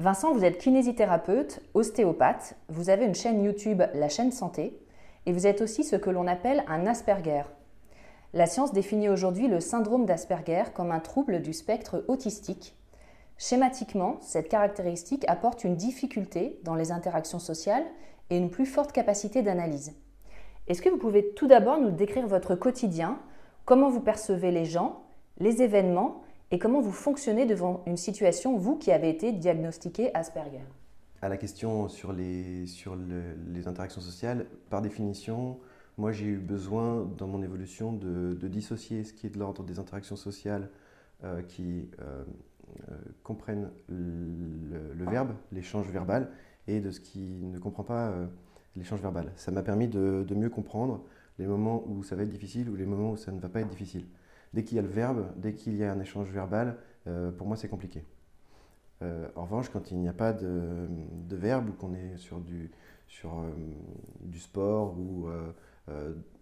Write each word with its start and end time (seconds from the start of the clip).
Vincent, 0.00 0.32
vous 0.32 0.46
êtes 0.46 0.56
kinésithérapeute, 0.56 1.60
ostéopathe, 1.74 2.56
vous 2.70 2.88
avez 2.88 3.04
une 3.04 3.14
chaîne 3.14 3.44
YouTube, 3.44 3.82
la 3.92 4.08
chaîne 4.08 4.32
Santé, 4.32 4.80
et 5.26 5.32
vous 5.34 5.46
êtes 5.46 5.60
aussi 5.60 5.84
ce 5.84 5.94
que 5.94 6.08
l'on 6.08 6.26
appelle 6.26 6.64
un 6.68 6.86
Asperger. 6.86 7.42
La 8.32 8.46
science 8.46 8.72
définit 8.72 9.10
aujourd'hui 9.10 9.46
le 9.46 9.60
syndrome 9.60 10.06
d'Asperger 10.06 10.62
comme 10.72 10.90
un 10.90 11.00
trouble 11.00 11.42
du 11.42 11.52
spectre 11.52 12.02
autistique. 12.08 12.74
Schématiquement, 13.36 14.16
cette 14.22 14.48
caractéristique 14.48 15.26
apporte 15.28 15.64
une 15.64 15.76
difficulté 15.76 16.58
dans 16.64 16.76
les 16.76 16.92
interactions 16.92 17.38
sociales 17.38 17.84
et 18.30 18.38
une 18.38 18.48
plus 18.48 18.64
forte 18.64 18.92
capacité 18.92 19.42
d'analyse. 19.42 19.92
Est-ce 20.66 20.80
que 20.80 20.88
vous 20.88 20.96
pouvez 20.96 21.34
tout 21.34 21.46
d'abord 21.46 21.78
nous 21.78 21.90
décrire 21.90 22.26
votre 22.26 22.54
quotidien, 22.54 23.18
comment 23.66 23.90
vous 23.90 24.00
percevez 24.00 24.50
les 24.50 24.64
gens, 24.64 25.02
les 25.40 25.60
événements 25.60 26.22
et 26.50 26.58
comment 26.58 26.80
vous 26.80 26.92
fonctionnez 26.92 27.46
devant 27.46 27.82
une 27.86 27.96
situation, 27.96 28.56
vous 28.56 28.76
qui 28.76 28.90
avez 28.90 29.08
été 29.08 29.32
diagnostiqué 29.32 30.14
Asperger? 30.14 30.60
À 31.22 31.28
la 31.28 31.36
question 31.36 31.88
sur 31.88 32.12
les, 32.12 32.66
interactions 33.66 34.00
sociales, 34.00 34.46
par 34.68 34.82
définition, 34.82 35.58
moi 35.96 36.12
j'ai 36.12 36.26
eu 36.26 36.38
besoin 36.38 37.08
dans 37.18 37.28
mon 37.28 37.42
évolution 37.42 37.92
de, 37.92 38.48
dissocier 38.48 39.04
ce 39.04 39.12
qui 39.12 39.26
est 39.26 39.30
de 39.30 39.38
l'ordre 39.38 39.62
des 39.62 39.78
interactions 39.78 40.16
sociales 40.16 40.70
euh, 41.22 41.42
qui 41.42 41.88
euh, 42.00 42.24
euh, 42.90 42.94
comprennent 43.22 43.70
le, 43.88 45.04
verbe, 45.04 45.34
l'échange 45.52 45.88
verbal, 45.90 46.30
et 46.66 46.80
de 46.80 46.90
ce 46.90 47.00
qui 47.00 47.20
ne 47.20 47.58
comprend 47.58 47.84
pas 47.84 48.12
l'échange 48.76 49.00
verbal. 49.00 49.32
Ça 49.34 49.50
m'a 49.50 49.62
permis 49.62 49.88
de 49.88 50.34
mieux 50.34 50.50
comprendre 50.50 51.02
les 51.38 51.46
moments 51.46 51.84
où 51.86 52.02
ça 52.02 52.16
va 52.16 52.22
être 52.22 52.28
difficile 52.28 52.68
ou 52.68 52.76
les 52.76 52.86
moments 52.86 53.12
où 53.12 53.16
ça 53.16 53.32
ne 53.32 53.40
va 53.40 53.48
pas 53.48 53.60
être 53.60 53.68
difficile. 53.68 54.04
Dès 54.52 54.64
qu'il 54.64 54.76
y 54.76 54.78
a 54.78 54.82
le 54.82 54.88
verbe, 54.88 55.26
dès 55.36 55.54
qu'il 55.54 55.76
y 55.76 55.84
a 55.84 55.92
un 55.92 56.00
échange 56.00 56.30
verbal, 56.30 56.76
euh, 57.06 57.30
pour 57.30 57.46
moi 57.46 57.56
c'est 57.56 57.68
compliqué. 57.68 58.04
Euh, 59.02 59.28
en 59.36 59.44
revanche, 59.44 59.70
quand 59.70 59.90
il 59.90 59.98
n'y 59.98 60.08
a 60.08 60.12
pas 60.12 60.32
de, 60.32 60.88
verbe 61.30 61.70
ou 61.70 61.72
qu'on 61.72 61.94
est 61.94 62.16
sur 62.16 62.40
du, 62.40 62.70
euh, 63.24 63.50
sport 64.34 64.98
ou, 64.98 65.28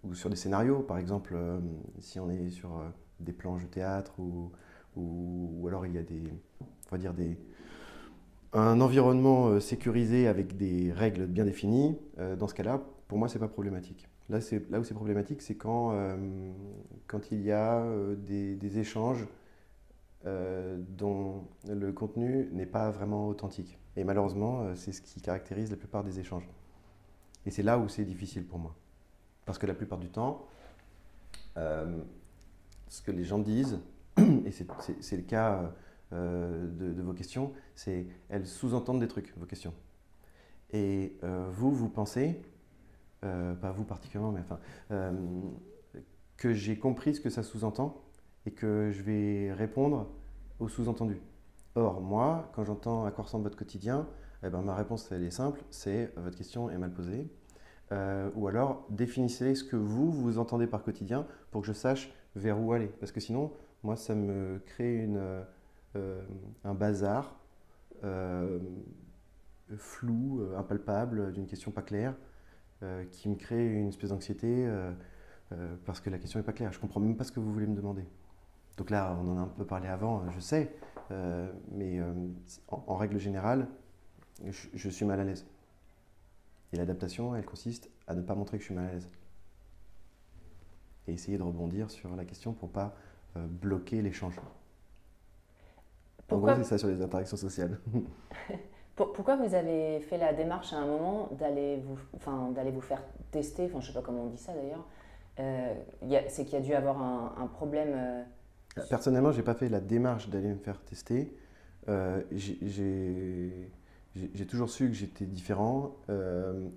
ou, 0.05 0.15
sur 0.15 0.31
des 0.31 0.37
scénarios, 0.37 0.81
par 0.81 0.99
exemple, 0.99 1.37
si 2.01 2.19
on 2.19 2.31
est 2.31 2.51
sur 2.51 2.83
des 3.21 3.33
planches 3.33 3.63
de 3.63 3.69
théâtre 3.69 4.19
ou, 4.19 4.51
ou, 4.97 5.67
alors 5.69 5.87
il 5.87 5.95
y 5.95 5.99
a 5.99 6.03
des, 6.03 6.23
on 6.61 6.91
va 6.91 6.99
dire 6.99 7.15
des, 7.15 7.39
un 8.55 8.81
environnement 8.81 9.61
sécurisé 9.61 10.27
avec 10.27 10.57
des 10.57 10.93
règles 10.93 11.27
bien 11.27 11.45
définies, 11.45 11.99
dans 12.39 12.49
ce 12.49 12.55
cas-là, 12.55 12.83
pour 13.07 13.19
moi, 13.19 13.29
c'est 13.29 13.39
pas 13.39 13.49
problématique. 13.49 14.08
Là, 14.29 14.41
là 14.69 14.81
où 14.81 14.85
c'est 14.85 14.95
problématique, 14.95 15.41
c'est 15.41 15.55
quand, 15.55 15.93
euh, 15.93 16.53
quand 17.07 17.33
il 17.33 17.41
y 17.41 17.51
a 17.51 17.81
euh, 17.81 18.15
des, 18.15 18.79
échanges 18.79 19.27
euh, 20.27 20.77
dont 20.91 21.47
le 21.67 21.93
contenu 21.93 22.49
n'est 22.53 22.67
pas 22.67 22.91
vraiment 22.91 23.27
authentique. 23.29 23.79
Et 23.97 24.05
malheureusement, 24.05 24.75
c'est 24.75 24.93
ce 24.93 25.01
qui 25.01 25.21
caractérise 25.23 25.71
la 25.71 25.77
plupart 25.77 26.05
des 26.05 26.21
échanges. 26.21 26.49
Et 27.47 27.51
c'est 27.51 27.63
là 27.63 27.79
où 27.79 27.89
c'est 27.89 28.05
difficile 28.05 28.47
pour 28.47 28.59
moi. 28.59 28.75
Parce 29.47 29.59
que 29.59 29.67
la 29.67 29.75
plupart 29.75 29.99
du 29.99 30.09
temps, 30.09 30.47
ce 31.57 33.03
que 33.05 33.11
les 33.11 33.25
gens 33.25 33.39
disent, 33.39 33.81
et 34.19 34.53
c'est 34.53 35.17
le 35.17 35.23
cas 35.23 35.73
de, 36.13 37.03
vos 37.03 37.13
questions, 37.13 37.53
c'est 37.75 38.07
elles 38.29 38.47
sous-entendent 38.47 39.01
des 39.01 39.09
trucs, 39.09 39.37
vos 39.37 39.47
questions. 39.47 39.75
Et 40.73 41.17
vous, 41.51 41.73
vous 41.73 41.89
pensez 41.89 42.41
euh, 43.25 43.55
pas 43.55 43.73
vous 43.73 43.85
particulièrement, 43.85 44.31
mais 44.31 44.41
enfin, 44.41 44.61
euh, 44.93 45.13
que 46.37 46.53
j'ai 46.53 46.79
compris 46.79 47.17
ce 47.17 47.21
que 47.21 47.31
ça 47.31 47.43
sous-entend 47.43 48.01
et 48.47 48.53
que 48.53 48.91
je 48.93 49.03
vais 49.03 49.53
répondre 49.53 50.09
au 50.61 50.69
sous-entendu. 50.69 51.21
Or, 51.75 52.01
moi, 52.01 52.51
quand 52.55 52.65
j'entends 52.65 53.05
à 53.07 53.11
quoi 53.11 53.25
ressemble 53.25 53.45
votre 53.45 53.59
quotidien, 53.59 54.07
eh 54.45 54.51
ben, 54.51 54.63
ma 54.63 54.77
réponse 54.77 55.11
elle 55.11 55.25
est 55.25 55.33
simple, 55.33 55.61
c'est 55.71 56.13
votre 56.17 56.37
question 56.37 56.71
est 56.71 56.79
mal 56.79 56.93
posée. 56.93 57.29
Euh, 57.91 58.31
ou 58.37 58.47
alors 58.47 58.87
définissez 58.91 59.55
ce 59.55 59.65
que 59.65 59.75
vous, 59.75 60.13
vous 60.13 60.39
entendez 60.39 60.67
par 60.67 60.85
quotidien 60.85 61.27
pour 61.51 61.63
que 61.63 61.67
je 61.67 61.73
sache 61.73 62.13
vers 62.37 62.61
où 62.61 62.73
aller. 62.73 62.89
Parce 63.01 63.11
que 63.11 63.21
sinon, 63.21 63.53
moi, 63.83 63.97
ça 63.97 64.15
me 64.15 64.61
crée 64.65 64.97
une, 64.97 65.45
un 66.65 66.75
bazar 66.75 67.35
flou, 69.77 70.43
impalpable, 70.57 71.33
d'une 71.33 71.47
question 71.47 71.73
pas 71.73 71.83
claire. 71.83 72.15
Euh, 72.85 73.05
qui 73.11 73.29
me 73.29 73.35
crée 73.35 73.67
une 73.67 73.89
espèce 73.89 74.11
d'anxiété 74.11 74.47
euh, 74.47 74.93
euh, 75.51 75.75
parce 75.85 76.01
que 76.01 76.11
la 76.11 76.19
question 76.19 76.39
n'est 76.39 76.45
pas 76.45 76.53
claire. 76.53 76.71
Je 76.71 76.79
ne 76.79 76.83
comprends 76.83 77.01
même 77.01 77.17
pas 77.17 77.25
ce 77.25 77.33
que 77.33 77.41
vous 77.41 77.53
voulez 77.53 77.67
me 77.67 77.75
demander. 77.75 78.05
Donc 78.77 78.91
là, 78.91 79.19
on 79.21 79.29
en 79.33 79.37
a 79.37 79.41
un 79.41 79.49
peu 79.49 79.65
parlé 79.65 79.89
avant, 79.89 80.31
je 80.31 80.39
sais, 80.39 80.73
mais 81.73 82.01
en, 82.69 82.97
règle 82.97 83.19
générale, 83.19 83.67
je, 84.47 84.89
suis 84.89 85.05
mal 85.05 85.19
à 85.19 85.25
l'aise. 85.25 85.45
Et 86.73 86.77
l'adaptation, 86.77 87.35
elle 87.35 87.45
consiste 87.45 87.91
à 88.07 88.15
ne 88.15 88.23
pas 88.23 88.37
montrer 88.37 88.59
que 88.59 88.63
je 88.63 88.67
suis 88.67 88.75
mal 88.77 88.87
à 88.87 88.93
l'aise. 88.93 89.09
Et 91.09 91.15
essayer 91.15 91.39
de 91.39 91.43
rebondir 91.43 91.91
sur 91.91 92.15
la 92.15 92.25
question 92.25 92.53
pour 92.53 92.69
ne 92.69 92.75
pas 92.75 92.95
bloquer 93.35 94.01
l'échange. 94.01 94.41
En 96.31 96.39
gros, 96.39 96.55
c'est 96.55 96.63
ça 96.63 96.79
sur 96.79 96.87
les 96.87 97.03
interactions 97.03 97.37
sociales. 97.37 97.81
Pourquoi 98.99 99.37
vous 99.37 99.55
avez 99.55 100.01
fait 100.01 100.19
la 100.19 100.33
démarche 100.33 100.73
à 100.73 100.77
un 100.77 100.87
moment 100.87 101.29
d'aller 101.39 101.81
vous, 101.87 101.97
enfin, 102.17 102.51
d'aller 102.55 102.73
vous 102.73 102.81
faire 102.81 103.03
tester, 103.31 103.67
enfin, 103.67 103.81
je 103.81 103.89
ne 103.89 103.93
sais 103.93 103.93
pas 103.93 104.03
comment 104.05 104.25
on 104.25 104.31
dit 104.31 104.39
ça 104.39 104.53
d'ailleurs, 104.53 104.85
euh, 105.39 105.75
c'est 106.29 106.45
qu'il 106.45 106.55
y 106.55 106.57
a 106.57 106.61
dû 106.61 106.75
avoir 106.75 107.01
un, 107.01 107.47
problème 107.47 107.91
euh, 107.95 108.25
Personnellement, 108.89 109.31
je 109.31 109.37
n'ai 109.39 109.45
pas 109.45 109.55
fait 109.55 109.69
la 109.69 109.79
démarche 109.81 110.29
d'aller 110.29 110.49
me 110.49 110.59
faire 110.59 110.81
tester. 110.81 111.33
Euh, 111.89 112.23
j'ai 112.33 113.71
toujours 114.49 114.69
su 114.69 114.89
que 114.89 114.95
j'étais 114.95 115.27
différent 115.27 115.95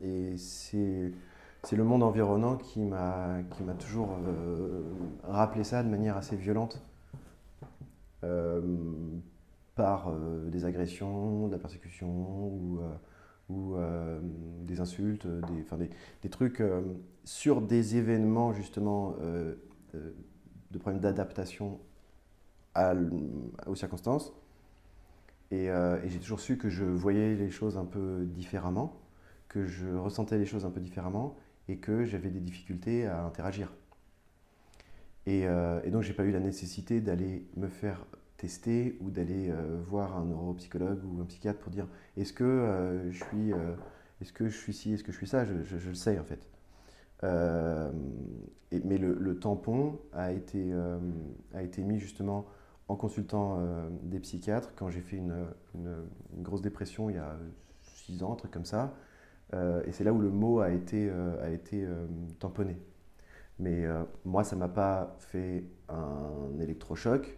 et 0.03 0.37
c'est 0.37 1.75
le 1.75 1.83
monde 1.83 2.03
environnant 2.03 2.57
qui 2.57 2.81
m'a 2.81 3.41
toujours 3.79 4.09
rappelé 5.23 5.63
ça 5.63 5.81
de 5.81 5.89
manière 5.89 6.17
assez 6.17 6.35
violente 6.35 6.83
par 9.81 10.09
euh, 10.09 10.47
des 10.51 10.65
agressions, 10.65 11.47
de 11.47 11.53
la 11.53 11.57
persécution 11.57 12.07
ou, 12.07 12.79
euh, 12.79 12.93
euh, 13.49 14.19
des 14.61 14.79
insultes, 14.79 15.25
des, 15.25 15.61
enfin 15.63 15.77
des, 16.21 16.29
trucs 16.29 16.61
sur 17.23 17.61
des 17.61 17.97
événements 17.97 18.53
justement 18.53 19.15
de 19.93 20.77
problèmes 20.77 21.01
d'adaptation 21.01 21.79
aux 23.65 23.75
circonstances. 23.75 24.31
Et, 25.49 25.65
et 25.65 26.09
j'ai 26.09 26.19
toujours 26.19 26.39
su 26.39 26.57
que 26.57 26.69
je 26.69 26.85
voyais 26.85 27.35
les 27.35 27.49
choses 27.49 27.77
un 27.77 27.83
peu 27.83 28.23
différemment, 28.25 29.01
que 29.49 29.65
je 29.65 29.89
ressentais 29.89 30.37
les 30.37 30.45
choses 30.45 30.63
un 30.63 30.71
peu 30.71 30.79
différemment 30.79 31.35
et 31.67 31.77
que 31.77 32.05
j'avais 32.05 32.29
des 32.29 32.39
difficultés 32.39 33.07
à 33.07 33.25
interagir. 33.25 33.73
Et, 35.25 35.45
euh, 35.45 35.81
et 35.83 35.91
donc, 35.91 36.03
j'ai 36.03 36.13
pas 36.13 36.23
eu 36.23 36.31
la 36.31 36.39
nécessité 36.39 37.01
d'aller 37.01 37.45
me 37.55 37.67
faire 37.67 38.05
tester 38.41 38.97
ou 39.01 39.11
d'aller 39.11 39.49
euh, 39.49 39.79
voir 39.85 40.17
un 40.17 40.25
neuropsychologue 40.25 41.03
ou 41.05 41.21
un 41.21 41.25
psychiatre 41.25 41.59
pour 41.59 41.71
dire 41.71 41.87
est-ce 42.17 42.33
que 42.33 42.43
euh, 42.43 43.11
je 43.11 43.23
suis 43.23 43.53
est-ce 44.19 44.33
que 44.33 44.49
je 44.49 44.57
suis 44.57 44.73
ci, 44.73 44.93
est-ce 44.93 45.03
que 45.03 45.11
je 45.11 45.17
suis 45.17 45.27
ça, 45.27 45.45
je, 45.45 45.53
le 45.53 45.95
sais 45.95 46.19
en 46.19 46.23
fait. 46.23 46.47
Mais 48.71 48.97
le, 48.97 49.39
tampon 49.39 49.99
a 50.13 50.31
été, 50.31 50.71
a 51.53 51.63
été 51.63 51.81
mis 51.81 51.97
justement 51.97 52.45
en 52.87 52.95
consultant 52.95 53.59
des 54.03 54.19
psychiatres 54.19 54.73
quand 54.75 54.89
j'ai 54.89 55.01
fait 55.01 55.17
une, 55.17 55.47
grosse 56.37 56.61
dépression 56.61 57.09
il 57.09 57.15
y 57.15 57.19
a 57.19 57.35
six 57.81 58.21
ans, 58.21 58.33
un 58.33 58.35
truc 58.35 58.51
comme 58.51 58.65
ça. 58.65 58.93
et 59.53 59.91
c'est 59.91 60.03
là 60.03 60.13
où 60.13 60.19
le 60.19 60.29
mot 60.29 60.59
a 60.59 60.69
été, 60.69 61.09
a 61.41 61.49
été 61.49 61.87
tamponné. 62.37 62.77
Mais 63.61 63.85
euh, 63.85 64.03
moi, 64.25 64.43
ça 64.43 64.55
m'a 64.55 64.67
pas 64.67 65.15
fait 65.19 65.63
un 65.87 66.59
électrochoc. 66.59 67.37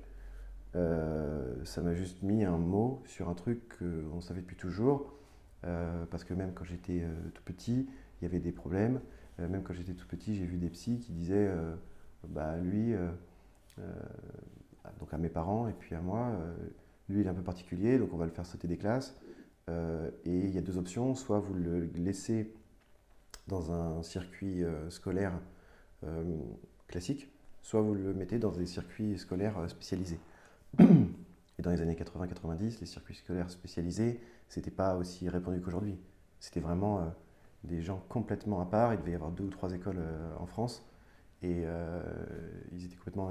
Euh, 0.76 1.54
ça 1.66 1.82
m'a 1.82 1.94
juste 1.94 2.24
mis 2.24 2.44
un 2.44 2.58
mot 2.58 3.02
sur 3.06 3.30
un 3.30 3.34
truc 3.34 3.78
qu'on 3.78 4.22
savait 4.22 4.42
depuis 4.42 4.56
toujours. 4.56 5.14
Euh, 5.66 6.06
parce 6.12 6.24
que 6.24 6.34
même 6.34 6.54
quand 6.54 6.66
j'étais 6.66 7.04
tout 7.34 7.44
petit, 7.44 7.88
il 8.22 8.24
y 8.24 8.28
avait 8.28 8.40
des 8.40 8.52
problèmes. 8.52 9.00
même 9.40 9.64
quand 9.64 9.74
j'étais 9.74 9.94
tout 9.94 10.08
petit, 10.08 10.36
j'ai 10.36 10.46
vu 10.46 10.58
des 10.58 10.70
psys 10.70 11.00
qui 11.00 11.12
disaient 11.12 11.52
bah, 12.28 12.58
lui, 12.58 12.94
donc 15.00 15.14
à 15.14 15.18
mes 15.18 15.30
parents 15.30 15.68
et 15.68 15.74
puis 15.74 15.96
à 15.96 16.02
moi, 16.02 16.32
lui 17.10 17.22
il 17.22 17.28
est 17.28 17.30
un 17.30 17.34
peu 17.34 17.42
particulier, 17.42 17.98
donc 17.98 18.14
on 18.14 18.18
va 18.18 18.26
le 18.26 18.32
faire 18.32 18.46
sauter 18.46 18.68
des 18.68 18.78
classes. 18.78 19.18
et 19.70 20.12
il 20.26 20.54
y 20.54 20.58
a 20.58 20.62
deux 20.62 20.78
options 20.78 21.16
soit 21.16 21.40
vous 21.40 21.54
le 21.54 21.90
laissez 21.96 22.54
dans 23.48 23.72
un 23.72 24.04
circuit 24.04 24.64
scolaire 24.90 25.34
euh, 26.06 26.24
classique, 26.88 27.30
soit 27.62 27.82
vous 27.82 27.96
le 27.96 28.14
mettez 28.14 28.38
dans 28.38 28.52
des 28.52 28.66
circuits 28.66 29.18
scolaires 29.18 29.58
euh, 29.58 29.68
spécialisés. 29.68 30.20
Et 30.80 31.62
dans 31.62 31.72
les 31.72 31.82
années 31.82 31.96
80-90, 31.96 32.80
les 32.80 32.86
circuits 32.86 33.16
scolaires 33.16 33.50
spécialisés, 33.50 34.20
c'était 34.50 34.72
pas 34.72 34.96
aussi 34.96 35.30
répandu 35.30 35.62
qu'aujourd'hui. 35.62 35.98
C'était 36.40 36.60
vraiment 36.60 37.00
euh, 37.00 37.06
des 37.64 37.82
gens 37.82 38.04
complètement 38.10 38.60
à 38.62 38.66
part. 38.66 38.94
Il 38.94 39.00
devait 39.00 39.12
y 39.12 39.16
avoir 39.16 39.32
deux 39.32 39.46
ou 39.46 39.50
trois 39.50 39.74
écoles 39.74 40.02
en 40.40 40.46
France. 40.46 40.86
Et 41.42 41.66
ils 42.72 42.86
étaient 42.86 42.96
complètement. 42.96 43.30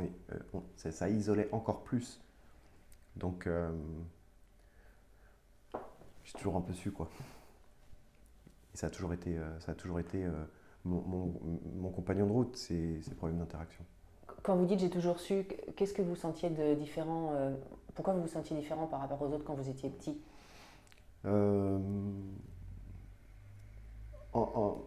ça, 0.77 1.09
isolait 1.09 1.49
encore 1.51 1.83
plus. 1.83 2.21
Donc, 3.17 3.49
j'ai 6.25 6.33
toujours 6.35 6.57
un 6.57 6.61
peu 6.61 6.75
su, 6.75 6.91
quoi. 6.91 7.09
Et 8.75 8.77
ça 8.77 8.89
a 8.89 8.91
toujours 8.91 9.15
été, 9.15 9.39
ça 9.61 9.73
a 9.73 9.75
toujours 9.75 9.99
été 9.99 10.29
mon, 10.85 11.91
compagnon 11.95 12.27
de 12.27 12.33
route, 12.33 12.57
ces 12.57 13.01
problèmes 13.17 13.39
d'interaction. 13.39 13.85
Quand 14.43 14.57
vous 14.57 14.67
dites 14.67 14.81
j'ai 14.81 14.91
toujours 14.91 15.21
su, 15.21 15.47
qu'est-ce 15.77 15.93
que 15.95 16.03
vous 16.03 16.17
sentiez 16.17 16.51
de 16.51 16.75
différent 16.75 17.31
euh, 17.35 17.55
Pourquoi 17.95 18.15
vous 18.15 18.23
vous 18.23 18.29
sentiez 18.29 18.57
différent 18.57 18.87
par 18.87 19.01
rapport 19.01 19.23
aux 19.23 19.33
autres 19.33 19.45
quand 19.45 19.55
vous 19.55 19.69
étiez 19.69 19.91
petit? 19.91 20.21
Euh, 21.25 21.79
en, 24.33 24.81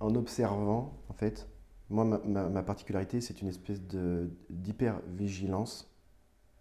observant, 0.00 0.92
en 1.08 1.12
fait, 1.12 1.48
moi, 1.90 2.04
ma, 2.04 2.62
particularité, 2.62 3.20
c'est 3.20 3.40
une 3.42 3.48
espèce 3.48 3.80
d'hyper-vigilance 4.50 5.88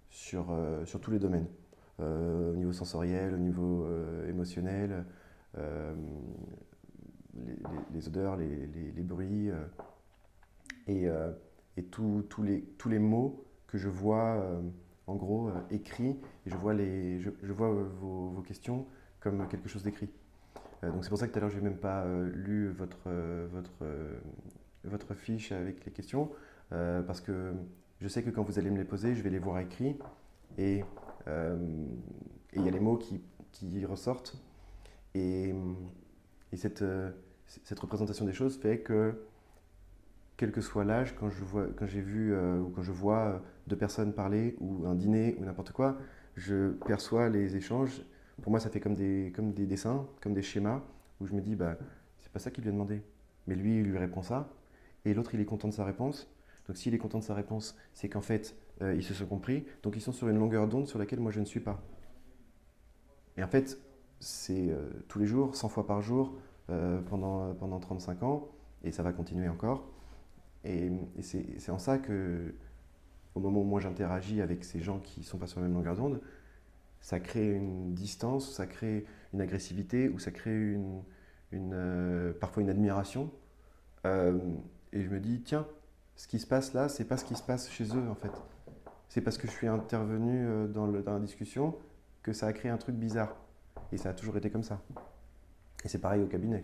sur, 0.10 0.52
euh, 0.52 0.86
sur 0.86 1.02
tous 1.02 1.12
les 1.12 1.20
domaines. 1.20 1.48
au 2.00 2.56
niveau 2.56 2.74
sensoriel, 2.74 3.34
au 3.34 3.38
niveau 3.38 3.88
émotionnel, 4.28 5.06
les, 7.94 8.08
odeurs, 8.08 8.38
les, 8.38 9.04
bruits 9.04 9.50
euh, 9.52 9.66
et, 10.88 11.08
et 11.78 11.84
tous 11.84 12.24
les, 12.44 12.62
tous 12.78 12.90
les 12.90 13.00
mots 13.00 13.46
que 13.68 13.78
je 13.78 13.90
vois 13.90 14.36
euh, 14.38 14.62
en 15.08 15.16
gros 15.16 15.52
écrits 15.72 16.18
et 16.46 16.50
je 16.50 16.56
vois, 16.56 16.74
les, 16.74 17.20
je, 17.20 17.52
vois 17.52 17.70
vos, 17.70 18.30
vos, 18.30 18.42
questions 18.42 18.86
comme 19.20 19.48
quelque 19.48 19.70
chose 19.70 19.84
d'écrit. 19.84 20.10
donc 20.84 21.04
c'est 21.04 21.10
pour 21.10 21.18
ça 21.18 21.28
que 21.28 21.34
tout 21.34 21.40
à 21.40 21.42
l'heure 21.42 21.50
je 21.50 21.58
n'ai 21.58 21.64
même 21.64 21.78
pas 21.78 22.06
lu 22.34 22.70
votre, 22.70 23.10
votre, 23.52 23.86
votre 24.84 25.14
fiche 25.16 25.52
avec 25.52 25.84
les 25.86 25.92
questions 25.92 26.32
parce 26.70 27.22
que 27.22 27.54
je 28.02 28.08
sais 28.08 28.24
que 28.24 28.30
quand 28.30 28.44
vous 28.44 28.60
allez 28.60 28.70
me 28.70 28.78
les 28.78 28.86
poser, 28.86 29.16
je 29.16 29.22
vais 29.24 29.30
les 29.30 29.40
voir 29.40 29.60
écrits 29.60 29.98
et 30.58 30.84
il 31.28 32.62
y 32.64 32.68
a 32.68 32.72
les 32.72 32.80
mots 32.80 32.98
qui, 32.98 33.22
qui 33.52 33.86
ressortent. 33.86 34.38
Et, 35.16 35.54
et 36.52 36.58
cette, 36.58 36.84
cette 37.48 37.80
représentation 37.80 38.26
des 38.26 38.34
choses 38.34 38.58
fait 38.58 38.80
que, 38.80 39.16
quel 40.38 40.52
que 40.52 40.62
soit 40.62 40.84
l'âge, 40.84 41.16
quand, 41.16 41.30
je 41.30 41.44
vois, 41.44 41.68
quand 41.76 41.88
j'ai 41.88 42.02
vu 42.02 42.34
euh, 42.34 42.60
ou 42.60 42.70
quand 42.70 42.84
je 42.84 42.92
vois 42.92 43.20
euh, 43.20 43.40
deux 43.68 43.78
personnes 43.78 44.14
parler 44.14 44.56
ou 44.60 44.86
un 44.86 44.96
dîner 44.96 45.36
ou 45.40 45.46
n'importe 45.46 45.72
quoi, 45.72 45.98
je 46.36 46.72
perçois 46.86 47.30
les 47.30 47.56
échanges. 47.56 48.02
Pour 48.42 48.52
moi, 48.52 48.60
ça 48.60 48.70
fait 48.70 48.82
comme 48.82 48.96
des, 48.96 49.32
comme 49.34 49.54
des 49.54 49.66
dessins, 49.66 50.06
comme 50.22 50.34
des 50.34 50.42
schémas, 50.42 50.82
où 51.22 51.26
je 51.26 51.34
me 51.34 51.42
dis, 51.42 51.56
bah, 51.56 51.78
c'est 52.20 52.32
pas 52.32 52.40
ça 52.40 52.52
qu'il 52.52 52.64
lui 52.64 52.70
a 52.70 52.74
demandé. 52.74 53.02
Mais 53.48 53.56
lui, 53.56 53.80
il 53.80 53.84
lui 53.84 53.98
répond 53.98 54.22
ça, 54.22 54.50
et 55.06 55.14
l'autre, 55.14 55.36
il 55.36 55.40
est 55.40 55.46
content 55.46 55.70
de 55.70 55.74
sa 55.74 55.86
réponse. 55.86 56.30
Donc 56.68 56.78
s'il 56.78 56.94
est 56.94 56.98
content 56.98 57.20
de 57.20 57.24
sa 57.24 57.36
réponse, 57.36 57.78
c'est 57.94 58.10
qu'en 58.10 58.22
fait, 58.22 58.58
euh, 58.82 58.96
ils 58.96 59.04
se 59.04 59.14
sont 59.14 59.28
compris. 59.28 59.66
Donc 59.84 59.96
ils 59.96 60.02
sont 60.02 60.12
sur 60.12 60.28
une 60.28 60.40
longueur 60.40 60.68
d'onde 60.68 60.88
sur 60.88 61.00
laquelle 61.00 61.20
moi, 61.20 61.32
je 61.32 61.40
ne 61.40 61.46
suis 61.46 61.60
pas. 61.60 61.82
Et 63.38 63.44
en 63.44 63.48
fait, 63.48 63.78
c'est 64.20 64.74
tous 65.10 65.20
les 65.20 65.26
jours, 65.28 65.56
100 65.56 65.70
fois 65.70 65.86
par 65.86 66.02
jour, 66.02 66.38
pendant, 67.10 67.54
pendant 67.54 67.80
35 67.80 68.24
ans, 68.24 68.50
et 68.84 68.92
ça 68.92 69.04
va 69.04 69.12
continuer 69.12 69.50
encore. 69.50 69.95
Et, 70.66 70.92
c'est 71.22 71.72
en 71.72 71.80
ça 71.80 71.98
que, 71.98 72.54
au 73.36 73.40
moment 73.40 73.62
où 73.62 73.64
moi 73.64 73.80
j'interagis 73.80 74.42
avec 74.42 74.64
ces 74.64 74.82
gens 74.82 75.00
qui 75.00 75.22
ne 75.22 75.26
sont 75.26 75.38
pas 75.38 75.48
sur 75.48 75.60
la 75.60 75.68
même 75.68 75.76
longueur 75.76 75.96
d'onde, 75.96 76.22
ça 77.02 77.20
crée 77.20 77.54
une 77.54 77.94
distance, 77.94 78.52
ça 78.52 78.66
crée 78.66 79.06
une 79.34 79.42
agressivité, 79.42 80.10
ou 80.10 80.20
ça 80.20 80.32
crée 80.32 80.52
une, 80.52 81.04
euh, 81.54 82.34
parfois 82.34 82.64
une 82.64 82.70
admiration. 82.70 83.32
Euh, 84.06 84.40
et 84.92 85.04
je 85.04 85.10
me 85.10 85.20
dis, 85.20 85.42
tiens, 85.42 85.68
ce 86.16 86.28
qui 86.28 86.40
se 86.40 86.48
passe 86.48 86.74
là, 86.74 86.90
c'est 86.90 87.06
pas 87.06 87.18
ce 87.18 87.26
qui 87.26 87.36
se 87.36 87.44
passe 87.44 87.70
chez 87.70 87.86
eux 87.96 88.10
en 88.10 88.16
fait. 88.16 88.32
C'est 89.10 89.22
parce 89.22 89.38
que 89.38 89.48
je 89.48 89.52
suis 89.52 89.68
intervenu 89.68 90.46
le, 90.46 90.68
dans 90.68 90.88
la 90.88 91.20
discussion 91.20 91.76
que 92.24 92.34
ça 92.34 92.48
a 92.48 92.54
créé 92.54 92.72
un 92.72 92.78
truc 92.78 92.96
bizarre. 92.96 93.36
Et 93.92 93.98
ça 93.98 94.10
a 94.10 94.14
toujours 94.14 94.36
été 94.38 94.50
comme 94.50 94.64
ça. 94.64 94.82
Et 95.84 95.88
c'est 95.88 96.00
pareil 96.00 96.24
au 96.24 96.28
cabinet. 96.28 96.64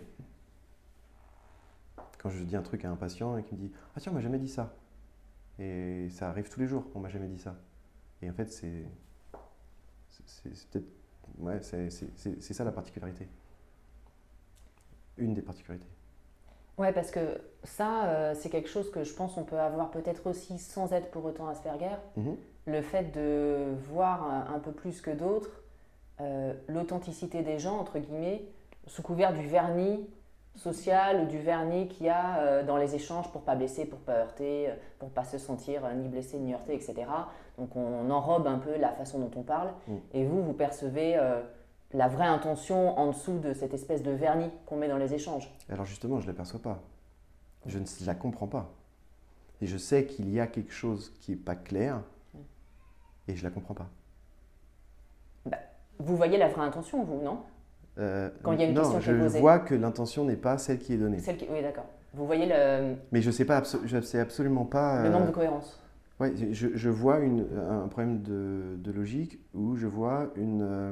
Quand 2.22 2.30
je 2.30 2.44
dis 2.44 2.56
un 2.56 2.62
truc 2.62 2.86
à 2.86 2.92
un 2.92 2.96
patient 2.96 3.36
et 3.38 3.44
qu'il 3.44 3.58
me 3.58 3.64
dit 3.64 3.72
Ah 3.96 4.00
tiens, 4.00 4.12
on 4.12 4.16
m'a 4.16 4.22
jamais 4.22 4.38
dit 4.38 4.48
ça. 4.48 4.76
Et 5.58 6.08
ça 6.12 6.30
arrive 6.30 6.50
tous 6.50 6.60
les 6.60 6.68
jours, 6.68 6.86
on 6.94 7.00
m'a 7.00 7.10
jamais 7.10 7.28
dit 7.28 7.40
ça. 7.40 7.56
Et 8.22 8.30
en 8.30 8.34
fait, 8.34 8.52
c'est. 8.52 8.86
C'est 10.28 10.70
peut-être. 10.70 10.86
Ouais, 11.40 11.60
c'est 11.62 12.54
ça 12.54 12.64
la 12.64 12.72
particularité. 12.72 13.28
Une 15.18 15.34
des 15.34 15.42
particularités. 15.42 15.88
Ouais, 16.78 16.94
parce 16.94 17.10
que 17.10 17.42
ça, 17.64 18.06
euh, 18.06 18.36
c'est 18.36 18.50
quelque 18.50 18.70
chose 18.70 18.92
que 18.92 19.04
je 19.04 19.14
pense 19.14 19.34
qu'on 19.34 19.44
peut 19.44 19.60
avoir 19.60 19.90
peut-être 19.90 20.28
aussi 20.30 20.60
sans 20.60 20.94
être 20.94 21.10
pour 21.10 21.26
autant 21.26 21.48
Asperger. 21.48 21.98
Mhm. 22.18 22.36
Le 22.68 22.82
fait 22.82 23.12
de 23.16 23.74
voir 23.90 24.52
un, 24.54 24.60
peu 24.60 24.72
plus 24.72 25.02
que 25.02 25.10
d'autres 25.10 25.64
euh, 26.20 26.54
l'authenticité 26.68 27.42
des 27.42 27.58
gens, 27.58 27.80
entre 27.80 27.98
guillemets, 27.98 28.44
sous 28.86 29.02
couvert 29.02 29.34
du 29.34 29.48
vernis 29.48 30.08
social 30.56 31.22
ou 31.22 31.26
du 31.28 31.40
vernis 31.40 31.88
qu'il 31.88 32.08
y 32.08 32.10
a 32.10 32.40
euh, 32.40 32.64
dans 32.64 32.78
les 32.78 32.96
échanges 32.96 33.32
pour 33.32 33.42
pas 33.42 33.56
blesser, 33.56 33.86
pour 33.86 34.00
pas 34.00 34.14
heurter, 34.14 34.70
euh, 34.70 34.74
pour 35.00 35.10
pas 35.10 35.24
se 35.24 35.38
sentir 35.38 35.86
euh, 35.86 35.94
ni 35.94 36.08
blessé 36.08 36.38
ni 36.38 36.54
heurté, 36.54 36.76
etc. 36.76 36.96
Donc 37.58 37.76
on 37.76 38.10
enrobe 38.10 38.48
un 38.48 38.58
peu 38.58 38.78
la 38.78 38.90
façon 38.90 39.20
dont 39.20 39.32
on 39.36 39.44
parle. 39.44 39.70
Mm. 39.88 39.96
Et 40.14 40.26
vous, 40.26 40.44
vous 40.44 40.54
percevez 40.54 41.20
la 41.94 42.08
vraie 42.08 42.28
intention 42.28 42.98
en 42.98 43.08
dessous 43.08 43.40
de 43.40 43.54
cette 43.54 43.74
espèce 43.74 44.04
de 44.04 44.12
vernis 44.12 44.50
qu'on 44.66 44.78
met 44.78 44.88
dans 44.88 44.98
les 44.98 45.14
échanges. 45.14 45.50
Alors 45.70 45.86
justement, 45.86 46.20
je 46.20 46.26
ne 46.26 46.32
l'aperçois 46.32 46.62
pas. 46.62 46.80
Je 47.66 47.78
ne 47.78 47.86
la 48.06 48.16
comprends 48.16 48.48
pas. 48.48 48.70
Et 49.62 49.68
je 49.68 49.78
sais 49.78 50.06
qu'il 50.06 50.30
y 50.34 50.40
a 50.40 50.48
quelque 50.48 50.74
chose 50.74 51.14
qui 51.20 51.32
n'est 51.32 51.38
pas 51.38 51.56
clair 51.56 52.02
mm. 52.34 52.38
et 53.30 53.36
je 53.36 53.44
ne 53.44 53.50
la 53.50 53.54
comprends 53.54 53.76
pas. 53.76 53.88
Bah, 55.46 55.58
vous 56.00 56.16
voyez 56.16 56.38
la 56.38 56.48
vraie 56.48 56.64
intention, 56.64 57.04
vous, 57.04 57.22
non? 57.22 57.42
Euh, 58.02 58.30
Quand 58.44 58.54
il 58.54 58.60
y 58.60 58.64
a 58.64 58.68
une 58.68 58.74
non, 58.74 59.00
je 59.00 59.12
vois 59.40 59.60
que 59.60 59.76
l'intention 59.76 60.26
n'est 60.26 60.36
pas 60.36 60.58
celle 60.58 60.80
qui 60.80 60.94
est 60.94 60.98
donnée. 60.98 61.20
Celle 61.20 61.38
qui... 61.38 61.48
Oui, 61.52 61.62
d'accord. 61.62 61.86
Vous 62.14 62.26
voyez 62.26 62.46
le... 62.46 62.96
Mais 63.12 63.22
je 63.22 63.32
sais 63.32 63.46
pas, 63.46 63.64
je 63.86 64.02
sais 64.02 64.20
absolument 64.20 64.66
pas... 64.66 65.04
Le 65.04 65.12
manque 65.12 65.26
de 65.26 65.30
euh, 65.30 65.32
cohérence. 65.32 65.82
Oui, 66.20 66.54
je, 66.54 66.70
je, 66.74 66.90
vois 66.90 67.20
une, 67.20 67.48
un 67.70 67.88
problème 67.88 68.22
de, 68.22 68.76
de, 68.78 68.92
logique 68.92 69.40
où 69.54 69.76
je 69.76 69.88
vois 69.88 70.30
une, 70.36 70.62
euh, 70.62 70.92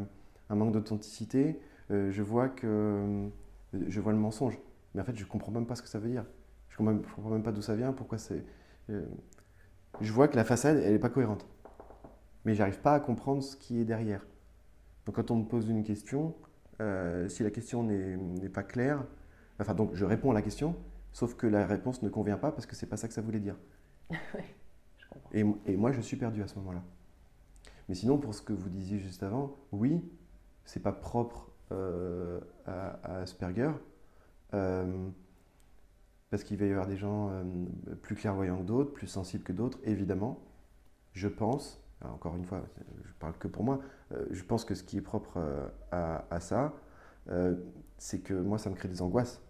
un 0.50 0.56
manque 0.56 0.72
d'authenticité, 0.72 1.60
je 1.89 2.22
vois 2.22 2.50
que 2.50 3.28
je 3.88 4.00
vois 4.00 4.12
le 4.12 4.18
mensonge. 4.18 4.58
Mais 4.94 5.01
en 5.01 5.04
fait, 5.04 5.16
je 5.16 5.25
comprends 5.25 5.51
même 5.51 5.66
pas 5.66 5.75
ce 5.75 5.82
que 5.82 5.88
ça 5.88 6.00
veut 6.00 6.10
dire. 6.10 6.25
Je 6.70 6.78
comprends 6.78 6.94
même, 6.94 7.01
comprends 7.01 7.32
même 7.32 7.44
pas 7.44 7.51
d'où 7.51 7.62
ça 7.62 7.75
vient, 7.75 7.94
pourquoi 7.94 8.18
c'est... 8.18 8.44
je 8.88 10.13
vois 10.13 10.28
que 10.28 10.36
la 10.36 10.44
façade, 10.44 10.82
elle 10.84 10.94
n'est 10.94 11.00
pas 11.00 11.10
cohérente. 11.10 11.46
Mais 12.46 12.54
j'arrive 12.54 12.80
pas 12.80 12.94
à 12.94 13.00
comprendre 13.00 13.44
ce 13.44 13.56
qui 13.56 13.80
est 13.82 13.86
derrière. 13.86 14.25
Donc 15.06 15.16
quand 15.16 15.32
on 15.32 15.38
me 15.38 15.46
pose 15.46 15.68
une 15.68 15.84
question, 15.84 16.36
si 17.27 17.43
la 17.43 17.51
question 17.51 17.83
n'est 17.83 18.50
pas 18.50 18.63
claire, 18.63 19.03
Enfin, 19.59 19.74
donc 19.74 19.93
je 19.93 20.05
réponds 20.05 20.31
à 20.31 20.33
la 20.33 20.41
question, 20.41 20.75
sauf 21.12 21.36
que 21.36 21.45
la 21.45 21.65
réponse 21.65 22.01
ne 22.01 22.09
convient 22.09 22.38
pas 22.38 22.51
parce 22.51 22.65
que 22.65 22.75
c'est 22.75 22.86
pas 22.86 22.98
ça 22.98 23.07
que 23.07 23.13
ça 23.13 23.21
voulait 23.21 23.39
dire. 23.39 23.57
et, 25.33 25.43
et, 25.65 25.75
moi, 25.75 25.91
je 25.91 26.01
suis 26.01 26.17
perdu 26.17 26.41
à 26.41 26.48
ce 26.48 26.55
moment-là. 26.55 26.83
Mais 27.88 27.95
sinon, 27.95 28.17
pour 28.17 28.33
ce 28.33 28.41
que 28.41 28.53
vous 28.53 28.69
disiez 28.69 29.00
juste 29.00 29.24
avant, 29.24 29.57
oui, 29.71 30.01
c'est 30.63 30.81
pas 30.81 30.91
propre 30.91 31.51
euh, 31.71 32.39
à, 32.65 33.17
Asperger. 33.17 33.71
Euh, 34.53 35.09
parce 36.29 36.43
qu'il 36.43 36.57
va 36.57 36.65
y 36.65 36.71
avoir 36.71 36.88
des 36.88 36.98
gens 36.98 37.29
euh, 37.31 37.43
plus 38.01 38.15
clairvoyants 38.15 38.57
que 38.57 38.63
d'autres, 38.63 38.91
plus 38.93 39.07
sensibles 39.07 39.43
que 39.43 39.51
d'autres, 39.51 39.79
évidemment. 39.83 40.39
Je 41.13 41.27
pense, 41.27 41.83
encore 42.03 42.36
une 42.36 42.46
fois, 42.46 42.63
je 43.03 43.13
parle 43.20 43.38
que 43.38 43.48
pour 43.48 43.63
moi, 43.63 43.79
je 44.32 44.44
pense 44.44 44.65
que 44.65 44.75
ce 44.75 44.84
qui 44.84 44.98
est 44.98 45.01
propre 45.01 45.39
à, 45.91 46.25
à 46.29 46.39
ça, 46.39 46.74
c'est 47.98 48.20
que 48.20 48.34
moi, 48.34 48.58
ça 48.58 48.70
me 48.70 48.75
crée 48.75 48.88
des 48.88 49.01
angoisses, 49.01 49.41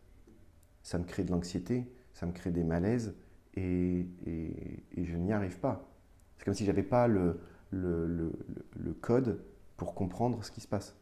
ça 0.84 0.98
me 0.98 1.04
crée 1.04 1.24
de 1.24 1.32
l'anxiété, 1.32 1.92
ça 2.14 2.26
me 2.26 2.32
crée 2.32 2.52
des 2.52 2.64
malaises, 2.64 3.16
et, 3.56 4.06
et, 4.26 4.84
et 4.96 5.06
je 5.06 5.18
n'y 5.18 5.32
arrive 5.34 5.60
pas. 5.60 5.90
C'est 6.38 6.46
comme 6.46 6.54
si 6.54 6.66
j'avais 6.66 6.84
pas 6.84 7.08
le, 7.08 7.40
le, 7.72 8.08
le, 8.08 8.32
le, 8.78 8.94
code 8.94 9.44
pour 9.78 9.94
comprendre 9.94 10.44
ce 10.44 10.52
qui 10.52 10.62
se 10.62 10.68
passe. 10.68 10.96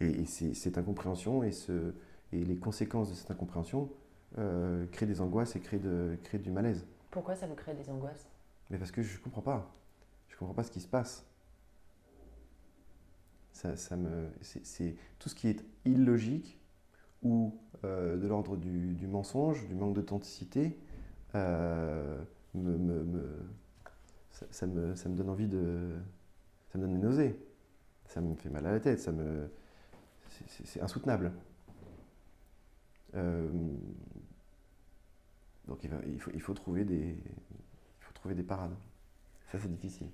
Et, 0.00 0.24
cette 0.26 0.78
incompréhension 0.78 1.44
et, 1.44 1.52
ce, 1.52 1.94
et 2.32 2.44
les 2.44 2.56
conséquences 2.56 3.10
de 3.10 3.14
cette 3.14 3.30
incompréhension 3.30 3.90
euh, 4.38 4.86
créent 4.90 5.06
des 5.06 5.20
angoisses 5.20 5.54
et 5.54 5.60
créent, 5.60 5.78
de, 5.78 6.18
créent 6.24 6.38
du 6.38 6.50
malaise. 6.50 6.84
Pourquoi 7.10 7.36
ça 7.36 7.46
vous 7.46 7.54
crée 7.54 7.74
des 7.74 7.88
angoisses? 7.88 8.28
Mais 8.70 8.78
parce 8.78 8.90
que 8.90 9.02
je 9.02 9.16
ne 9.16 9.22
comprends 9.22 9.42
pas. 9.42 9.72
Comprends 10.42 10.54
pas 10.54 10.64
ce 10.64 10.72
qui 10.72 10.80
se 10.80 10.88
passe. 10.88 11.24
Ça, 13.52 13.96
me, 13.96 14.28
c'est, 14.40 14.96
tout 15.20 15.28
ce 15.28 15.36
qui 15.36 15.46
est 15.46 15.64
illogique 15.84 16.58
ou 17.22 17.56
euh, 17.84 18.16
de 18.16 18.26
l'ordre 18.26 18.56
du, 18.56 19.06
mensonge, 19.06 19.68
du 19.68 19.76
manque 19.76 19.94
d'authenticité, 19.94 20.76
euh, 21.36 22.20
me, 22.54 22.76
me, 22.76 23.22
ça, 24.32 24.66
me, 24.66 24.96
ça, 24.96 25.08
me, 25.08 25.14
donne 25.14 25.30
envie 25.30 25.46
de. 25.46 25.92
Ça 26.72 26.78
me 26.78 26.82
donne 26.82 26.94
des 26.94 27.06
nausées. 27.06 27.38
Ça 28.06 28.20
me 28.20 28.34
fait 28.34 28.50
mal 28.50 28.66
à 28.66 28.72
la 28.72 28.80
tête. 28.80 28.98
Ça 28.98 29.12
me, 29.12 29.48
c'est 30.48 30.80
insoutenable. 30.80 31.30
Euh, 33.14 33.48
donc 35.68 35.84
il, 35.84 36.18
faut, 36.18 36.32
il, 36.34 36.40
faut, 36.40 36.54
trouver 36.54 36.84
des, 36.84 37.10
il 37.10 38.00
faut 38.00 38.12
trouver 38.12 38.34
des 38.34 38.42
parades. 38.42 38.74
Ça, 39.52 39.60
c'est 39.60 39.70
difficile. 39.70 40.08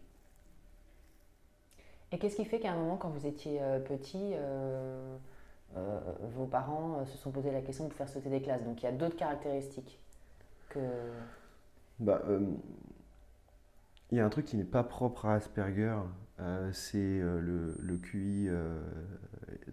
Et 2.12 2.18
qu'est-ce 2.18 2.36
qui 2.36 2.44
fait 2.44 2.58
qu'à 2.58 2.72
un 2.72 2.76
moment, 2.76 2.96
quand 2.96 3.10
vous 3.10 3.26
étiez 3.26 3.58
euh, 3.60 3.78
petit, 3.80 4.32
euh, 4.34 5.16
vos 6.34 6.46
parents 6.46 7.04
se 7.04 7.18
sont 7.18 7.30
posé 7.30 7.50
la 7.50 7.60
question 7.60 7.84
de 7.84 7.90
vous 7.90 7.96
faire 7.96 8.08
sauter 8.08 8.30
des 8.30 8.40
classes? 8.40 8.64
Donc 8.64 8.82
il 8.82 8.86
y 8.86 8.88
a 8.88 8.92
d'autres 8.92 9.16
caractéristiques 9.16 9.98
que. 10.70 10.80
Bah, 11.98 12.22
il 14.10 14.16
y 14.16 14.20
a 14.20 14.24
un 14.24 14.30
truc 14.30 14.46
qui 14.46 14.56
n'est 14.56 14.64
pas 14.64 14.84
propre 14.84 15.26
à 15.26 15.34
Asperger, 15.34 15.96
euh, 16.40 16.70
c'est 16.72 16.98
euh, 16.98 17.74
le, 17.78 17.96
QI 17.96 18.46
euh, 18.48 18.80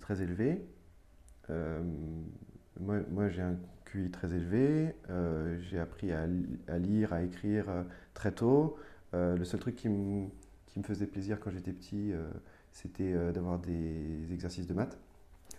très 0.02 0.22
élevé. 0.22 0.66
moi, 2.80 3.30
j'ai 3.30 3.42
un 3.42 3.56
QI 3.86 4.12
très 4.12 4.34
élevé, 4.34 4.96
j'ai 5.60 5.80
appris 5.80 6.12
à, 6.12 6.28
à, 6.68 6.78
lire, 6.78 7.14
à 7.14 7.22
écrire 7.22 7.66
très 8.14 8.32
tôt. 8.32 8.78
le 9.14 9.44
seul 9.46 9.60
truc 9.60 9.76
qui, 9.76 9.90
qui, 10.76 10.80
me 10.80 10.84
faisait 10.84 11.08
plaisir 11.08 11.40
quand 11.40 11.50
j'étais 11.52 11.72
petit, 11.72 12.12
c'était 12.72 13.14
d'avoir 13.32 13.60
des 13.60 14.34
exercices 14.34 14.68
de 14.68 14.74
maths 14.74 14.98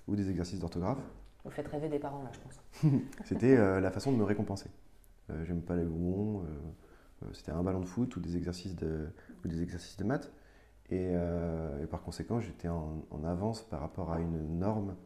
ou 0.06 0.14
des 0.14 0.30
exercices 0.30 0.60
d'orthographe. 0.60 1.02
Vous 1.44 1.50
faites 1.50 1.68
rêver 1.68 1.88
des 1.88 1.98
parents 1.98 2.22
là, 2.22 2.30
je 2.32 2.38
pense. 2.40 3.02
c'était 3.24 3.56
la 3.80 3.90
façon 3.90 4.12
de 4.12 4.16
me 4.18 4.24
récompenser. 4.24 4.68
J'aime 5.44 5.62
pas 5.62 5.74
les 5.74 5.84
bonbons. 5.84 6.44
Euh, 7.22 7.28
c'était 7.32 7.52
un 7.52 7.62
ballon 7.62 7.80
de 7.80 7.86
foot 7.86 8.14
ou 8.16 8.20
des 8.20 8.36
exercices 8.36 8.76
de, 8.76 9.08
ou 9.44 9.48
des 9.48 9.62
exercices 9.62 9.96
de 9.96 10.04
maths. 10.04 10.32
Et, 10.90 11.10
euh, 11.14 11.86
par 11.86 12.02
conséquent, 12.02 12.40
j'étais 12.40 12.68
en, 12.68 13.02
avance 13.24 13.62
par 13.62 13.80
rapport 13.80 14.12
à 14.12 14.20
une 14.20 14.58
norme. 14.58 14.96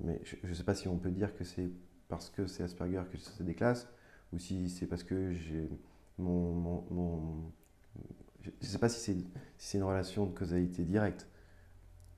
Mais 0.00 0.20
je 0.24 0.48
ne 0.48 0.54
sais 0.54 0.64
pas 0.64 0.74
si 0.74 0.88
on 0.88 0.98
peut 0.98 1.10
dire 1.10 1.34
que 1.34 1.44
c'est 1.44 1.70
parce 2.08 2.30
que 2.30 2.46
c'est 2.46 2.62
Asperger 2.62 3.02
que 3.10 3.18
c'est 3.18 3.44
des 3.44 3.54
classes, 3.54 3.88
ou 4.32 4.38
si 4.38 4.68
c'est 4.68 4.86
parce 4.86 5.04
que 5.04 5.32
j'ai 5.32 5.68
mon, 6.18 6.82
mon, 6.90 7.52
Je 8.42 8.50
ne 8.50 8.66
sais 8.66 8.78
pas 8.78 8.88
si 8.88 9.26
c'est 9.58 9.78
une 9.78 9.84
relation 9.84 10.26
de 10.26 10.36
causalité 10.36 10.84
directe. 10.84 11.26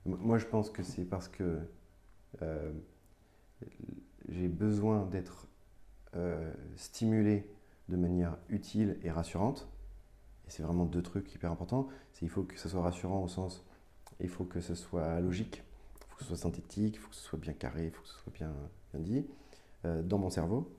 Moi, 0.05 0.37
je 0.37 0.45
pense 0.45 0.69
que 0.69 0.83
c'est 0.83 1.05
parce 1.05 1.27
que 1.27 1.59
euh, 2.41 2.73
j'ai 4.29 4.47
besoin 4.47 5.05
d'être 5.05 5.47
stimulé 6.75 7.49
de 7.89 7.97
manière 7.97 8.37
utile 8.49 8.99
et 9.03 9.11
rassurante. 9.11 9.67
Et 10.47 10.51
c'est 10.51 10.63
vraiment 10.63 10.85
deux 10.85 11.01
trucs 11.01 11.33
hyper 11.33 11.51
importants. 11.51 11.87
Il 12.21 12.29
faut 12.29 12.43
que 12.43 12.57
ce 12.57 12.69
soit 12.69 12.81
rassurant 12.81 13.23
au 13.23 13.27
sens, 13.27 13.65
il 14.19 14.29
faut 14.29 14.45
que 14.45 14.61
ce 14.61 14.75
soit 14.75 15.19
logique, 15.19 15.63
il 15.95 16.05
faut 16.07 16.15
que 16.15 16.23
ce 16.23 16.27
soit 16.29 16.37
synthétique, 16.37 16.95
il 16.95 16.99
faut 16.99 17.09
que 17.09 17.15
ce 17.15 17.23
soit 17.23 17.39
bien 17.39 17.53
carré, 17.53 17.87
il 17.87 17.91
faut 17.91 18.01
que 18.01 18.07
ce 18.07 18.15
soit 18.15 18.33
bien, 18.33 18.53
bien 18.93 19.01
dit 19.01 19.25
euh, 19.85 20.01
dans 20.01 20.17
mon 20.17 20.29
cerveau. 20.29 20.73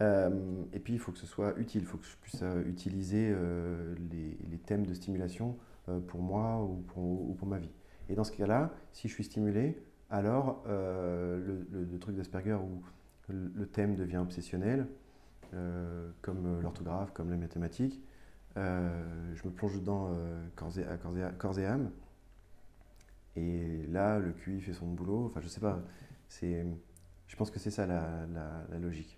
Euh, 0.00 0.30
et 0.72 0.78
puis 0.78 0.94
il 0.94 0.98
faut 0.98 1.12
que 1.12 1.18
ce 1.18 1.26
soit 1.26 1.58
utile, 1.58 1.82
il 1.82 1.86
faut 1.86 1.98
que 1.98 2.06
je 2.06 2.16
puisse 2.22 2.40
euh, 2.42 2.64
utiliser 2.66 3.34
les, 4.10 4.38
les, 4.50 4.58
thèmes 4.58 4.86
de 4.86 4.94
stimulation 4.94 5.56
pour 6.06 6.22
moi 6.22 6.62
ou 6.62 6.76
pour, 6.88 7.30
ou 7.30 7.34
pour, 7.34 7.48
ma 7.48 7.58
vie. 7.58 7.70
Et 8.08 8.14
dans 8.14 8.24
ce 8.24 8.32
cas-là, 8.32 8.72
si 8.92 9.08
je 9.08 9.14
suis 9.14 9.24
stimulé, 9.24 9.76
alors 10.08 10.64
le, 10.66 11.98
truc 11.98 12.16
d'Asperger 12.16 12.54
où 12.54 12.82
le 13.28 13.66
thème 13.66 13.94
devient 13.94 14.18
obsessionnel, 14.18 14.86
euh, 15.52 16.08
comme 16.22 16.46
euh, 16.46 16.62
l'orthographe, 16.62 17.10
comme 17.12 17.30
les 17.30 17.36
mathématiques. 17.36 18.00
Euh, 18.56 19.34
je 19.34 19.48
me 19.48 19.52
plonge 19.52 19.74
dedans 19.74 20.12
corps 20.54 20.78
et, 20.78 21.62
et, 21.62 21.66
âme. 21.66 21.90
Et 23.34 23.86
là, 23.88 24.18
le 24.18 24.32
QI 24.32 24.60
fait 24.60 24.72
son 24.72 24.86
boulot. 24.86 25.26
Enfin, 25.26 25.40
je 25.40 25.48
sais 25.48 25.60
pas. 25.60 25.80
Je 26.30 27.36
pense 27.36 27.50
que 27.50 27.58
c'est 27.58 27.70
ça 27.70 27.86
la, 27.86 28.78
logique. 28.78 29.16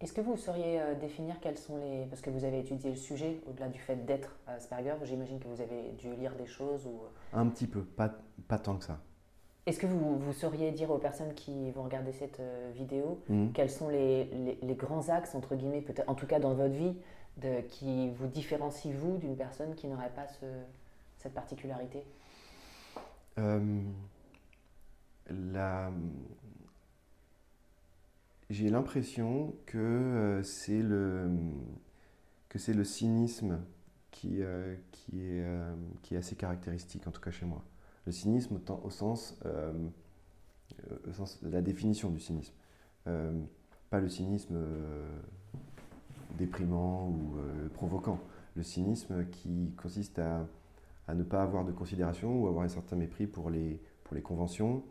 Est-ce 0.00 0.12
que 0.12 0.20
vous 0.20 0.36
sauriez 0.36 0.80
définir 1.00 1.40
quels 1.40 1.56
sont 1.56 1.78
les... 1.78 2.04
Parce 2.06 2.20
que 2.20 2.28
vous 2.28 2.44
avez 2.44 2.60
étudié 2.60 2.90
le 2.90 2.96
sujet, 2.96 3.40
au-delà 3.48 3.68
du 3.68 3.78
fait 3.78 4.04
d'être 4.04 4.36
Asperger, 4.46 4.94
j'imagine 5.04 5.38
que 5.38 5.48
vous 5.48 5.62
avez 5.62 5.92
dû 5.98 6.14
lire 6.14 6.34
des 6.36 6.46
choses 6.46 6.86
ou... 6.86 7.00
Un 7.32 7.46
petit 7.46 7.66
peu, 7.66 7.82
pas, 7.82 8.10
pas 8.46 8.58
tant 8.58 8.76
que 8.76 8.84
ça. 8.84 8.98
Est-ce 9.66 9.80
que 9.80 9.86
vous, 9.86 10.16
vous, 10.16 10.32
sauriez 10.32 10.70
dire 10.70 10.90
aux 10.92 10.98
personnes 10.98 11.34
qui 11.34 11.72
vont 11.72 11.82
regarder 11.82 12.12
cette 12.12 12.38
euh, 12.38 12.70
vidéo 12.72 13.20
mhm. 13.28 13.52
quels 13.52 13.70
sont 13.70 13.88
les, 13.88 14.30
les, 14.62 14.74
grands 14.76 15.08
axes, 15.08 15.34
entre 15.34 15.56
guillemets, 15.56 15.80
peut-être 15.80 16.08
en 16.08 16.14
tout 16.14 16.26
cas 16.26 16.38
dans 16.38 16.54
votre 16.54 16.74
vie, 16.74 16.94
de, 17.38 17.62
qui 17.62 18.10
vous 18.10 18.28
différencient, 18.28 18.92
vous, 18.92 19.16
d'une 19.16 19.36
personne 19.36 19.74
qui 19.74 19.88
n'aurait 19.88 20.12
pas 20.14 20.28
ce, 20.28 20.46
cette 21.18 21.34
particularité? 21.34 22.04
Euh, 23.38 23.82
J'ai 28.48 28.70
l'impression 28.70 29.54
que 29.66 29.78
euh, 29.78 30.42
c'est 30.42 30.82
le, 30.82 31.30
que 32.48 32.58
c'est 32.58 32.74
le 32.74 32.84
cynisme 32.84 33.60
qui, 34.10 34.40
qui, 34.92 35.20
est, 35.20 35.44
qui 36.02 36.14
est 36.14 36.18
assez 36.18 36.36
caractéristique, 36.36 37.06
en 37.06 37.10
tout 37.10 37.20
cas 37.20 37.30
chez 37.30 37.44
moi 37.44 37.64
le 38.06 38.12
cynisme 38.12 38.60
au 38.84 38.90
sens, 38.90 39.38
euh, 39.44 39.72
au 41.08 41.12
sens 41.12 41.42
de 41.42 41.50
la 41.50 41.60
définition 41.60 42.10
du 42.10 42.20
cynisme. 42.20 42.54
Euh, 43.08 43.32
pas 43.90 44.00
le 44.00 44.08
cynisme 44.08 44.54
euh, 44.56 45.18
déprimant 46.38 47.08
ou 47.08 47.36
provoquant. 47.74 48.18
Le 48.54 48.62
cynisme 48.62 49.26
qui 49.26 49.72
consiste 49.76 50.18
à, 50.18 50.46
à, 51.08 51.14
ne 51.14 51.22
pas 51.22 51.42
avoir 51.42 51.64
de 51.64 51.72
considération 51.72 52.42
ou 52.42 52.48
avoir 52.48 52.64
un 52.64 52.68
certain 52.68 52.96
mépris 52.96 53.26
pour 53.26 53.50
les, 53.50 53.80
pour 54.04 54.14
les 54.14 54.22
conventions, 54.22 54.82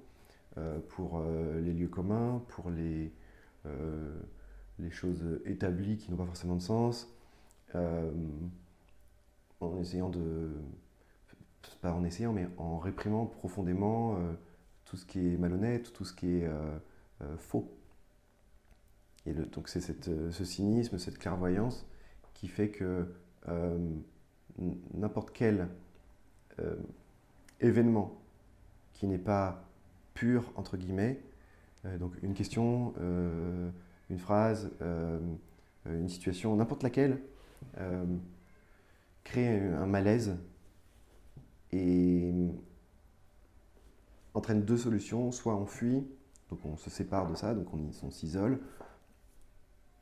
pour 0.90 1.22
les 1.62 1.74
lieux 1.74 1.88
communs, 1.88 2.42
pour 2.48 2.70
les, 2.70 3.12
les 4.80 4.92
choses 4.92 5.24
établies 5.46 5.98
qui 5.98 6.12
n'ont 6.12 6.18
pas 6.18 6.26
forcément 6.26 6.56
de 6.56 6.62
sens, 6.62 7.14
en 7.74 9.80
essayant 9.80 10.10
de 10.10 10.52
pas 11.82 11.94
en 11.94 12.04
essayant, 12.04 12.34
mais 12.34 12.48
en 12.58 12.80
réprimant 12.80 13.26
profondément 13.26 14.16
euh, 14.16 14.34
tout 14.86 14.98
ce 14.98 15.06
qui 15.06 15.34
est 15.34 15.38
malhonnête, 15.38 15.94
tout 15.94 16.06
ce 16.06 16.14
qui 16.14 16.38
est 16.38 16.46
euh, 16.46 16.78
euh, 17.22 17.38
faux. 17.38 17.72
Et 19.26 19.34
le, 19.34 19.46
donc 19.46 19.70
c'est 19.70 19.82
ce 19.82 20.46
cynisme, 20.46 21.00
cette 21.00 21.18
clairvoyance 21.18 21.86
qui 22.34 22.48
fait 22.48 22.70
que 22.70 23.08
n'importe 24.94 25.32
quel 25.32 25.68
événement 27.60 28.22
qui 28.94 29.08
n'est 29.08 29.18
pas 29.18 29.64
pur, 30.14 30.52
entre 30.56 30.78
guillemets, 30.78 31.20
donc 32.00 32.13
une 32.24 32.34
question, 32.34 32.94
une 34.10 34.18
phrase, 34.18 34.72
une 35.86 36.10
situation, 36.10 36.56
n'importe 36.56 36.84
laquelle, 36.84 37.20
crée 39.24 39.60
un 39.60 39.86
malaise 39.86 40.38
et 41.72 42.32
entraîne 44.34 44.63
deux 44.63 44.77
solutions. 44.77 45.32
Soit 45.32 45.56
on 45.56 45.65
fuit, 45.65 46.08
donc 46.50 46.60
on 46.65 46.77
se 46.77 46.89
sépare 46.89 47.30
de 47.30 47.36
ça, 47.36 47.54
donc 47.54 47.68
on, 47.74 48.12
s'isole, 48.12 48.60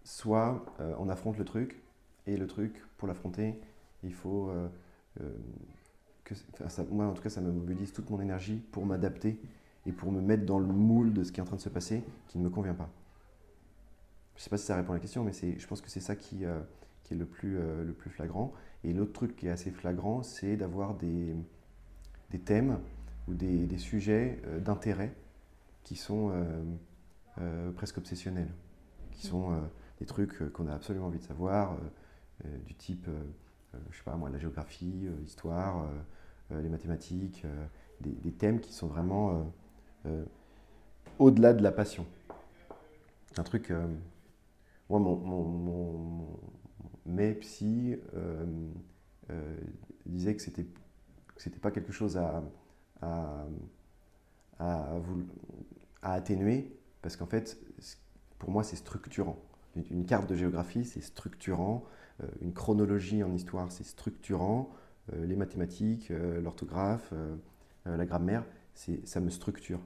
soit 0.03 0.65
on 0.79 1.09
affronte 1.09 1.37
le 1.37 1.45
truc, 1.45 1.81
et 2.25 2.37
le 2.37 2.47
truc, 2.47 2.81
pour 2.97 3.07
l'affronter, 3.07 3.59
il 4.03 4.13
faut 4.13 4.51
que, 6.23 6.33
moi 6.89 7.05
en 7.05 7.13
tout 7.13 7.21
cas, 7.21 7.29
ça 7.29 7.41
me 7.41 7.51
mobilise 7.51 7.91
toute 7.91 8.09
mon 8.09 8.21
énergie 8.21 8.63
pour 8.71 8.85
m'adapter 8.85 9.39
et 9.85 9.91
pour 9.91 10.11
me 10.11 10.21
mettre 10.21 10.45
dans 10.45 10.59
le 10.59 10.67
moule 10.67 11.13
de 11.13 11.23
ce 11.23 11.31
qui 11.31 11.39
est 11.39 11.43
en 11.43 11.45
train 11.45 11.57
de 11.57 11.61
se 11.61 11.69
passer 11.69 12.03
qui 12.27 12.37
ne 12.37 12.43
me 12.43 12.49
convient 12.49 12.73
pas. 12.73 12.89
Je 14.35 14.39
ne 14.39 14.43
sais 14.43 14.49
pas 14.49 14.57
si 14.57 14.65
ça 14.65 14.75
répond 14.75 14.91
à 14.91 14.95
la 14.95 14.99
question, 14.99 15.23
mais 15.23 15.31
je 15.33 15.67
pense 15.67 15.81
que 15.81 15.89
c'est 15.89 15.99
ça 15.99 16.15
qui, 16.15 16.45
euh, 16.45 16.59
est 17.11 17.15
le 17.15 17.25
plus, 17.25 17.59
euh, 17.59 17.83
le 17.83 17.93
plus 17.93 18.09
flagrant. 18.09 18.53
Et 18.83 18.93
l'autre 18.93 19.13
truc 19.13 19.35
qui 19.35 19.47
est 19.47 19.51
assez 19.51 19.71
flagrant, 19.71 20.23
c'est 20.23 20.57
d'avoir 20.57 20.95
des, 20.95 21.35
thèmes 22.45 22.79
ou 23.27 23.35
des, 23.35 23.77
sujets 23.77 24.41
euh, 24.47 24.59
d'intérêt 24.59 25.13
qui 25.83 25.95
sont 25.95 26.31
presque 27.75 27.97
obsessionnels, 27.97 28.51
qui 29.11 29.27
sont 29.27 29.51
des 29.99 30.05
trucs 30.05 30.51
qu'on 30.53 30.67
a 30.67 30.73
absolument 30.73 31.07
envie 31.07 31.19
de 31.19 31.23
savoir, 31.23 31.77
du 32.65 32.73
type, 32.73 33.05
je 33.89 33.97
sais 33.97 34.03
pas 34.03 34.15
moi, 34.15 34.29
la 34.29 34.39
géographie, 34.39 35.09
l'histoire, 35.19 35.85
les 36.51 36.69
mathématiques, 36.69 37.45
des, 37.99 38.31
thèmes 38.31 38.61
qui 38.61 38.71
sont 38.71 38.87
vraiment 38.87 39.51
au-delà 41.19 41.53
de 41.53 41.63
la 41.63 41.71
passion. 41.71 42.05
Un 43.37 43.43
truc 43.43 43.71
moi, 44.89 44.99
mon, 44.99 45.15
mon, 45.17 46.39
euh, 48.13 48.45
euh, 49.29 49.57
disait 50.05 50.35
que 50.35 50.41
c'était 50.41 50.65
c'était 51.37 51.59
pas 51.59 51.71
quelque 51.71 51.91
chose 51.91 52.17
à, 52.17 52.43
à, 53.01 53.45
atténuer, 56.01 56.77
parce 57.01 57.17
qu'en 57.17 57.25
fait, 57.25 57.57
pour 58.37 58.51
moi, 58.51 58.63
c'est 58.63 58.75
structurant. 58.75 59.37
Une 59.89 60.05
carte 60.05 60.29
de 60.29 60.35
géographie, 60.35 60.85
c'est 60.85 61.01
structurant. 61.01 61.83
Euh, 62.21 62.27
une 62.41 62.53
chronologie 62.53 63.23
en 63.23 63.33
histoire, 63.33 63.71
c'est 63.71 63.83
structurant. 63.83 64.69
les 65.13 65.35
mathématiques, 65.35 66.09
l'orthographe, 66.41 67.13
la 67.85 68.05
grammaire, 68.05 68.45
ça 68.73 69.19
me 69.19 69.29
structure. 69.29 69.81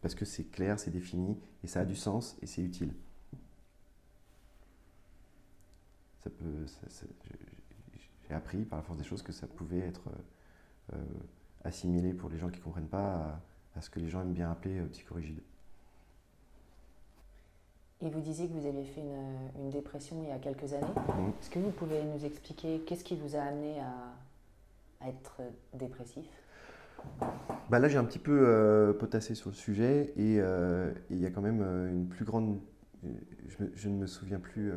Parce 0.00 0.14
que 0.14 0.24
c'est 0.24 0.44
clair, 0.44 0.78
c'est 0.78 0.90
défini, 0.90 1.36
et 1.64 1.66
ça 1.66 1.80
a 1.80 1.84
du 1.84 1.96
sens, 1.96 2.36
et 2.40 2.46
c'est 2.46 2.62
utile. 2.62 2.92
j'ai 8.28 8.34
appris 8.34 8.64
par 8.64 8.78
la 8.78 8.82
force 8.82 8.98
des 8.98 9.04
choses 9.04 9.22
que 9.22 9.32
ça 9.32 9.46
pouvait 9.46 9.78
être 9.78 10.08
euh, 10.08 10.96
euh, 10.96 11.04
assimilé 11.64 12.12
pour 12.12 12.30
les 12.30 12.38
gens 12.38 12.48
qui 12.48 12.58
ne 12.58 12.64
comprennent 12.64 12.88
pas 12.88 13.40
à, 13.74 13.80
ce 13.80 13.90
que 13.90 14.00
les 14.00 14.08
gens 14.08 14.22
aiment 14.22 14.32
bien 14.32 14.50
appeler 14.50 14.78
euh, 14.78 14.86
psychorigide. 14.86 15.40
Et 18.00 18.10
vous 18.10 18.20
disiez 18.20 18.46
que 18.46 18.52
vous 18.52 18.66
aviez 18.66 18.84
fait 18.84 19.00
une, 19.00 19.70
dépression 19.70 20.22
il 20.22 20.28
y 20.28 20.32
a 20.32 20.38
quelques 20.38 20.72
années. 20.72 20.86
Mmh. 20.86 21.32
Est-ce 21.40 21.50
que 21.50 21.58
vous 21.58 21.70
pouvez 21.70 22.04
nous 22.04 22.24
expliquer 22.24 22.80
qu'est-ce 22.80 23.02
qui 23.02 23.16
vous 23.16 23.34
a 23.34 23.40
amené 23.40 23.80
à, 23.80 25.08
être 25.08 25.40
dépressif? 25.74 26.26
Bah 27.70 27.78
Là, 27.78 27.88
j'ai 27.88 27.98
un 27.98 28.04
petit 28.04 28.18
peu 28.18 28.96
potassé 28.98 29.34
sur 29.34 29.50
le 29.50 29.54
sujet 29.54 30.12
et 30.16 30.40
il 31.10 31.18
y 31.18 31.26
a 31.26 31.30
quand 31.30 31.42
même 31.42 31.62
une 31.90 32.08
plus 32.08 32.24
grande. 32.24 32.60
Je, 33.74 33.88
ne 33.88 33.96
me 33.96 34.06
souviens 34.06 34.40
plus 34.40 34.72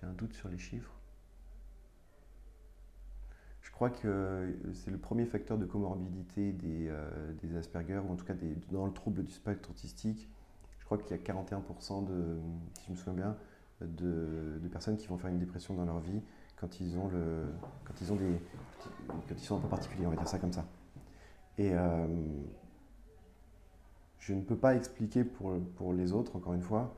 j'ai 0.00 0.06
un 0.06 0.12
doute 0.12 0.34
sur 0.34 0.48
les 0.48 0.58
chiffres. 0.58 0.92
Je 3.62 3.70
crois 3.72 3.90
que 3.90 4.56
c'est 4.74 4.90
le 4.90 4.98
premier 4.98 5.24
facteur 5.24 5.56
de 5.58 5.64
comorbidité 5.64 6.52
des, 6.52 6.88
euh, 6.88 7.32
des, 7.42 7.56
Asperger, 7.56 7.98
ou 7.98 8.12
en 8.12 8.16
tout 8.16 8.24
cas 8.24 8.34
des, 8.34 8.56
dans 8.72 8.86
le 8.86 8.92
trouble 8.92 9.22
du 9.22 9.30
spectre 9.30 9.70
autistique. 9.70 10.28
Je 10.80 10.84
crois 10.84 10.98
qu'il 10.98 11.16
y 11.16 11.20
a 11.20 11.22
41% 11.22 12.06
de, 12.06 12.38
si 12.74 12.86
je 12.86 12.90
me 12.92 12.96
souviens 12.96 13.12
bien, 13.12 13.36
de, 13.80 14.60
personnes 14.72 14.96
qui 14.96 15.06
vont 15.06 15.18
faire 15.18 15.30
une 15.30 15.38
dépression 15.38 15.74
dans 15.74 15.84
leur 15.84 16.00
vie 16.00 16.20
quand 16.56 16.80
ils 16.80 16.96
ont, 16.98 17.08
le, 17.08 17.46
quand 17.84 17.94
ils 18.00 18.12
ont 18.12 18.16
des, 18.16 18.40
quand 19.06 19.34
ils 19.36 19.38
sont 19.38 19.58
un 19.58 19.60
peu 19.60 19.68
particuliers, 19.68 20.06
on 20.06 20.10
va 20.10 20.16
dire 20.16 20.28
ça 20.28 20.38
comme 20.38 20.52
ça. 20.52 20.64
Et 21.58 21.72
euh, 21.72 22.06
je 24.18 24.32
ne 24.32 24.40
peux 24.40 24.56
pas 24.56 24.74
expliquer 24.74 25.24
pour, 25.24 25.58
pour 25.76 25.92
les 25.92 26.12
autres, 26.12 26.36
encore 26.36 26.54
une 26.54 26.62
fois, 26.62 26.94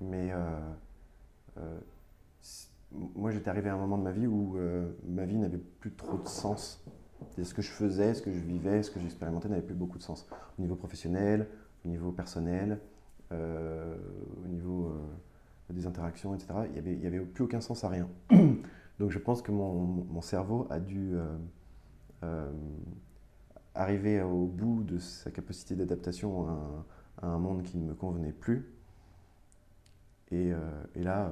mais 0.00 0.30
euh, 0.32 1.78
moi 3.14 3.30
j'étais 3.30 3.48
arrivé 3.48 3.68
à 3.70 3.74
un 3.74 3.78
moment 3.78 3.98
de 3.98 4.02
ma 4.02 4.12
vie 4.12 4.26
où 4.26 4.56
euh, 4.56 4.90
ma 5.06 5.24
vie 5.24 5.36
n'avait 5.36 5.60
plus 5.80 5.92
trop 5.92 6.18
de 6.18 6.28
sens. 6.28 6.84
ce 7.40 7.54
que 7.54 7.62
je 7.62 7.70
faisais, 7.70 8.14
ce 8.14 8.22
que 8.22 8.32
je 8.32 8.38
vivais, 8.38 8.82
ce 8.82 8.90
que 8.90 9.00
j'expérimentais 9.00 9.48
n'avait 9.48 9.62
plus 9.62 9.74
beaucoup 9.74 9.98
de 9.98 10.02
sens. 10.02 10.28
Au 10.58 10.62
niveau 10.62 10.74
professionnel, 10.74 11.48
au 11.84 11.88
niveau 11.88 12.12
personnel, 12.12 12.78
euh, 13.32 13.96
au 14.44 14.48
niveau 14.48 14.86
euh, 14.86 15.72
des 15.72 15.86
interactions, 15.86 16.34
etc. 16.34 16.52
Il 16.66 16.72
n'y 16.72 16.78
avait, 16.78 16.94
il 16.94 17.06
avait 17.06 17.20
plus 17.20 17.44
aucun 17.44 17.60
sens 17.60 17.84
à 17.84 17.88
rien. 17.88 18.08
Donc 18.98 19.10
je 19.10 19.18
pense 19.18 19.42
que 19.42 19.52
mon, 19.52 19.72
mon 19.74 20.20
cerveau 20.20 20.66
a 20.70 20.78
dû 20.78 21.14
arriver 23.74 24.22
au 24.22 24.46
bout 24.46 24.82
de 24.82 24.98
sa 24.98 25.30
capacité 25.30 25.74
d'adaptation 25.74 26.48
à, 26.48 27.26
un 27.26 27.38
monde 27.38 27.62
qui 27.62 27.76
ne 27.76 27.84
me 27.84 27.94
convenait 27.94 28.32
plus. 28.32 28.66
Et, 30.30 30.52
et 30.94 31.02
là, 31.02 31.30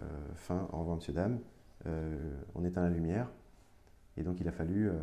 euh, 0.00 0.34
fin, 0.34 0.68
au 0.72 0.78
revoir 0.78 0.96
monsieur, 0.96 1.12
dame, 1.12 1.40
euh, 1.86 2.16
on 2.54 2.64
éteint 2.64 2.82
la 2.82 2.90
lumière. 2.90 3.30
Et 4.16 4.22
donc 4.22 4.40
il 4.40 4.48
a 4.48 4.52
fallu 4.52 4.88
euh, 4.88 4.94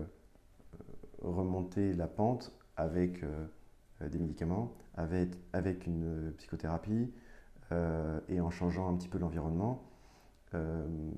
remonter 1.21 1.93
la 1.93 2.07
pente 2.07 2.51
avec 2.75 3.23
des 4.01 4.17
médicaments, 4.17 4.73
avec, 4.95 5.29
avec 5.53 5.85
une 5.85 6.33
psychothérapie 6.37 7.13
et 8.27 8.41
en 8.41 8.49
changeant 8.49 8.89
un 8.89 8.97
petit 8.97 9.07
peu 9.07 9.19
l'environnement. 9.19 9.83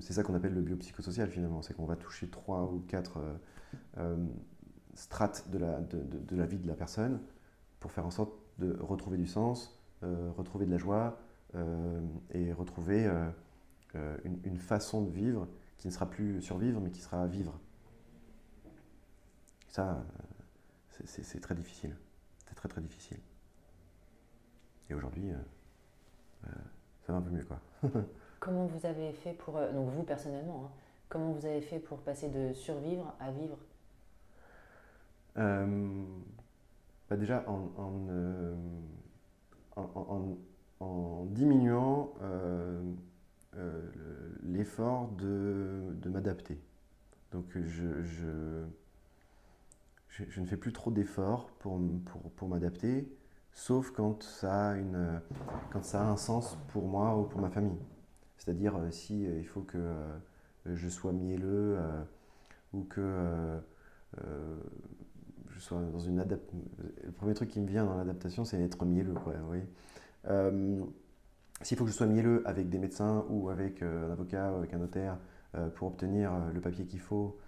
c'est 0.00 0.12
ça 0.12 0.22
qu'on 0.22 0.34
appelle 0.34 0.52
le 0.52 0.60
biopsychosocial 0.60 1.30
finalement, 1.30 1.62
c'est 1.62 1.72
qu'on 1.72 1.86
va 1.86 1.96
toucher 1.96 2.28
trois 2.28 2.64
ou 2.64 2.80
quatre 2.80 3.18
strates 4.96 5.48
de 5.50 5.58
la, 5.58 5.80
de, 5.80 6.02
de, 6.02 6.36
la, 6.36 6.46
vie 6.46 6.58
de 6.58 6.66
la 6.66 6.74
personne 6.74 7.20
pour 7.80 7.92
faire 7.92 8.06
en 8.06 8.10
sorte 8.10 8.32
de 8.58 8.76
retrouver 8.80 9.16
du 9.18 9.26
sens, 9.26 9.80
retrouver 10.02 10.66
de 10.66 10.70
la 10.70 10.78
joie 10.78 11.18
et 12.32 12.52
retrouver 12.52 13.08
euh, 13.96 14.16
une, 14.24 14.58
façon 14.58 15.02
de 15.02 15.10
vivre 15.10 15.46
qui 15.78 15.86
ne 15.86 15.92
sera 15.92 16.10
plus 16.10 16.42
survivre, 16.42 16.80
mais 16.80 16.90
qui 16.90 17.00
sera 17.00 17.26
vivre. 17.26 17.58
Ça, 19.68 19.92
euh, 19.92 21.02
c'est 21.04 21.40
très 21.40 21.54
difficile. 21.54 21.96
C'est 22.46 22.54
très 22.54 22.68
très 22.68 22.80
difficile. 22.80 23.18
Et 24.90 24.94
aujourd'hui, 24.94 25.30
euh, 25.30 26.48
ça 27.06 27.12
va 27.12 27.18
un 27.18 27.22
peu 27.22 27.30
mieux, 27.30 27.44
quoi. 27.44 27.60
comment 28.40 28.66
vous 28.66 28.86
avez 28.86 29.12
fait 29.12 29.34
pour, 29.34 29.54
donc 29.54 29.90
vous 29.90 30.02
personnellement, 30.02 30.66
hein, 30.66 30.70
comment 31.08 31.32
vous 31.32 31.46
avez 31.46 31.60
fait 31.60 31.78
pour 31.78 31.98
passer 31.98 32.28
de 32.28 32.52
survivre 32.52 33.14
à 33.20 33.30
vivre? 33.30 33.58
Bah 35.36 37.16
Déjà 37.16 37.44
en, 37.46 37.70
en, 39.76 40.36
en 40.80 41.26
diminuant 41.26 42.12
euh, 43.56 43.80
l'effort 44.42 45.08
de, 45.12 45.94
de 46.02 46.08
m'adapter. 46.10 46.58
Donc 47.32 47.44
je, 47.54 48.02
je, 48.02 48.64
je, 50.08 50.40
ne 50.40 50.46
fais 50.46 50.56
plus 50.56 50.72
trop 50.72 50.90
d'efforts 50.90 51.48
pour, 51.58 51.80
pour, 52.04 52.30
pour 52.32 52.48
m'adapter, 52.48 53.10
sauf 53.52 53.90
quand 53.92 54.22
ça, 54.22 54.70
a 54.70 54.76
une, 54.76 55.20
quand 55.70 55.82
ça 55.82 56.02
a 56.02 56.04
un 56.04 56.16
sens 56.16 56.58
pour 56.68 56.86
moi 56.86 57.16
ou 57.16 57.24
pour 57.24 57.40
ma 57.40 57.48
famille. 57.48 57.78
C'est-à-dire 58.36 58.76
euh, 58.76 58.90
si 58.90 59.26
euh, 59.26 59.38
il 59.38 59.46
faut 59.46 59.62
que 59.62 59.78
je 60.66 60.88
sois 60.88 61.12
mielleux 61.12 61.78
ou 62.72 62.82
que 62.84 63.60
je 65.56 65.60
sois 65.60 65.80
dans 65.80 66.00
une 66.00 66.20
adaptation. 66.20 66.58
Le 67.04 67.12
premier 67.12 67.34
truc 67.34 67.48
qui 67.48 67.60
me 67.60 67.66
vient 67.66 67.84
dans 67.84 67.96
l'adaptation, 67.96 68.44
c'est 68.44 68.60
être 68.60 68.84
mielleux. 68.84 69.14
Quoi, 69.14 69.34
oui. 69.50 69.60
S'il 71.62 71.76
faut 71.76 71.84
que 71.84 71.90
je 71.90 71.96
sois 71.96 72.06
mielleux 72.06 72.42
avec 72.46 72.68
des 72.68 72.78
médecins 72.78 73.24
ou 73.30 73.48
avec 73.48 73.82
euh, 73.82 74.08
un 74.08 74.12
avocat 74.12 74.52
ou 74.52 74.56
avec 74.56 74.74
un 74.74 74.78
notaire 74.78 75.16
euh, 75.54 75.68
pour 75.70 75.88
obtenir 75.88 76.32
euh, 76.32 76.52
le 76.52 76.60
papier 76.60 76.84
qu'il 76.84 77.00
faut 77.00 77.38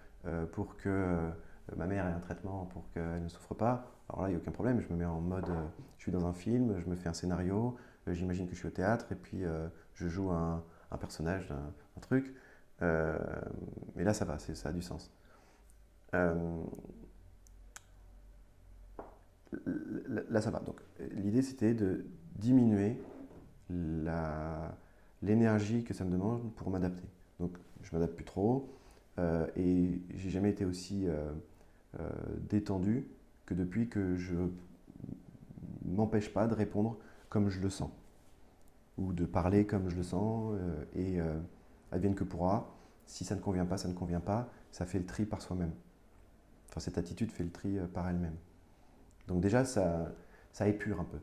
pour 0.51 0.75
que 0.75 1.31
ma 1.77 1.87
mère 1.87 2.05
ait 2.05 2.11
un 2.11 2.19
traitement 2.19 2.65
pour 2.65 2.91
qu'elle 2.91 3.23
ne 3.23 3.29
souffre 3.29 3.53
pas, 3.53 3.89
alors 4.09 4.23
là, 4.23 4.27
il 4.27 4.31
n'y 4.31 4.35
a 4.35 4.39
aucun 4.41 4.51
problème. 4.51 4.81
Je 4.81 4.93
me 4.93 4.99
mets 4.99 5.05
en 5.05 5.21
mode, 5.21 5.49
je 5.97 6.03
suis 6.03 6.11
dans 6.11 6.25
un 6.25 6.33
film, 6.33 6.77
je 6.77 6.89
me 6.89 6.95
fais 6.97 7.07
un 7.07 7.13
scénario, 7.13 7.77
j'imagine 8.05 8.45
que 8.45 8.51
je 8.51 8.57
suis 8.57 8.67
au 8.67 8.71
théâtre 8.71 9.05
et 9.13 9.15
puis 9.15 9.45
je 9.93 10.07
joue 10.09 10.29
un, 10.29 10.61
un 10.91 10.97
personnage 10.97 11.47
d'un 11.47 12.01
truc. 12.01 12.35
mais 12.81 14.03
là, 14.03 14.13
ça 14.13 14.25
va, 14.25 14.39
ça 14.39 14.67
a 14.67 14.73
du 14.73 14.81
sens. 14.81 15.09
Là, 20.29 20.41
ça 20.41 20.51
va. 20.51 20.59
Donc, 20.59 20.79
l'idée, 21.15 21.41
c'était 21.41 21.73
de 21.73 22.05
diminuer 22.37 22.97
l'énergie 25.21 25.83
que 25.83 25.93
ça 25.93 26.05
me 26.05 26.11
demande 26.11 26.53
pour 26.55 26.69
m'adapter. 26.69 27.07
Donc 27.39 27.57
je 27.83 27.89
m'adapte 27.93 28.15
plus 28.15 28.25
trop 28.25 28.69
euh, 29.17 29.47
et 29.55 30.01
j'ai 30.15 30.29
jamais 30.29 30.49
été 30.49 30.65
aussi 30.65 31.07
euh, 31.07 31.31
euh, 31.99 32.09
détendu 32.49 33.07
que 33.45 33.53
depuis 33.53 33.89
que 33.89 34.15
je 34.15 34.35
m'empêche 35.85 36.31
pas 36.33 36.47
de 36.47 36.53
répondre 36.53 36.97
comme 37.29 37.49
je 37.49 37.59
le 37.59 37.69
sens, 37.69 37.91
ou 38.97 39.13
de 39.13 39.25
parler 39.25 39.65
comme 39.65 39.89
je 39.89 39.95
le 39.95 40.03
sens, 40.03 40.55
et 40.95 41.19
advienne 41.91 42.15
que 42.15 42.23
pourra. 42.23 42.75
Si 43.05 43.23
ça 43.23 43.35
ne 43.35 43.39
convient 43.39 43.65
pas, 43.65 43.77
ça 43.77 43.87
ne 43.87 43.93
convient 43.93 44.19
pas, 44.19 44.49
ça 44.71 44.87
fait 44.87 44.97
le 44.97 45.05
tri 45.05 45.25
par 45.25 45.41
soi-même. 45.41 45.71
Enfin, 46.69 46.79
cette 46.79 46.97
attitude 46.97 47.31
fait 47.31 47.43
le 47.43 47.51
tri 47.51 47.77
par 47.93 48.09
elle-même. 48.09 48.35
Donc 49.29 49.41
déjà, 49.41 49.63
ça, 49.63 50.11
épure 50.65 50.99
un 50.99 51.05
peu. 51.05 51.19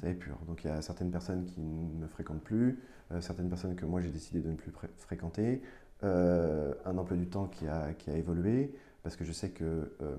Ça. 0.00 0.06
Donc 0.46 0.62
il 0.62 0.68
y 0.68 0.70
a 0.70 0.80
certaines 0.80 1.10
personnes 1.10 1.44
qui 1.44 1.60
ne 1.60 2.02
me 2.02 2.06
fréquentent 2.06 2.44
plus, 2.44 2.78
certaines 3.20 3.48
personnes 3.48 3.74
que 3.74 3.84
moi 3.84 4.00
j'ai 4.00 4.10
décidé 4.10 4.40
de 4.40 4.48
ne 4.48 4.54
plus 4.54 4.70
fréquenter, 4.98 5.60
un 6.02 6.98
emploi 6.98 7.16
du 7.16 7.26
temps 7.26 7.48
qui 7.48 7.66
a, 7.66 7.92
qui 7.94 8.10
a 8.10 8.16
évolué, 8.16 8.72
parce 9.02 9.16
que 9.16 9.24
je 9.24 9.32
sais 9.32 9.50
que... 9.50 9.90
Euh... 10.00 10.16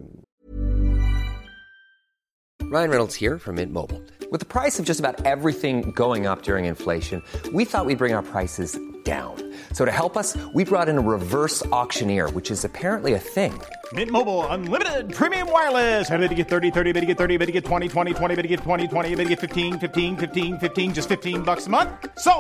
Ryan 2.71 2.89
Reynolds 2.89 3.15
here 3.15 3.39
from 3.39 3.55
Mint 3.55 3.71
Mobile. 3.71 4.01
With 4.31 4.41
the 4.41 4.45
price 4.45 4.79
of 4.79 4.85
just 4.85 4.99
about 4.99 5.25
everything 5.25 5.91
going 5.95 6.27
up 6.27 6.43
during 6.43 6.65
inflation, 6.65 7.23
we 7.53 7.65
thought 7.65 7.85
we'd 7.85 7.97
bring 7.97 8.13
our 8.13 8.21
prices 8.21 8.77
down. 9.03 9.35
So 9.73 9.85
to 9.85 9.91
help 9.91 10.15
us, 10.15 10.37
we 10.53 10.63
brought 10.65 10.87
in 10.89 10.97
a 10.99 11.01
reverse 11.01 11.65
auctioneer, 11.67 12.29
which 12.31 12.51
is 12.51 12.63
apparently 12.65 13.13
a 13.13 13.19
thing. 13.19 13.59
Mint 13.93 14.11
Mobile 14.11 14.45
unlimited 14.47 15.11
premium 15.11 15.51
wireless. 15.51 16.11
Ready 16.11 16.27
to 16.27 16.35
get 16.35 16.47
30, 16.47 16.69
30, 16.69 16.91
bit 16.91 16.99
to 16.99 17.05
get 17.07 17.17
30, 17.17 17.37
bit 17.37 17.47
to 17.47 17.51
get 17.51 17.65
20, 17.65 17.87
20, 17.87 18.13
20, 18.13 18.35
bit 18.35 18.41
to 18.43 18.47
get 18.47 18.59
20, 18.59 18.87
20, 18.87 19.09
bit 19.15 19.23
to 19.23 19.29
get 19.29 19.39
15, 19.39 19.79
15, 19.79 20.17
15, 20.17 20.59
15 20.59 20.93
just 20.93 21.09
15 21.09 21.41
bucks 21.41 21.65
a 21.65 21.69
month. 21.71 21.89
So, 22.19 22.33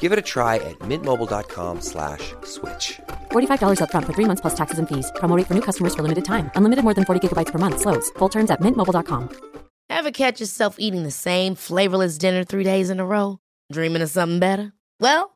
Give 0.00 0.10
it 0.10 0.18
a 0.18 0.22
try 0.22 0.56
at 0.56 0.76
mintmobile.com/switch. 0.80 2.34
slash 2.42 3.00
$45 3.30 3.80
up 3.80 3.92
front 3.92 4.06
for 4.06 4.12
3 4.14 4.24
months 4.24 4.40
plus 4.40 4.54
taxes 4.56 4.80
and 4.80 4.88
fees. 4.88 5.12
Promo 5.16 5.36
rate 5.36 5.46
for 5.46 5.54
new 5.54 5.60
customers 5.60 5.94
for 5.94 6.02
limited 6.02 6.24
time. 6.24 6.50
Unlimited 6.56 6.82
more 6.82 6.94
than 6.94 7.04
40 7.04 7.20
gigabytes 7.28 7.52
per 7.52 7.58
month 7.60 7.80
slows. 7.80 8.10
Full 8.18 8.28
terms 8.30 8.50
at 8.50 8.60
mintmobile.com. 8.60 9.28
Ever 9.88 10.10
catch 10.10 10.40
yourself 10.40 10.76
eating 10.80 11.04
the 11.04 11.12
same 11.12 11.54
flavorless 11.54 12.18
dinner 12.18 12.42
3 12.42 12.64
days 12.64 12.90
in 12.90 12.98
a 12.98 13.06
row, 13.06 13.38
dreaming 13.70 14.02
of 14.02 14.10
something 14.10 14.40
better? 14.40 14.72
Well, 14.98 15.35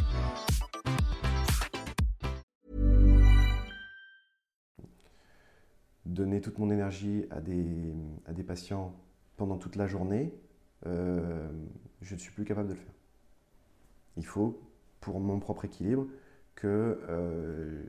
Donner 6.11 6.41
toute 6.41 6.59
mon 6.59 6.69
énergie 6.69 7.25
à 7.31 7.39
des, 7.39 7.93
à 8.25 8.33
des 8.33 8.43
patients 8.43 8.93
pendant 9.37 9.57
toute 9.57 9.77
la 9.77 9.87
journée, 9.87 10.33
euh, 10.85 11.49
je 12.01 12.15
ne 12.15 12.19
suis 12.19 12.31
plus 12.31 12.43
capable 12.43 12.67
de 12.67 12.73
le 12.73 12.79
faire. 12.79 12.93
Il 14.17 14.25
faut, 14.25 14.59
pour 14.99 15.19
mon 15.21 15.39
propre 15.39 15.65
équilibre, 15.65 16.05
que. 16.55 16.99
Euh, 17.09 17.81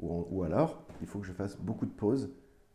ou, 0.00 0.42
alors, 0.42 0.82
il 1.00 1.06
faut 1.06 1.18
que 1.18 1.26
je 1.26 1.32
fasse 1.32 1.58
beaucoup 1.58 1.86
de 1.86 1.90
pauses 1.90 2.30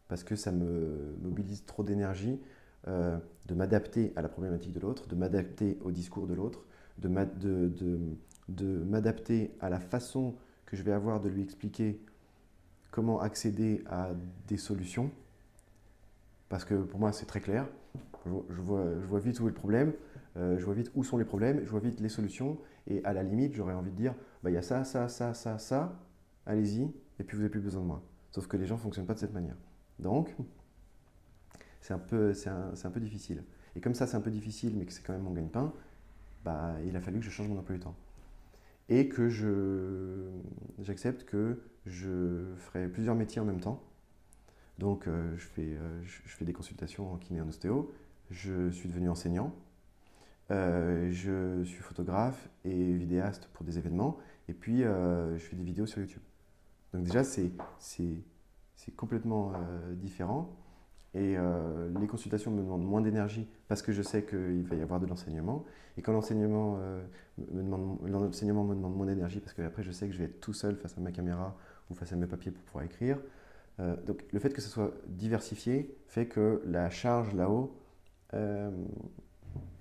parce 0.08 0.24
que 0.24 0.36
ça 0.36 0.52
me 0.52 1.16
mobilise 1.22 1.66
trop 1.66 1.84
d'énergie 1.84 2.40
euh, 2.88 3.18
de 3.48 3.54
m'adapter 3.54 4.14
à 4.16 4.22
la 4.22 4.30
problématique 4.30 4.72
de 4.72 4.80
l'autre, 4.80 5.08
de 5.08 5.16
m'adapter 5.16 5.78
au 5.84 5.92
discours 5.92 6.26
de 6.26 6.34
l'autre, 6.34 6.64
de, 6.98 7.08
m'adapter 8.86 9.52
à 9.60 9.70
la 9.70 9.80
façon 9.80 10.36
que 10.66 10.76
je 10.76 10.84
vais 10.84 10.92
avoir 10.92 11.22
de 11.22 11.30
lui 11.30 11.42
expliquer 11.42 12.00
comment 12.92 13.22
accéder 13.22 13.84
à 13.90 14.12
des 14.48 14.58
solutions. 14.58 15.12
Parce 16.50 16.66
que 16.66 16.76
pour 16.76 17.00
moi, 17.00 17.12
c'est 17.14 17.26
très 17.26 17.40
clair. 17.40 17.68
Je, 18.26 18.62
vois, 18.62 19.20
vite 19.20 19.40
où 19.40 19.48
est 19.48 19.52
le 19.52 19.56
problème, 19.56 19.94
euh, 20.38 20.60
je 20.60 20.66
vois 20.66 20.76
vite 20.76 20.92
où 20.94 21.04
sont 21.04 21.18
les 21.18 21.26
problèmes, 21.26 21.62
je 21.64 21.70
vois 21.72 21.80
vite 21.80 22.00
les 22.00 22.10
solutions, 22.10 22.60
et 22.86 23.04
à 23.04 23.14
la 23.14 23.24
limite, 23.24 23.56
j'aurais 23.56 23.74
envie 23.74 23.90
de 23.90 23.96
dire, 23.96 24.14
bah, 24.44 24.52
il 24.52 24.54
y 24.54 24.58
a 24.58 24.62
ça, 24.62 24.84
ça, 24.84 25.08
ça, 25.08 25.34
ça, 25.34 25.58
ça, 25.58 26.00
allez-y, 26.46 26.84
et 27.20 27.24
puis 27.24 27.36
vous 27.36 27.42
n'avez 27.42 27.50
plus 27.50 27.62
besoin 27.62 27.82
de 27.82 27.88
moi. 27.88 28.04
Sauf 28.30 28.48
que 28.48 28.58
les 28.58 28.68
gens 28.68 28.76
ne 28.76 28.82
fonctionnent 28.82 29.08
pas 29.08 29.16
de 29.16 29.20
cette 29.20 29.34
manière. 29.34 29.56
Donc, 29.98 30.36
c'est 31.82 31.94
un, 31.94 32.00
peu, 32.00 32.34
un, 32.46 32.74
un 32.84 32.90
peu 32.92 33.00
difficile. 33.00 33.44
Et 33.76 33.82
comme 33.82 33.96
ça, 33.96 34.06
c'est 34.06 34.18
un 34.18 34.22
peu 34.22 34.32
difficile, 34.32 34.76
mais 34.78 34.86
que 34.86 34.94
c'est 34.94 35.02
quand 35.02 35.14
même 35.14 35.24
mon 35.24 35.32
gagne-pain, 35.32 35.74
bah, 36.44 36.76
il 36.86 36.96
a 36.96 37.02
fallu 37.02 37.20
que 37.20 37.26
je 37.26 37.32
change 37.32 37.48
mon 37.48 37.58
emploi 37.58 37.76
du 37.76 37.82
temps. 37.82 37.96
Et 38.90 39.10
que 39.10 39.30
j'accepte 40.80 41.24
que 41.24 41.60
je 41.86 42.54
ferai 42.58 42.88
plusieurs 42.88 43.16
métiers 43.16 43.42
en 43.42 43.46
même 43.46 43.60
temps. 43.60 43.82
Donc, 44.82 45.08
euh, 45.08 45.36
je, 45.38 45.46
fais, 45.46 45.62
euh, 45.62 46.02
je, 46.04 46.36
fais 46.36 46.46
des 46.46 46.54
consultations 46.54 47.14
en 47.14 47.18
kiné 47.18 47.40
en 47.40 47.48
ostéo, 47.48 47.92
je 48.32 48.72
suis 48.72 48.90
devenu 48.90 49.10
enseignant, 49.10 49.54
euh, 50.50 51.12
je 51.12 51.64
suis 51.64 51.84
photographe 51.84 52.50
et 52.66 52.94
vidéaste 52.94 53.50
pour 53.54 53.64
des 53.64 53.78
événements, 53.78 54.18
et 54.48 54.54
puis 54.54 54.80
je 54.80 55.38
fais 55.38 55.56
des 55.56 55.64
vidéos 55.64 55.86
sur 55.86 56.02
YouTube. 56.02 56.24
Donc 56.94 57.04
déjà, 57.04 57.24
c'est 57.24 57.52
complètement 58.98 59.54
différent. 59.94 60.58
Et 61.14 61.36
les 62.00 62.08
consultations 62.08 62.52
me 62.52 62.62
demandent 62.62 62.86
moins 62.86 63.02
d'énergie 63.02 63.48
parce 63.68 63.82
que 63.82 63.92
je 63.92 64.02
sais 64.02 64.26
qu'il 64.26 64.64
va 64.64 64.76
y 64.76 64.82
avoir 64.82 65.00
de 65.00 65.06
l'enseignement. 65.06 65.64
Et 65.98 66.02
quand 66.02 66.12
l'enseignement 66.12 66.78
me, 67.38 67.62
me 67.64 67.64
demande 67.64 68.96
moins 68.96 69.06
d'énergie 69.06 69.40
parce 69.40 69.54
que 69.54 69.62
après 69.62 69.84
je 69.84 69.92
sais 69.92 70.08
que 70.08 70.14
je 70.14 70.20
vais 70.20 70.26
être 70.26 70.42
tout 70.42 70.54
seul 70.54 70.76
face 70.76 70.98
à 70.98 71.02
ma 71.02 71.12
caméra 71.12 71.56
ou 71.92 71.96
face 71.96 72.14
à 72.14 72.16
mes 72.16 72.28
papiers 72.28 72.52
pour 72.52 72.64
pouvoir 72.64 72.86
écrire. 72.86 73.20
donc 74.06 74.24
le 74.32 74.40
fait 74.40 74.54
que 74.54 74.62
ce 74.62 74.70
soit 74.70 74.92
diversifié 75.08 75.96
fait 76.08 76.28
que 76.28 76.62
la 76.66 76.90
charge 76.90 77.34
là-haut 77.34 77.76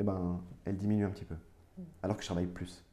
eh 0.01 0.05
ben, 0.05 0.43
elle 0.65 0.77
diminue 0.77 1.05
un 1.05 1.11
petit 1.11 1.25
peu. 1.25 1.35
Mm. 1.35 1.83
Alors 2.03 2.17
que 2.17 2.23
je 2.23 2.29
travaille 2.29 2.47
plus. 2.47 2.85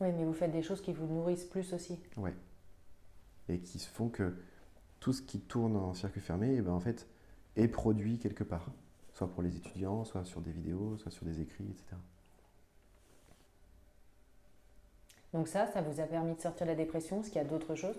Oui, 0.00 0.08
mais 0.12 0.24
vous 0.24 0.32
faites 0.32 0.52
des 0.52 0.62
choses 0.62 0.80
qui 0.80 0.92
vous 0.92 1.06
nourrissent 1.06 1.44
plus 1.44 1.72
aussi. 1.72 1.98
Oui. 2.16 2.30
Et 3.48 3.60
qui 3.60 3.78
font 3.78 4.08
que 4.08 4.34
tout 4.98 5.12
ce 5.12 5.22
qui 5.22 5.40
tourne 5.40 5.76
en 5.76 5.94
circuit 5.94 6.20
fermé, 6.20 6.54
eh 6.56 6.62
ben, 6.62 6.72
en 6.72 6.80
fait, 6.80 7.06
est 7.56 7.68
produit 7.68 8.18
quelque 8.18 8.44
part. 8.44 8.70
Soit 9.12 9.28
pour 9.28 9.42
les 9.42 9.56
étudiants, 9.56 10.04
soit 10.04 10.24
sur 10.24 10.40
des 10.40 10.52
vidéos, 10.52 10.96
soit 10.98 11.10
sur 11.10 11.26
des 11.26 11.40
écrits, 11.40 11.68
etc. 11.70 11.96
Donc 15.32 15.48
ça, 15.48 15.66
ça 15.68 15.80
vous 15.80 16.00
a 16.00 16.04
permis 16.04 16.34
de 16.34 16.40
sortir 16.40 16.66
de 16.66 16.72
la 16.72 16.76
dépression 16.76 17.20
Est-ce 17.20 17.28
qu'il 17.28 17.36
y 17.36 17.44
a 17.44 17.48
d'autres 17.48 17.74
choses? 17.74 17.98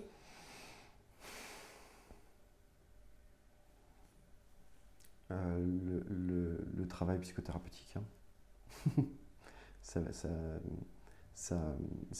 Euh, 5.30 6.02
le, 6.10 6.86
travail 6.88 7.18
psychothérapeutique. 7.20 7.96
Hein. 7.96 9.02
ça, 11.34 11.56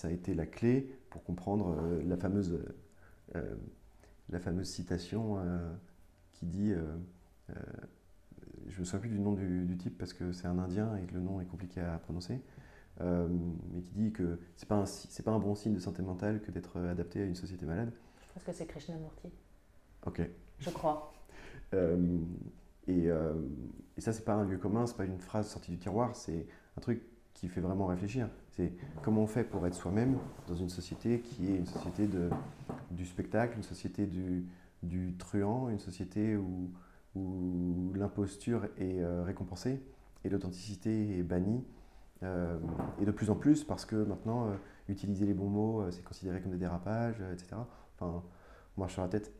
a 0.05 0.11
été 0.11 0.35
la 0.35 0.47
clé 0.47 0.99
pour 1.11 1.23
comprendre 1.23 1.77
euh, 1.79 2.03
la, 2.07 2.17
fameuse, 2.17 2.59
euh, 3.35 3.55
la 4.31 4.41
fameuse 4.41 4.69
citation 4.69 5.39
qui 6.33 6.47
dit 6.47 6.73
je 8.69 8.81
me 8.81 8.85
souviens 8.85 9.01
plus 9.01 9.11
du 9.11 9.19
nom 9.19 9.35
du, 9.35 9.77
type 9.77 9.99
parce 9.99 10.15
que 10.15 10.33
c'est 10.33 10.47
un 10.47 10.59
indien 10.59 10.97
et 10.97 11.03
que 11.03 11.13
le 11.13 11.21
nom 11.21 11.41
est 11.41 11.47
compliqué 11.47 11.81
à 11.81 11.99
prononcer, 11.99 12.41
mais 13.01 13.83
qui 13.83 13.95
dit 13.95 14.13
que 14.13 14.39
c'est 14.57 14.69
pas 14.69 14.85
pas 15.25 15.31
un 15.31 15.39
bon 15.39 15.55
signe 15.55 15.75
de 15.75 15.81
santé 15.81 16.03
mentale 16.03 16.41
que 16.41 16.51
d'être 16.51 16.79
adapté 16.81 17.23
à 17.23 17.25
une 17.25 17.35
société 17.35 17.67
malade. 17.67 17.93
Je 18.23 18.33
pense 18.35 18.45
que 18.45 18.53
c'est 18.53 18.67
Krishnamurti. 18.67 19.31
Ok. 20.07 20.23
Je 20.59 20.71
crois. 20.71 21.13
Et, 22.89 23.11
euh, 23.11 23.35
et 23.97 24.01
ça, 24.01 24.13
c'est 24.13 24.25
pas 24.25 24.35
un 24.35 24.45
lieu 24.45 24.59
commun, 24.59 24.87
c'est 24.87 24.97
pas 24.97 25.05
une 25.05 25.19
phrase 25.19 25.49
sortie 25.49 25.71
du 25.71 25.79
tiroir, 25.79 26.17
c'est 26.17 26.47
un 26.77 26.81
truc 26.81 27.03
qui 27.35 27.49
fait 27.49 27.61
vraiment 27.61 27.87
réfléchir. 27.87 28.29
C'est 28.51 28.73
comment 29.03 29.23
on 29.23 29.27
fait 29.27 29.45
pour 29.45 29.67
être 29.67 29.75
soi-même 29.75 30.19
dans 30.49 30.55
une 30.55 30.69
société 30.69 31.21
qui 31.21 31.51
est 31.51 31.57
une 31.57 31.67
société 31.67 32.07
de, 32.07 32.29
du 32.91 33.07
spectacle, 33.07 33.57
une 33.57 33.63
société 33.63 34.07
du, 34.07 34.47
du 34.83 35.15
truand, 35.17 35.69
une 35.71 35.79
société 35.79 36.37
où, 36.37 36.71
où 37.15 37.93
l'imposture 37.95 38.65
est 38.79 39.01
euh, 39.01 39.23
récompensée 39.23 39.81
et 40.25 40.29
l'authenticité 40.29 41.19
est 41.19 41.23
bannie. 41.23 41.65
Euh, 42.23 42.59
et 43.01 43.05
de 43.05 43.11
plus 43.11 43.31
en 43.31 43.35
plus 43.35 43.65
parce 43.65 43.85
que 43.85 43.97
maintenant, 43.97 44.47
euh, 44.47 44.55
utiliser 44.89 45.27
les 45.27 45.35
bons 45.35 45.49
mots, 45.49 45.91
c'est 45.91 46.05
considéré 46.05 46.41
comme 46.41 46.53
des 46.53 46.59
dérapages, 46.59 47.21
etc. 47.33 47.57
Enfin, 47.97 48.23
on 48.77 48.81
marche 48.81 48.95
sur 48.95 49.03
la 49.03 49.09
tête. 49.09 49.33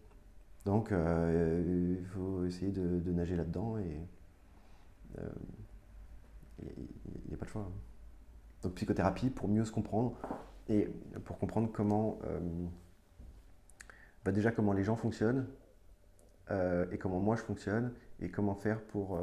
Donc, 0.65 0.93
euh, 0.93 1.99
il 2.01 2.07
faut 2.07 2.45
essayer 2.45 2.71
de, 2.71 3.13
nager 3.13 3.37
là-dedans 3.37 3.79
et 3.79 4.01
il 5.15 5.21
euh, 5.21 5.29
n'y 7.29 7.35
a, 7.35 7.37
pas 7.37 7.47
de 7.47 7.51
choix. 7.51 7.69
Donc, 8.63 8.75
psychothérapie 8.75 9.31
pour 9.31 9.49
mieux 9.49 9.65
se 9.65 9.73
comprendre 9.73 10.17
et 10.69 10.89
pour 11.25 11.39
comprendre 11.39 11.71
comment, 11.73 12.21
euh, 12.25 12.39
bah 14.25 14.31
déjà 14.31 14.53
comment 14.53 14.73
les 14.73 14.85
gens 14.85 14.97
fonctionnent 14.97 15.47
et 16.91 16.99
comment 16.99 17.19
moi 17.19 17.35
je 17.35 17.41
fonctionne 17.41 17.95
et 18.21 18.29
comment 18.29 18.55
faire 18.55 18.83
pour 18.83 19.19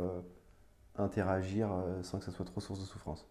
interagir 0.95 1.69
sans 2.02 2.17
que 2.17 2.26
ça 2.26 2.32
soit 2.32 2.43
trop 2.43 2.60
source 2.60 2.80
de 2.80 2.86
souffrance. 2.86 3.30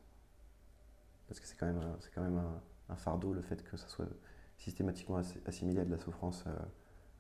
Parce 1.29 1.41
que 1.41 1.47
c'est 1.47 1.57
quand 1.57 1.67
même, 1.67 1.83
c'est 2.01 2.11
quand 2.15 2.23
même 2.23 2.41
un, 2.89 2.97
fardeau 2.97 3.35
le 3.35 3.43
fait 3.43 3.63
que 3.63 3.77
ça 3.77 3.87
soit 3.87 4.09
systématiquement 4.57 5.21
assimiler 5.47 5.81
à 5.81 5.85
de 5.85 5.91
la 5.91 5.99
souffrance 5.99 6.45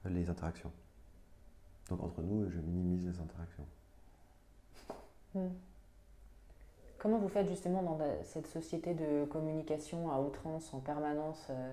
les 0.06 0.30
interactions. 0.30 0.72
Donc 1.88 2.02
entre 2.02 2.22
nous, 2.22 2.48
je 2.50 2.58
minimise 2.58 3.06
les 3.06 3.20
interactions. 3.20 3.66
Hmm. 5.34 5.48
Comment 6.98 7.18
vous 7.18 7.28
faites 7.28 7.48
justement 7.48 7.82
dans 7.82 7.98
cette 8.24 8.48
société 8.48 8.92
de 8.92 9.24
communication 9.26 10.10
à 10.10 10.20
outrance 10.20 10.74
en 10.74 10.80
permanence 10.80 11.46
euh, 11.50 11.72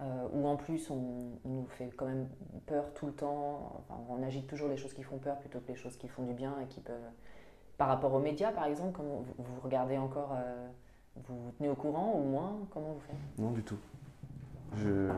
euh, 0.00 0.28
où 0.32 0.46
en 0.48 0.56
plus 0.56 0.90
on, 0.90 1.38
nous 1.44 1.66
fait 1.66 1.90
quand 1.96 2.06
même 2.06 2.28
peur 2.66 2.92
tout 2.94 3.06
le 3.06 3.12
temps, 3.12 3.84
on 4.08 4.22
agite 4.22 4.46
toujours 4.48 4.68
les 4.68 4.76
choses 4.76 4.94
qui 4.94 5.02
font 5.02 5.18
peur 5.18 5.38
plutôt 5.38 5.60
que 5.60 5.68
les 5.68 5.76
choses 5.76 5.96
qui 5.96 6.08
font 6.08 6.24
du 6.24 6.34
bien 6.34 6.58
et 6.60 6.66
qui 6.66 6.80
peuvent... 6.80 7.10
Par 7.78 7.86
rapport 7.86 8.12
aux 8.12 8.18
médias 8.18 8.50
par 8.50 8.64
exemple, 8.64 8.92
comment 8.92 9.24
vous, 9.38 9.60
regardez 9.62 9.96
encore, 9.96 10.32
euh, 10.34 10.68
vous 11.26 11.44
vous 11.44 11.50
tenez 11.58 11.68
au 11.68 11.74
courant 11.74 12.20
ou 12.20 12.30
moins 12.30 12.58
Comment 12.70 12.94
vous 12.94 13.00
faites? 13.00 13.38
Non 13.38 13.52
du 13.52 13.62
tout. 13.62 13.78
Je, 14.76 15.10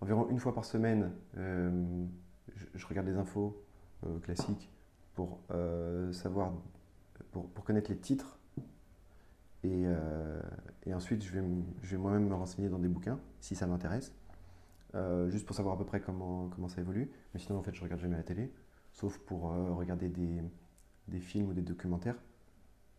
environ 0.00 0.28
une 0.28 0.38
fois 0.38 0.54
par 0.54 0.64
semaine, 0.64 1.10
je, 1.34 2.86
regarde 2.86 3.06
les 3.06 3.16
infos 3.16 3.56
classiques 4.22 4.70
pour 5.14 5.38
savoir 6.12 6.52
pour, 7.54 7.64
connaître 7.64 7.90
les 7.90 7.96
titres. 7.96 8.38
Et, 9.64 9.82
euh, 9.84 10.40
et 10.84 10.94
ensuite, 10.94 11.24
je 11.24 11.32
vais, 11.32 11.44
je 11.82 11.90
vais 11.90 11.96
moi-même 11.96 12.28
me 12.28 12.34
renseigner 12.34 12.68
dans 12.68 12.78
des 12.78 12.88
bouquins, 12.88 13.18
si 13.40 13.54
ça 13.56 13.66
m'intéresse, 13.66 14.12
euh, 14.94 15.28
juste 15.28 15.46
pour 15.46 15.56
savoir 15.56 15.74
à 15.74 15.78
peu 15.78 15.84
près 15.84 16.00
comment, 16.00 16.48
comment 16.48 16.68
ça 16.68 16.80
évolue. 16.80 17.10
Mais 17.34 17.40
sinon, 17.40 17.58
en 17.58 17.62
fait, 17.62 17.74
je 17.74 17.82
regarde 17.82 18.00
jamais 18.00 18.16
la 18.16 18.22
télé, 18.22 18.52
sauf 18.92 19.18
pour 19.18 19.52
euh, 19.52 19.72
regarder 19.72 20.08
des, 20.08 20.42
des, 21.08 21.20
films 21.20 21.48
ou 21.48 21.52
des 21.52 21.62
documentaires, 21.62 22.16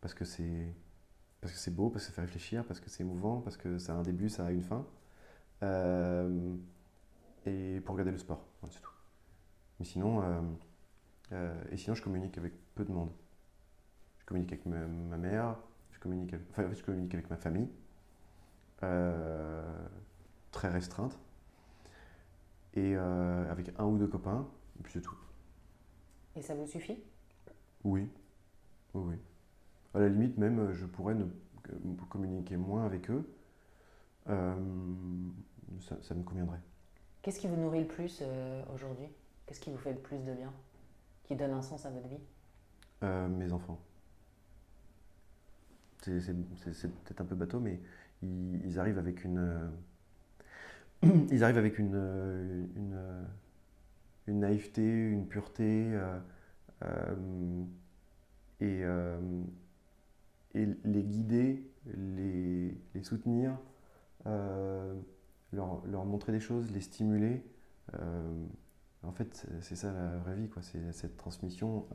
parce 0.01 0.13
que 0.13 0.25
c'est 0.25 0.73
parce 1.41 1.53
que 1.53 1.59
c'est 1.59 1.71
beau, 1.71 1.89
parce 1.89 2.05
que 2.05 2.09
ça 2.09 2.15
fait 2.15 2.21
réfléchir, 2.21 2.65
parce 2.65 2.79
que 2.79 2.89
c'est 2.89 3.03
émouvant, 3.03 3.41
parce 3.41 3.57
que 3.57 3.77
ça 3.77 3.93
a 3.93 3.95
un 3.95 4.03
début, 4.03 4.29
ça 4.29 4.45
a 4.45 4.51
une 4.51 4.63
fin. 4.63 4.85
et 7.45 7.81
pour 7.81 7.93
regarder 7.93 8.11
le 8.11 8.17
sport, 8.17 8.45
c'est 8.69 8.81
tout. 8.81 8.91
Mais 9.79 9.85
sinon, 9.85 10.21
et 11.71 11.77
sinon, 11.77 11.95
je 11.95 12.01
communique 12.01 12.37
avec 12.37 12.53
peu 12.75 12.83
de 12.85 12.91
monde 12.91 13.11
communique 14.27 14.51
avec 14.51 14.65
ma, 14.65 15.17
mère, 15.17 15.55
je 15.91 15.99
communique, 15.99 16.33
avec, 16.33 16.45
enfin, 16.51 16.69
je 16.71 16.83
communique 16.83 17.13
avec 17.13 17.29
ma 17.29 17.37
famille, 17.37 17.69
euh, 18.83 19.87
très 20.51 20.67
restreinte, 20.67 21.17
et 22.75 22.93
euh, 22.95 23.49
avec 23.49 23.71
un 23.79 23.85
ou 23.85 23.97
deux 23.97 24.07
copains, 24.07 24.45
et 24.79 24.83
puis 24.83 24.93
c'est 24.93 25.01
tout. 25.01 25.17
Et 26.35 26.41
ça 26.41 26.53
vous 26.53 26.67
suffit? 26.67 26.99
Oui. 27.83 28.07
oui, 28.93 29.03
oui. 29.05 29.15
À 29.93 29.99
la 29.99 30.09
limite, 30.09 30.37
même, 30.37 30.71
je 30.73 30.85
pourrais 30.85 31.15
ne, 31.15 31.25
communiquer 32.09 32.57
moins 32.57 32.85
avec 32.85 33.09
eux. 33.09 33.27
Euh, 34.29 34.55
ça, 36.01 36.15
me 36.15 36.23
conviendrait. 36.23 36.59
Qu'est-ce 37.21 37.39
qui 37.39 37.47
vous 37.47 37.55
nourrit 37.55 37.81
le 37.81 37.87
plus 37.87 38.23
aujourd'hui? 38.73 39.07
Qu'est-ce 39.45 39.59
qui 39.59 39.71
vous 39.71 39.77
fait 39.77 39.93
le 39.93 39.99
plus 39.99 40.17
de 40.17 40.33
bien? 40.33 40.51
Qui 41.23 41.35
donne 41.35 41.51
un 41.51 41.61
sens 41.61 41.85
à 41.85 41.89
votre 41.89 42.07
vie? 42.07 42.19
Mes 43.01 43.51
enfants 43.53 43.79
c'est 46.03 46.91
peut-être 47.03 47.21
un 47.21 47.25
peu 47.25 47.35
bateau, 47.35 47.59
mais 47.59 47.79
ils, 48.21 48.79
arrivent 48.79 48.99
avec 48.99 49.23
une. 49.23 49.37
Euh, 49.39 49.67
ils 51.31 51.43
arrivent 51.43 51.57
avec 51.57 51.79
une, 51.79 51.95
euh, 51.95 52.65
euh, 52.77 53.23
une, 54.27 54.39
naïveté, 54.39 54.83
une 54.83 55.27
pureté, 55.27 55.91
et, 58.59 58.83
et 60.53 60.67
les 60.85 61.03
guider, 61.03 61.63
les, 61.95 62.77
soutenir, 63.03 63.57
leur, 64.25 65.85
leur, 65.85 66.05
montrer 66.05 66.31
des 66.31 66.39
choses, 66.39 66.71
les 66.71 66.81
stimuler. 66.81 67.43
en 67.93 69.11
fait, 69.11 69.47
c'est 69.61 69.75
ça 69.75 69.91
la 69.93 70.17
vraie 70.17 70.35
vie, 70.35 70.49
c'est 70.61 70.91
cette 70.93 71.17
transmission 71.17 71.85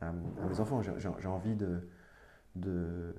à, 0.00 0.12
mes 0.12 0.60
enfants. 0.60 0.82
J'ai 0.82 1.28
envie 1.28 1.56
de 1.56 3.14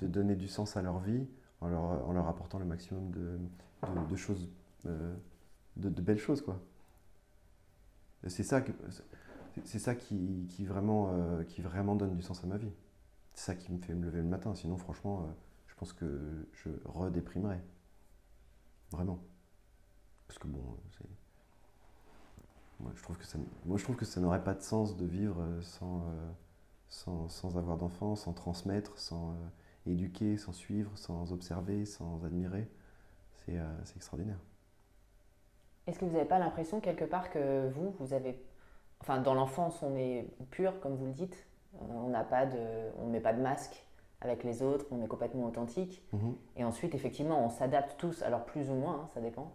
donner 0.00 0.36
du 0.36 0.48
sens 0.48 0.76
à 0.76 0.82
leur 0.82 0.98
vie 0.98 1.26
en 1.60 2.12
leur, 2.12 2.26
apportant 2.26 2.58
le 2.58 2.64
maximum 2.64 3.10
de, 3.10 4.16
choses, 4.16 4.48
euh, 4.86 5.14
de, 5.76 5.88
belles 5.88 6.18
choses. 6.18 6.42
quoi. 6.42 6.60
C'est 8.26 8.42
ça, 8.42 8.62
c'est 9.64 9.78
ça 9.78 9.94
qui, 9.94 10.46
vraiment, 10.60 11.10
euh, 11.12 11.42
qui 11.44 11.60
vraiment 11.60 11.96
donne 11.96 12.16
du 12.16 12.22
sens 12.22 12.42
à 12.44 12.46
ma 12.46 12.56
vie. 12.56 12.72
C'est 13.34 13.46
ça 13.46 13.54
qui 13.54 13.72
me 13.72 13.78
fait 13.78 13.94
me 13.94 14.04
lever 14.04 14.18
le 14.18 14.28
matin. 14.28 14.54
Sinon, 14.54 14.76
franchement, 14.76 15.22
euh, 15.22 15.32
je 15.66 15.74
pense 15.74 15.92
que 15.92 16.48
je 16.52 16.70
redéprimerais. 16.84 17.62
Vraiment. 18.90 19.20
Parce 20.26 20.38
que 20.38 20.48
bon, 20.48 20.76
c'est. 20.98 21.06
Moi, 22.80 22.92
je 22.96 23.02
trouve 23.02 23.96
que 23.96 24.06
ça, 24.06 24.20
n'aurait 24.20 24.42
pas 24.42 24.54
de 24.54 24.62
sens 24.62 24.96
de 24.96 25.04
vivre 25.04 25.44
sans, 25.60 26.02
sans, 26.90 27.56
avoir 27.56 27.76
d'enfants, 27.76 28.16
sans 28.16 28.32
transmettre, 28.32 28.98
sans 28.98 29.30
euh, 29.30 29.90
éduquer, 29.90 30.36
sans 30.36 30.52
suivre, 30.52 30.90
sans 30.96 31.32
observer, 31.32 31.86
sans 31.86 32.24
admirer. 32.24 32.68
C'est 33.44 33.58
euh, 33.58 33.84
extraordinaire. 33.96 34.38
Est-ce 35.86 35.98
que 35.98 36.04
vous 36.04 36.12
n'avez 36.12 36.28
pas 36.28 36.38
l'impression 36.38 36.80
quelque 36.80 37.04
part 37.04 37.30
que 37.30 37.68
vous, 37.70 37.94
vous 37.98 38.12
avez... 38.12 38.40
Enfin, 39.00 39.20
dans 39.20 39.34
l'enfance, 39.34 39.82
on 39.82 39.96
est 39.96 40.26
pur, 40.50 40.78
comme 40.80 40.94
vous 40.94 41.06
le 41.06 41.12
dites. 41.12 41.46
On 41.78 42.08
n'a 42.08 42.24
pas 42.24 42.46
de... 42.46 42.58
On 42.98 43.06
ne 43.06 43.12
met 43.12 43.20
pas 43.20 43.32
de 43.32 43.40
masque 43.40 43.84
avec 44.22 44.44
les 44.44 44.62
autres, 44.62 44.84
on 44.90 45.02
est 45.02 45.06
complètement 45.06 45.46
authentique. 45.46 46.02
Mhm. 46.12 46.34
Et 46.56 46.64
ensuite, 46.64 46.94
effectivement, 46.94 47.42
on 47.44 47.48
s'adapte 47.48 47.96
tous, 47.98 48.22
alors 48.22 48.44
plus 48.44 48.68
ou 48.70 48.74
moins, 48.74 49.02
hein, 49.02 49.08
ça 49.14 49.20
dépend, 49.20 49.52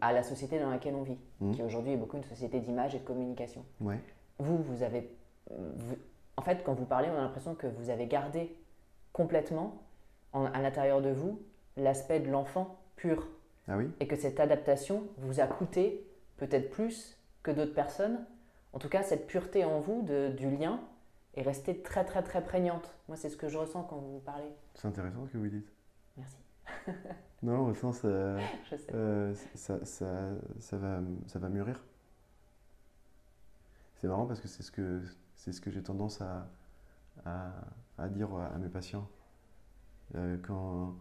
à 0.00 0.12
la 0.12 0.22
société 0.22 0.58
dans 0.58 0.70
laquelle 0.70 0.94
on 0.94 1.02
vit, 1.02 1.18
mhm. 1.40 1.54
qui 1.54 1.62
aujourd'hui 1.62 1.92
est 1.92 1.96
beaucoup 1.96 2.16
une 2.16 2.24
société 2.24 2.60
d'image 2.60 2.94
et 2.94 2.98
de 2.98 3.04
communication. 3.04 3.64
Ouais. 3.80 4.00
Vous, 4.38 4.56
vous 4.56 4.82
avez 4.82 5.10
en 6.36 6.42
fait, 6.42 6.62
quand 6.64 6.74
vous 6.74 6.84
parlez, 6.84 7.08
on 7.10 7.16
a 7.16 7.22
l'impression 7.22 7.54
que 7.54 7.66
vous 7.66 7.90
avez 7.90 8.06
gardé 8.06 8.56
complètement 9.12 9.82
à 10.32 10.60
l'intérieur 10.60 11.00
de 11.00 11.10
vous 11.10 11.40
l'aspect 11.76 12.20
de 12.20 12.30
l'enfant 12.30 12.76
pur. 12.96 13.28
Ah 13.68 13.76
oui 13.76 13.90
Et 14.00 14.06
que 14.06 14.16
cette 14.16 14.40
adaptation 14.40 15.04
vous 15.18 15.40
a 15.40 15.46
coûté 15.46 16.06
peut-être 16.36 16.70
plus 16.70 17.16
que 17.42 17.50
d'autres 17.50 17.74
personnes. 17.74 18.24
En 18.72 18.78
tout 18.78 18.88
cas, 18.88 19.02
cette 19.02 19.26
pureté 19.26 19.64
en 19.64 19.80
vous 19.80 20.02
de, 20.02 20.30
du 20.36 20.50
lien 20.50 20.80
est 21.36 21.42
restée 21.42 21.82
très 21.82 22.04
très 22.04 22.22
très 22.22 22.42
prégnante. 22.42 22.94
Moi, 23.08 23.16
c'est 23.16 23.28
ce 23.28 23.36
que 23.36 23.48
je 23.48 23.58
ressens 23.58 23.82
quand 23.84 23.96
vous 23.96 24.20
parlez. 24.20 24.52
C'est 24.74 24.88
intéressant 24.88 25.26
ce 25.26 25.32
que 25.32 25.38
vous 25.38 25.48
dites. 25.48 25.72
Merci. 26.16 26.36
non, 27.42 27.66
au 27.66 27.74
sens, 27.74 28.02
euh, 28.04 28.40
euh, 28.94 29.34
ça, 29.54 29.84
ça, 29.84 30.30
ça, 30.60 30.76
va, 30.76 31.00
ça 31.26 31.38
va 31.38 31.48
mûrir. 31.48 31.82
C'est 33.96 34.08
marrant 34.08 34.26
parce 34.26 34.40
que 34.40 34.48
c'est 34.48 34.62
ce 34.62 34.70
que 34.70 35.02
c'est 35.36 35.52
ce 35.52 35.60
que 35.60 35.70
j'ai 35.70 35.82
tendance 35.82 36.20
à, 36.20 36.48
à, 37.98 38.08
dire 38.08 38.34
à 38.34 38.56
mes 38.58 38.68
patients. 38.68 39.08
Euh, 40.14 40.36
quand, 40.42 40.94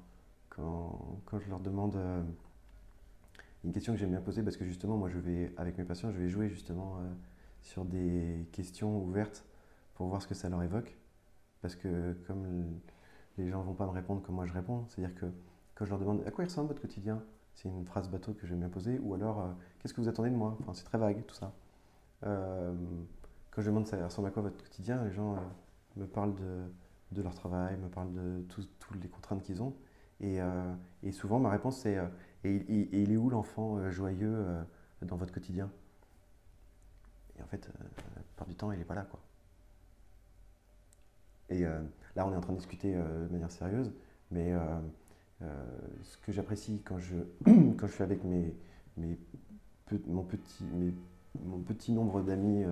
quand, 0.49 1.19
quand, 1.25 1.39
je 1.39 1.49
leur 1.49 1.59
demande 1.59 1.97
une 3.63 3.71
question 3.71 3.93
que 3.93 3.99
j'aime 3.99 4.11
bien 4.11 4.21
poser, 4.21 4.43
parce 4.43 4.57
que 4.57 4.65
justement, 4.65 4.97
moi, 4.97 5.09
je 5.09 5.19
vais, 5.19 5.53
avec 5.57 5.77
mes 5.77 5.85
patients, 5.85 6.11
je 6.11 6.17
vais 6.17 6.27
jouer 6.27 6.49
justement 6.49 6.97
sur 7.61 7.85
des 7.85 8.47
questions 8.51 8.97
ouvertes 9.01 9.45
pour 9.95 10.07
voir 10.07 10.21
ce 10.21 10.27
que 10.27 10.35
ça 10.35 10.49
leur 10.49 10.63
évoque. 10.63 10.97
Parce 11.61 11.75
que 11.75 12.13
comme 12.27 12.79
les 13.37 13.49
gens 13.49 13.59
ne 13.59 13.65
vont 13.65 13.73
pas 13.73 13.85
me 13.85 13.91
répondre 13.91 14.21
comme 14.21 14.35
moi 14.35 14.45
je 14.45 14.53
réponds, 14.53 14.85
c'est-à-dire 14.87 15.15
que 15.15 15.25
quand 15.75 15.85
je 15.85 15.89
leur 15.89 15.99
demande 15.99 16.23
à 16.25 16.31
quoi 16.31 16.43
il 16.43 16.47
ressemble 16.47 16.67
votre 16.67 16.81
quotidien, 16.81 17.23
c'est 17.55 17.69
une 17.69 17.85
phrase 17.85 18.09
bateau 18.09 18.33
que 18.33 18.45
j'aime 18.47 18.59
bien 18.59 18.69
poser, 18.69 18.99
ou 18.99 19.13
alors 19.13 19.55
qu'est-ce 19.79 19.93
que 19.93 20.01
vous 20.01 20.09
attendez 20.09 20.29
de 20.29 20.35
moi? 20.35 20.57
Enfin, 20.59 20.73
c'est 20.73 20.83
très 20.83 20.97
vague 20.97 21.25
tout 21.25 21.35
ça 21.35 21.53
quand 23.53 23.61
je 23.61 23.67
demande 23.67 23.87
ça 23.87 24.03
ressemble 24.03 24.27
à 24.29 24.31
quoi 24.31 24.41
votre 24.41 24.61
quotidien, 24.63 25.03
les 25.03 25.11
gens 25.11 25.35
euh, 25.35 25.39
me 25.97 26.07
parlent 26.07 26.33
de, 26.35 27.21
leur 27.21 27.35
travail, 27.35 27.77
me 27.77 27.87
parlent 27.87 28.11
de 28.13 28.43
toutes 28.49 29.01
les 29.01 29.07
contraintes 29.07 29.43
qu'ils 29.43 29.61
ont. 29.61 29.75
Et, 30.19 30.41
euh, 30.41 30.73
et, 31.03 31.11
souvent, 31.11 31.39
ma 31.39 31.49
réponse, 31.49 31.77
c'est 31.77 31.97
euh, 31.97 32.07
et, 32.43 32.65
il 32.69 33.11
est 33.11 33.17
où 33.17 33.29
l'enfant 33.29 33.89
joyeux 33.91 34.45
dans 35.03 35.17
votre 35.17 35.33
quotidien? 35.33 35.69
Et 37.37 37.43
en 37.43 37.45
fait, 37.45 37.69
la 38.15 38.21
plupart 38.23 38.47
du 38.47 38.55
temps, 38.55 38.71
il 38.71 38.79
n'est 38.79 38.85
pas 38.85 38.95
là. 38.95 39.03
Quoi. 39.03 39.19
Et 41.53 41.63
là, 42.15 42.27
on 42.27 42.33
est 42.33 42.35
en 42.35 42.41
train 42.41 42.53
de 42.53 42.57
discuter 42.57 42.93
de 42.93 43.31
manière 43.31 43.51
sérieuse, 43.51 43.91
mais 44.31 44.53
ce 45.41 46.17
que 46.25 46.31
j'apprécie 46.31 46.81
quand 46.83 46.99
je, 46.99 47.15
quand 47.45 47.87
je 47.87 47.91
suis 47.93 48.03
avec 48.03 48.23
mes, 48.23 48.53
mes, 48.97 49.17
mon, 50.07 50.23
petit, 50.23 50.65
mon 51.43 51.59
petit 51.59 51.91
nombre 51.91 52.21
d'amis 52.21 52.65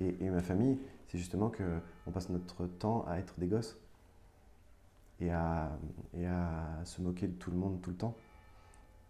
et, 0.00 0.30
ma 0.30 0.42
famille, 0.42 0.78
c'est 1.08 1.18
justement 1.18 1.50
qu'on 1.50 2.10
passe 2.10 2.30
notre 2.30 2.66
temps 2.66 3.04
à 3.06 3.18
être 3.18 3.38
des 3.38 3.48
gosses 3.48 3.76
et 5.20 5.30
à, 5.30 5.70
et 6.16 6.26
à 6.26 6.80
se 6.84 7.00
moquer 7.00 7.28
de 7.28 7.34
tout 7.34 7.50
le 7.50 7.56
monde 7.56 7.80
tout 7.82 7.90
le 7.90 7.96
temps. 7.96 8.16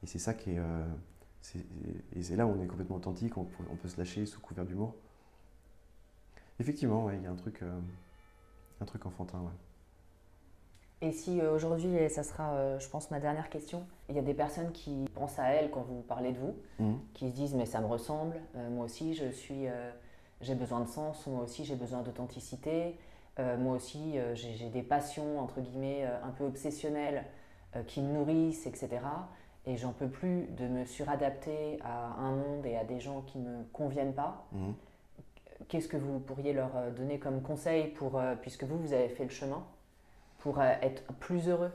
Et 0.03 0.07
c'est 0.07 0.19
ça 0.19 0.35
qui 0.35 0.51
est. 0.51 0.59
Euh, 0.59 0.85
et 2.15 2.23
c'est 2.23 2.37
là 2.37 2.47
où 2.47 2.51
on 2.51 2.63
est 2.63 2.67
complètement 2.67 2.97
authentique, 2.97 3.37
on, 3.37 3.45
peut 3.45 3.89
se 3.89 3.99
lâcher 3.99 4.27
sous 4.27 4.41
couvert 4.41 4.65
d'humour. 4.65 4.95
Effectivement, 6.61 7.11
il 7.11 7.21
y 7.21 7.27
a 7.27 7.33
un 7.33 7.37
truc, 7.37 7.63
euh, 7.63 7.81
un 8.83 8.85
truc 8.85 9.07
enfantin. 9.07 9.38
Ouais. 9.38 11.07
Et 11.09 11.12
si 11.12 11.40
euh, 11.40 11.53
aujourd'hui, 11.55 11.95
et 11.97 12.09
ça 12.09 12.23
sera, 12.23 12.53
euh, 12.53 12.79
je 12.79 12.88
pense, 12.88 13.11
ma 13.11 13.18
dernière 13.18 13.49
question, 13.49 13.85
il 14.09 14.14
y 14.14 14.18
a 14.18 14.23
des 14.23 14.35
personnes 14.35 14.71
qui 14.73 15.07
pensent 15.14 15.38
à 15.38 15.49
elles 15.49 15.71
quand 15.71 15.81
vous 15.83 16.03
parlez 16.03 16.33
de 16.33 16.38
vous, 16.38 16.55
Mhm. 16.79 16.99
qui 17.14 17.31
se 17.31 17.35
disent 17.35 17.55
mais 17.55 17.66
ça 17.66 17.81
me 17.81 17.87
ressemble, 17.87 18.40
euh, 18.57 18.71
moi 18.71 18.85
aussi 18.85 19.14
je 19.14 19.31
suis, 19.31 19.66
j'ai 20.40 20.55
besoin 20.55 20.81
de 20.81 20.88
sens, 20.88 21.27
moi 21.27 21.42
aussi 21.45 21.64
j'ai 21.64 21.77
besoin 21.77 22.03
d'authenticité, 22.03 22.97
moi 23.38 23.77
aussi 23.77 24.18
j'ai 24.35 24.68
des 24.68 24.83
passions 24.83 25.40
entre 25.40 25.61
guillemets 25.61 26.05
un 26.05 26.31
peu 26.31 26.45
obsessionnelles 26.45 27.25
qui 27.87 28.03
me 28.03 28.12
nourrissent, 28.12 28.66
etc. 28.66 29.01
Et 29.64 29.77
j'en 29.77 29.92
peux 29.92 30.09
plus 30.09 30.47
de 30.49 30.66
me 30.66 30.85
suradapter 30.85 31.79
à 31.83 32.09
un 32.18 32.33
monde 32.33 32.66
et 32.66 32.77
à 32.77 32.85
des 32.85 33.01
gens 33.01 33.23
qui 33.23 33.38
ne 33.38 33.49
me 33.59 33.64
conviennent 33.73 34.14
pas. 34.14 34.45
Mhm. 34.53 34.75
Qu'est-ce 35.68 35.88
que 35.88 35.96
vous 35.96 36.18
pourriez 36.20 36.53
leur 36.53 36.77
euh, 36.77 36.90
donner 36.90 37.18
comme 37.18 37.42
conseil 37.42 37.88
pour, 37.88 38.18
euh, 38.18 38.35
puisque 38.37 38.64
vous, 38.64 38.79
vous 38.79 38.92
avez 38.92 39.09
fait 39.09 39.25
le 39.25 39.31
chemin, 39.31 39.64
pour 40.38 40.61
euh, 40.61 40.72
être 40.83 41.05
plus 41.14 41.48
heureux? 41.48 41.72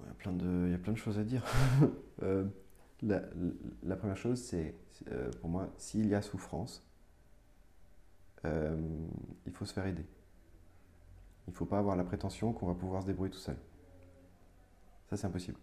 Il 0.00 0.06
y 0.06 0.10
a 0.10 0.14
plein 0.14 0.32
de, 0.32 0.66
il 0.66 0.72
y 0.72 0.74
a 0.74 0.78
plein 0.78 0.92
de 0.92 0.98
choses 0.98 1.18
à 1.18 1.24
dire. 1.24 1.44
La, 3.02 3.96
première 3.96 4.16
chose, 4.16 4.42
c'est 4.42 4.74
pour 5.40 5.48
moi, 5.48 5.68
s'il 5.78 6.06
y 6.06 6.14
a 6.14 6.20
souffrance, 6.20 6.86
il 8.44 9.52
faut 9.52 9.64
se 9.64 9.72
faire 9.72 9.86
aider. 9.86 10.04
Il 11.46 11.52
ne 11.52 11.56
faut 11.56 11.64
pas 11.64 11.78
avoir 11.78 11.96
la 11.96 12.04
prétention 12.04 12.52
qu'on 12.52 12.66
va 12.66 12.74
pouvoir 12.74 13.00
se 13.00 13.06
débrouiller 13.06 13.32
tout 13.32 13.38
seul. 13.38 13.56
Ça, 15.08 15.16
c'est 15.16 15.26
impossible. 15.26 15.58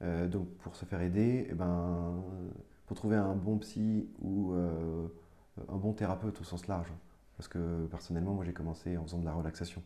Donc, 0.00 0.48
pour 0.56 0.74
se 0.74 0.84
faire 0.84 1.00
aider, 1.00 1.46
eh 1.50 1.54
ben, 1.54 2.20
pour 2.86 2.96
trouver 2.96 3.16
un 3.16 3.34
bon 3.34 3.58
psy 3.58 4.08
ou 4.20 4.52
euh, 4.52 5.06
un 5.68 5.76
bon 5.76 5.92
thérapeute 5.92 6.40
au 6.40 6.44
sens 6.44 6.66
large, 6.66 6.92
parce 7.36 7.48
que 7.48 7.86
personnellement, 7.86 8.34
moi, 8.34 8.44
j'ai 8.44 8.52
commencé 8.52 8.96
en 8.96 9.04
faisant 9.04 9.18
de 9.18 9.24
la 9.24 9.32
relaxation. 9.32 9.82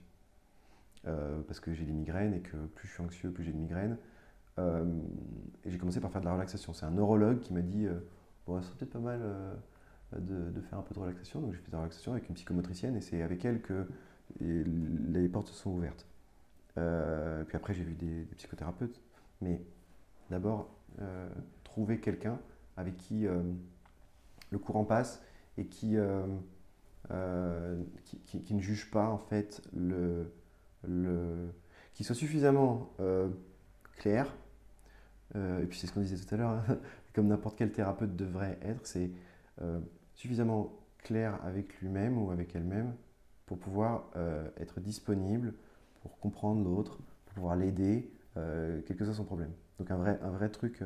Euh, 1.06 1.40
parce 1.42 1.60
que 1.60 1.72
j'ai 1.72 1.84
des 1.84 1.92
migraines 1.92 2.34
et 2.34 2.40
que 2.40 2.56
plus 2.56 2.88
je 2.88 2.94
suis 2.94 3.02
anxieux, 3.02 3.30
plus 3.30 3.44
j'ai 3.44 3.52
de 3.52 3.58
migraines. 3.58 3.96
Euh, 4.58 4.84
et 5.64 5.70
j'ai 5.70 5.78
commencé 5.78 6.00
par 6.00 6.10
faire 6.10 6.20
de 6.20 6.26
la 6.26 6.32
relaxation. 6.32 6.72
C'est 6.72 6.86
un 6.86 6.90
neurologue 6.90 7.40
qui 7.40 7.52
m'a 7.52 7.60
dit 7.60 7.86
Bon, 8.46 8.60
ça 8.60 8.66
serait 8.66 8.78
peut-être 8.78 8.92
pas 8.92 8.98
mal 8.98 9.20
de, 10.18 10.60
faire 10.62 10.78
un 10.78 10.82
peu 10.82 10.94
de 10.94 10.98
relaxation. 10.98 11.40
Donc 11.40 11.52
j'ai 11.52 11.58
fait 11.58 11.68
de 11.68 11.72
la 11.72 11.78
relaxation 11.78 12.12
avec 12.12 12.28
une 12.28 12.34
psychomotricienne 12.34 12.96
et 12.96 13.00
c'est 13.00 13.22
avec 13.22 13.44
elle 13.44 13.60
que 13.60 13.86
les 14.40 15.28
portes 15.28 15.48
se 15.48 15.54
sont 15.54 15.70
ouvertes. 15.70 16.06
Puis 16.74 17.56
après, 17.56 17.74
j'ai 17.74 17.84
vu 17.84 17.94
des, 17.94 18.24
des 18.24 18.34
psychothérapeutes. 18.34 19.00
Mais 19.40 19.62
d'abord, 20.30 20.70
trouver 21.62 22.00
quelqu'un 22.00 22.40
avec 22.76 22.96
qui 22.96 23.26
euh, 23.26 23.42
le 24.50 24.58
courant 24.58 24.84
passe 24.84 25.22
et 25.58 25.66
qui, 25.66 25.96
euh, 25.96 26.22
euh, 27.10 27.82
qui, 28.04 28.42
qui- 28.42 28.54
ne 28.54 28.60
juge 28.62 28.90
pas 28.90 29.08
en 29.08 29.18
fait 29.18 29.62
le, 29.74 30.32
le 30.88 31.50
qui 31.94 32.04
soit 32.04 32.16
suffisamment 32.16 32.90
clair. 33.98 34.34
et 35.34 35.66
puis 35.66 35.78
c'est 35.78 35.86
ce 35.86 35.92
qu'on 35.92 36.00
disait 36.00 36.16
tout 36.24 36.34
à 36.34 36.38
l'heure, 36.38 36.50
hein, 36.50 36.78
comme 37.14 37.26
n'importe 37.28 37.56
quel 37.58 37.72
thérapeute 37.72 38.16
devrait 38.16 38.58
être, 38.62 38.86
c'est 38.86 39.10
suffisamment 40.14 40.72
clair 40.98 41.38
avec 41.44 41.80
lui-même 41.80 42.18
ou 42.18 42.30
avec 42.30 42.54
elle-même 42.54 42.94
pour 43.46 43.58
pouvoir 43.58 44.10
être 44.58 44.80
disponible, 44.80 45.54
pour 46.02 46.18
comprendre 46.18 46.62
l'autre, 46.64 46.98
pour 47.26 47.34
pouvoir 47.34 47.56
l'aider, 47.56 48.10
quel 48.34 48.96
que 48.96 49.04
soit 49.04 49.14
son 49.14 49.24
problème. 49.24 49.52
Donc 49.78 49.90
un 49.90 49.96
vrai, 49.96 50.18
un 50.22 50.30
vrai 50.30 50.48
truc 50.50 50.82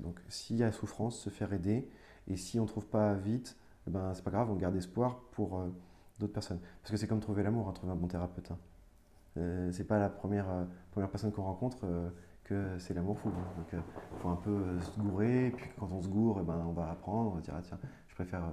Donc 0.00 0.20
s'il 0.28 0.56
y 0.56 0.62
a 0.62 0.72
souffrance, 0.72 1.18
se 1.18 1.30
faire 1.30 1.52
aider, 1.52 1.88
et 2.28 2.36
si 2.36 2.58
on 2.58 2.62
ne 2.62 2.68
trouve 2.68 2.86
pas 2.86 3.14
vite, 3.14 3.56
eh 3.86 3.90
ben, 3.90 4.14
c'est 4.14 4.24
pas 4.24 4.30
grave, 4.30 4.50
on 4.50 4.54
garde 4.56 4.76
espoir 4.76 5.20
pour 5.32 5.58
euh, 5.58 5.68
d'autres 6.18 6.32
personnes. 6.32 6.60
Parce 6.80 6.90
que 6.90 6.96
c'est 6.96 7.06
comme 7.06 7.20
trouver 7.20 7.42
l'amour, 7.42 7.68
hein, 7.68 7.72
trouver 7.72 7.92
un 7.92 7.96
bon 7.96 8.06
thérapeute. 8.06 8.50
Hein. 8.50 8.58
Euh, 9.38 9.72
c'est 9.72 9.84
pas 9.84 9.98
la 9.98 10.08
première, 10.08 10.48
euh, 10.50 10.64
première 10.90 11.10
personne 11.10 11.32
qu'on 11.32 11.42
rencontre 11.42 11.78
euh, 11.84 12.10
que 12.44 12.78
c'est 12.78 12.94
l'amour 12.94 13.18
fou. 13.18 13.28
hein. 13.28 13.44
Donc 13.56 13.66
il 13.72 14.18
faut 14.18 14.28
un 14.28 14.36
peu 14.36 14.80
se 14.80 15.00
gourer, 15.00 15.46
et 15.48 15.50
puis 15.50 15.68
quand 15.78 15.90
on 15.92 16.00
se 16.02 16.08
gourre, 16.08 16.38
eh 16.40 16.44
ben, 16.44 16.64
on 16.66 16.72
va 16.72 16.90
apprendre, 16.90 17.32
on 17.32 17.34
va 17.34 17.40
dire 17.40 17.54
ah, 17.56 17.62
tiens, 17.62 17.78
je 18.08 18.14
préfère 18.14 18.44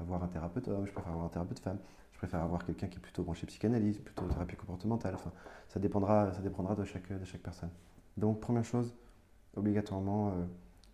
avoir 0.00 0.22
un 0.22 0.28
thérapeute 0.28 0.68
homme, 0.68 0.86
je 0.86 0.92
préfère 0.92 1.12
avoir 1.12 1.26
un 1.26 1.30
thérapeute 1.30 1.58
femme, 1.58 1.78
je 2.12 2.18
préfère 2.18 2.42
avoir 2.42 2.64
quelqu'un 2.64 2.88
qui 2.88 2.98
est 2.98 3.00
plutôt 3.00 3.22
branché 3.22 3.46
psychanalyse, 3.46 3.98
plutôt 3.98 4.24
thérapie 4.26 4.56
comportementale. 4.56 5.14
Enfin, 5.14 5.32
ça 5.68 5.80
dépendra, 5.80 6.32
ça 6.32 6.40
dépendra 6.40 6.74
de 6.74 6.84
chaque, 6.84 7.12
de 7.12 7.24
chaque 7.24 7.42
personne. 7.42 7.70
Donc 8.16 8.40
première 8.40 8.64
chose, 8.64 8.94
obligatoirement 9.58 10.28
euh, 10.28 10.32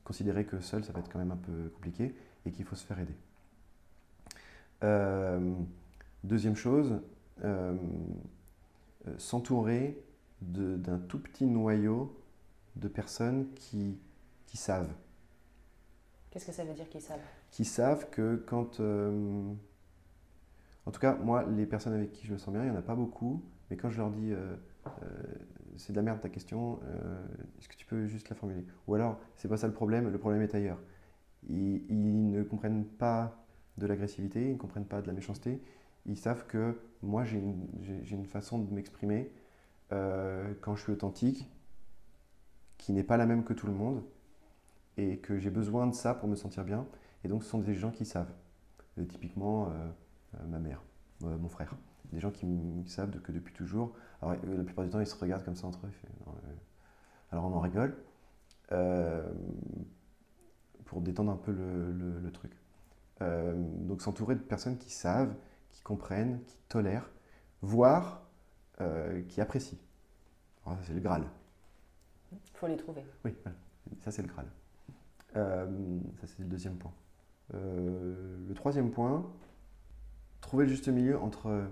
considérer 0.05 0.45
que 0.45 0.61
seul 0.61 0.85
ça 0.85 0.93
va 0.93 1.01
être 1.01 1.11
quand 1.13 1.19
même 1.19 1.31
un 1.33 1.37
peu 1.37 1.71
compliqué 1.75 2.15
et 2.47 2.51
qu'il 2.51 2.65
faut 2.65 2.77
se 2.77 2.85
faire 2.85 2.99
aider. 2.99 3.15
Euh, 4.83 5.55
deuxième 6.25 6.57
chose, 6.57 7.01
euh, 7.45 7.75
s'entourer 9.19 10.03
de- 10.43 10.77
d'un 10.77 10.99
tout 10.99 11.19
petit 11.19 11.47
noyau 11.47 12.15
de 12.77 12.89
personnes 12.89 13.47
qui, 13.55 13.99
qui 14.47 14.57
savent. 14.57 14.93
Qu'est-ce 16.31 16.47
que 16.47 16.53
ça 16.53 16.65
veut 16.65 16.75
dire 16.75 16.89
qu'ils 16.89 17.01
savent? 17.01 17.21
Qui 17.51 17.65
savent 17.65 18.11
que 18.11 18.37
quand... 18.47 18.81
euh, 18.81 19.53
en 20.87 20.91
tout 20.91 21.01
cas, 21.01 21.15
moi, 21.15 21.45
les 21.45 21.65
personnes 21.67 21.95
avec 21.95 22.13
qui 22.13 22.27
je 22.27 22.33
me 22.33 22.39
sens 22.39 22.53
bien, 22.53 22.63
il 22.65 22.71
n'y 22.71 22.77
en 22.77 22.79
a 22.79 22.83
pas 22.83 22.97
beaucoup, 22.97 23.43
mais 23.71 23.77
quand 23.77 23.89
je 23.89 23.97
leur 23.99 24.11
dis 24.11 24.33
c'est 25.77 25.93
de 25.93 25.97
la 25.97 26.03
merde 26.03 26.21
ta 26.21 26.29
question, 26.29 26.81
euh, 26.85 27.27
est-ce 27.59 27.69
que 27.69 27.77
tu 27.77 27.87
peux 27.87 28.07
juste 28.07 28.29
la 28.29 28.37
formuler? 28.37 28.65
Ou 28.87 28.95
alors, 28.95 29.21
c'est 29.37 29.49
pas 29.49 29.57
ça 29.57 29.67
le 29.67 29.73
problème, 29.73 30.11
le 30.11 30.19
problème 30.19 30.43
est 30.43 30.55
ailleurs. 30.55 30.81
Ils, 31.49 32.31
ne 32.31 32.43
comprennent 32.43 32.85
pas 32.85 33.45
de 33.77 33.87
l'agressivité, 33.87 34.43
ils 34.43 34.53
ne 34.53 34.59
comprennent 34.59 34.87
pas 34.87 35.03
de 35.03 35.07
la 35.07 35.13
méchanceté, 35.13 35.61
ils 36.07 36.17
savent 36.17 36.47
que 36.47 36.79
moi 37.03 37.25
j'ai 37.25 37.39
une, 37.39 38.27
façon 38.27 38.59
de 38.59 38.73
m'exprimer 38.73 39.31
euh, 39.93 40.55
quand 40.61 40.75
je 40.77 40.83
suis 40.83 40.93
authentique, 40.93 41.51
qui 42.79 42.93
n'est 42.93 43.05
pas 43.05 43.17
la 43.17 43.27
même 43.27 43.45
que 43.45 43.53
tout 43.53 43.67
le 43.67 43.73
monde, 43.73 44.03
et 44.97 45.19
que 45.19 45.39
j'ai 45.39 45.51
besoin 45.51 45.87
de 45.87 45.95
ça 45.95 46.15
pour 46.15 46.29
me 46.29 46.37
sentir 46.37 46.65
bien. 46.65 46.87
Et 47.25 47.29
donc 47.29 47.43
ce 47.43 47.51
sont 47.51 47.59
des 47.59 47.75
gens 47.75 47.91
qui 47.91 48.05
savent. 48.05 48.33
Euh, 48.99 49.05
typiquement 49.05 49.73
ma 50.49 50.59
mère, 50.59 50.83
mon 51.21 51.49
frère. 51.49 51.75
Des 52.15 52.21
gens 52.21 52.31
qui, 52.31 52.47
savent 52.87 53.11
de- 53.11 53.19
que 53.19 53.33
depuis 53.33 53.53
toujours. 53.53 53.95
Alors 54.23 54.37
euh, 54.45 54.57
la 54.57 54.65
plupart 54.65 54.85
du 54.85 54.91
temps 54.91 55.01
ils 55.01 55.07
se 55.07 55.17
regardent 55.19 55.45
comme 55.45 55.57
ça 55.57 55.67
entre 55.67 55.85
eux. 55.87 55.91
Non, 56.27 56.33
euh, 56.33 56.53
alors 57.33 57.45
on 57.47 57.53
en 57.55 57.61
rigole. 57.61 57.97
Euh, 58.73 59.31
pour 60.87 61.01
détendre 61.01 61.33
un 61.33 61.37
peu 61.37 61.53
le, 61.53 61.93
le- 61.93 62.21
le 62.21 62.33
truc. 62.33 62.53
Euh, 63.23 63.53
donc 63.57 64.01
s'entourer 64.03 64.35
de 64.35 64.41
personnes 64.41 64.79
qui 64.79 64.91
savent, 64.91 65.35
qui 65.71 65.83
comprennent, 65.83 66.41
qui 66.47 66.57
tolèrent, 66.69 67.11
voire 67.63 68.23
qui 69.29 69.41
apprécient. 69.41 69.79
Alors, 70.67 70.79
ça 70.79 70.85
c'est 70.87 70.95
le 70.95 71.01
Graal. 71.01 71.23
Il 72.33 72.39
faut 72.55 72.67
les 72.67 72.77
trouver. 72.77 73.05
Oui, 73.25 73.33
voilà. 73.45 73.57
ça 74.01 74.11
c'est 74.11 74.23
le 74.23 74.29
Graal. 74.29 74.47
Ça 75.35 76.27
c'est 76.27 76.41
le 76.41 76.47
deuxième 76.47 76.77
point. 76.77 76.93
Le 77.53 78.53
troisième 78.55 78.91
point, 78.91 79.25
trouver 80.41 80.65
le 80.65 80.71
juste 80.71 80.89
milieu 80.89 81.19
entre 81.21 81.67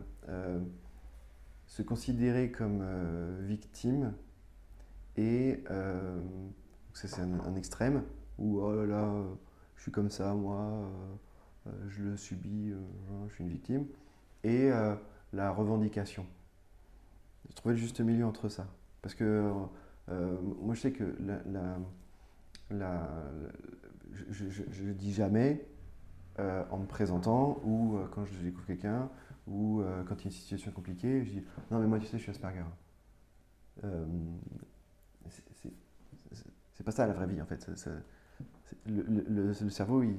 se 1.67 1.83
considérer 1.83 2.51
comme 2.51 2.81
euh, 2.83 3.39
victime 3.43 4.13
et 5.17 5.63
euh, 5.71 6.21
ça 6.95 7.09
c'est 7.09 7.23
un, 7.23 7.55
extrême 7.57 8.03
où 8.39 8.61
oh 8.61 8.75
là 8.75 8.87
là, 8.87 9.05
euh, 9.05 9.25
je 9.77 9.83
suis 9.83 9.93
comme 9.93 10.11
ça, 10.11 10.35
moi, 10.35 10.61
euh, 10.61 11.69
euh, 11.69 11.71
je 11.89 12.03
le 12.03 12.17
subis, 12.17 12.71
euh, 12.73 12.79
je 13.29 13.35
suis 13.35 13.45
une 13.45 13.51
victime, 13.51 13.87
et 14.45 14.71
euh, 14.71 14.95
la 15.33 15.51
revendication. 15.51 16.27
Trouver 17.55 17.75
le 17.75 17.81
juste 17.81 18.01
milieu 18.01 18.25
entre 18.25 18.49
ça. 18.49 18.67
Parce 19.03 19.15
que 19.15 19.53
euh, 20.09 20.37
moi, 20.61 20.75
je 20.75 20.81
sais 20.81 20.93
que 20.93 21.15
la, 21.21 21.43
la- 21.47 21.79
la- 22.71 23.25
je, 24.31 24.85
dis 24.93 25.13
jamais 25.13 25.67
euh, 26.39 26.65
en 26.71 26.79
me 26.79 26.87
présentant 26.87 27.61
ou 27.65 27.97
euh, 27.97 28.07
quand 28.11 28.25
je 28.25 28.39
découvre 28.39 28.67
quelqu'un 28.67 29.11
ou 29.47 29.81
euh, 29.81 30.03
quand 30.05 30.15
il 30.17 30.19
y 30.19 30.23
a 30.23 30.25
une 30.27 30.31
situation 30.33 30.71
compliquée, 30.73 31.25
je 31.25 31.31
dis 31.31 31.45
non 31.71 31.81
mais 31.81 31.87
moi 31.87 31.99
tu 31.99 32.07
sais 32.07 32.19
je 32.19 32.23
suis 32.23 32.31
Asperger. 32.31 32.63
Euh, 33.85 34.07
c'est- 35.29 36.85
pas 36.85 36.91
ça 36.91 37.07
la 37.07 37.13
vraie 37.13 37.29
vie 37.29 37.41
en 37.41 37.47
fait. 37.47 37.65
Le, 38.87 39.53
cerveau 39.71 40.03
il, 40.03 40.17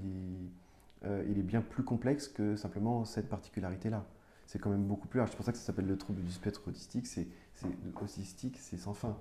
euh, 1.03 1.26
il 1.30 1.38
est 1.38 1.43
bien 1.43 1.61
plus 1.61 1.84
complexe 1.84 2.30
que 2.30 2.55
simplement 2.55 3.03
cette 3.03 3.28
particularité 3.28 3.89
là. 3.89 4.05
C'est 4.45 4.59
quand 4.59 4.69
même 4.69 4.86
beaucoup 4.86 5.07
plus 5.09 5.17
large. 5.17 5.32
C'est 5.32 5.36
pour 5.36 5.45
ça 5.45 5.51
que 5.51 5.57
ça 5.57 5.65
s'appelle 5.65 5.88
le 5.88 5.97
trouble 5.97 6.21
du 6.21 6.32
spectre 6.32 6.65
autistique. 6.67 7.05
C'est 7.07 7.28
autistique, 8.01 8.57
c'est 8.59 8.78
sans 8.78 8.93
fin. 8.93 9.17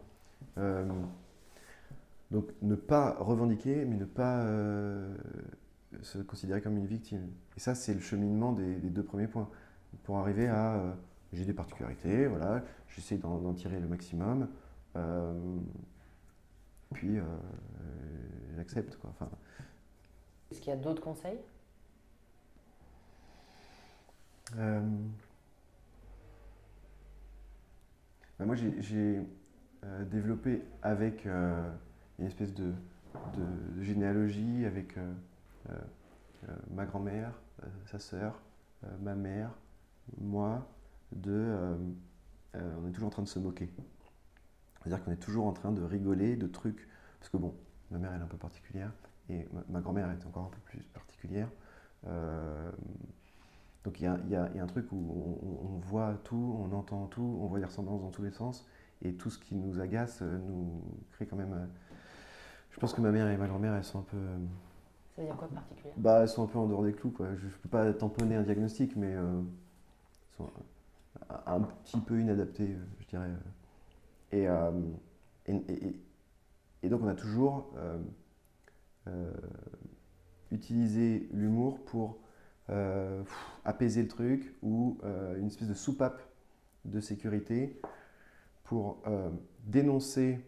Donc 2.30 2.46
ne 2.62 2.74
pas 2.76 3.16
revendiquer, 3.18 3.84
mais 3.84 3.96
ne 3.96 4.04
pas 4.04 4.46
se 6.02 6.18
considérer 6.18 6.60
comme 6.62 6.76
une 6.76 6.86
victime. 6.86 7.28
Et 7.56 7.60
ça, 7.60 7.74
c'est 7.74 7.94
le 7.94 8.00
cheminement 8.00 8.52
des 8.52 8.76
deux 8.90 9.02
premiers 9.04 9.26
points. 9.28 9.48
Pour 10.04 10.18
arriver 10.18 10.48
à 10.48 10.74
euh, 10.76 10.92
j'ai 11.32 11.44
des 11.44 11.52
particularités, 11.52 12.26
voilà, 12.26 12.62
j'essaie 12.88 13.16
d'en 13.18 13.54
tirer 13.54 13.78
le 13.80 13.88
maximum, 13.88 14.48
euh, 14.96 15.58
puis 16.92 17.18
euh, 17.18 17.24
j'accepte. 18.56 18.96
quoi. 18.96 19.10
Enfin, 19.10 19.28
Est-ce 20.50 20.60
qu'il 20.60 20.70
y 20.70 20.72
a 20.72 20.76
d'autres 20.76 21.02
conseils? 21.02 21.38
Bah, 28.38 28.44
moi, 28.46 28.54
j'ai- 28.54 29.22
développé 30.10 30.62
avec 30.82 31.24
une 31.24 32.26
espèce 32.26 32.54
de, 32.54 32.72
de- 33.36 33.74
de 33.76 33.82
généalogie 33.82 34.64
avec 34.64 34.96
ma 36.70 36.84
grand-mère, 36.86 37.32
sa 37.86 37.98
sœur, 37.98 38.40
ma 39.00 39.14
mère, 39.14 39.50
moi, 40.20 40.66
de. 41.12 41.32
euh, 41.32 41.76
euh, 42.56 42.74
on 42.82 42.88
est 42.88 42.92
toujours 42.92 43.08
en 43.08 43.10
train 43.12 43.22
de 43.22 43.28
se 43.28 43.38
moquer. 43.38 43.70
C'est-à-dire 44.82 45.04
qu'on 45.04 45.12
est 45.12 45.16
toujours 45.16 45.46
en 45.46 45.52
train 45.52 45.72
de 45.72 45.82
rigoler 45.82 46.36
de 46.36 46.46
trucs. 46.46 46.88
Parce 47.20 47.30
que 47.30 47.36
bon, 47.36 47.54
ma 47.90 47.98
mère 47.98 48.12
elle 48.12 48.20
est 48.20 48.24
un 48.24 48.28
peu 48.28 48.36
particulière 48.36 48.92
et 49.28 49.46
ma, 49.52 49.62
ma 49.68 49.80
grand-mère 49.80 50.10
est 50.10 50.26
encore 50.26 50.44
un 50.46 50.50
peu 50.50 50.60
plus 50.64 50.82
particulière. 50.92 51.48
Euh, 52.08 52.70
donc 53.84 54.00
il 54.00 54.04
y 54.04 54.06
a, 54.06 54.18
y 54.28 54.36
a- 54.36 54.48
il 54.52 54.56
y 54.56 54.60
a 54.60 54.62
un 54.62 54.66
truc 54.66 54.86
où 54.92 55.38
on, 55.42 55.78
voit 55.78 56.14
tout, 56.24 56.56
on 56.60 56.72
entend 56.74 57.06
tout, 57.06 57.38
on 57.42 57.46
voit 57.46 57.58
des 57.58 57.64
ressemblances 57.64 58.00
dans 58.02 58.10
tous 58.10 58.22
les 58.22 58.30
sens 58.30 58.66
et 59.02 59.14
tout 59.14 59.30
ce 59.30 59.38
qui 59.38 59.54
nous 59.56 59.80
agace 59.80 60.22
nous 60.22 60.80
crée 61.12 61.26
quand 61.26 61.36
même. 61.36 61.68
je 62.70 62.78
pense 62.80 62.92
que 62.94 63.00
ma 63.00 63.10
mère 63.10 63.28
et 63.28 63.36
ma 63.36 63.46
grand-mère 63.46 63.74
elles 63.74 63.84
sont 63.84 64.00
un 64.00 64.02
peu. 64.10 64.16
Ça 65.14 65.22
veut 65.22 65.28
dire 65.28 65.36
quoi 65.36 65.48
de 65.48 65.54
particulier? 65.54 65.92
bah, 65.96 66.20
elles 66.22 66.28
sont 66.28 66.44
un 66.44 66.46
peu 66.46 66.58
en 66.58 66.66
dehors 66.66 66.82
des 66.84 66.92
clous. 66.92 67.10
Quoi. 67.10 67.34
Je 67.36 67.46
ne 67.46 67.50
peux 67.50 67.68
pas 67.68 67.92
tamponner 67.92 68.36
un 68.36 68.42
diagnostic, 68.42 68.96
mais 68.96 69.14
sont 70.36 70.50
un, 71.46 71.60
petit 71.60 72.00
peu 72.00 72.20
inadaptées, 72.20 72.74
euh, 72.74 72.84
je 73.00 73.06
dirais. 73.06 73.30
Et, 74.32 74.48
euh, 74.48 74.70
donc, 76.82 77.02
on 77.02 77.08
a 77.08 77.14
toujours 77.14 77.72
euh, 77.76 77.98
euh, 79.08 79.32
utilisé 80.50 81.28
l'humour 81.32 81.84
pour 81.84 82.18
apaiser 83.66 84.00
le 84.00 84.08
truc 84.08 84.56
ou 84.62 84.98
une 85.36 85.46
espèce 85.46 85.68
de 85.68 85.74
soupape 85.74 86.22
de 86.86 87.00
sécurité 87.00 87.78
pour 88.64 89.02
dénoncer, 89.66 90.40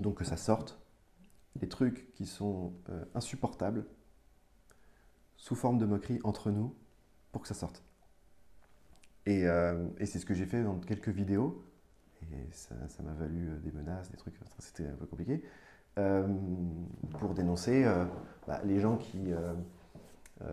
donc 0.00 0.14
que 0.14 0.24
ça 0.24 0.38
sorte, 0.38 0.80
les 1.60 1.68
trucs 1.68 2.14
qui 2.14 2.24
sont 2.24 2.72
insupportables 3.14 3.84
sous 5.36 5.54
forme 5.54 5.76
de 5.76 5.84
moquerie 5.84 6.20
entre 6.24 6.50
nous 6.50 6.74
pour 7.30 7.42
que 7.42 7.48
ça 7.48 7.54
sorte. 7.54 7.84
Et, 9.28 9.46
euh, 9.46 9.86
et 9.98 10.06
c'est 10.06 10.18
ce 10.18 10.24
que 10.26 10.32
j'ai 10.34 10.46
fait 10.46 10.62
dans 10.62 10.78
quelques 10.78 11.10
vidéos. 11.10 11.62
Et 12.32 12.48
ça 12.52 12.74
m'a 13.02 13.12
valu 13.12 13.48
euh, 13.48 13.58
des 13.58 13.70
menaces, 13.72 14.10
des 14.10 14.16
trucs, 14.16 14.34
c'était 14.58 14.86
un 14.86 14.96
peu 14.96 15.06
compliqué. 15.06 15.42
euh, 15.98 16.26
pour 17.18 17.34
dénoncer 17.34 17.84
bah, 18.46 18.60
les 18.64 18.80
gens 18.80 18.96
qui, 18.96 19.32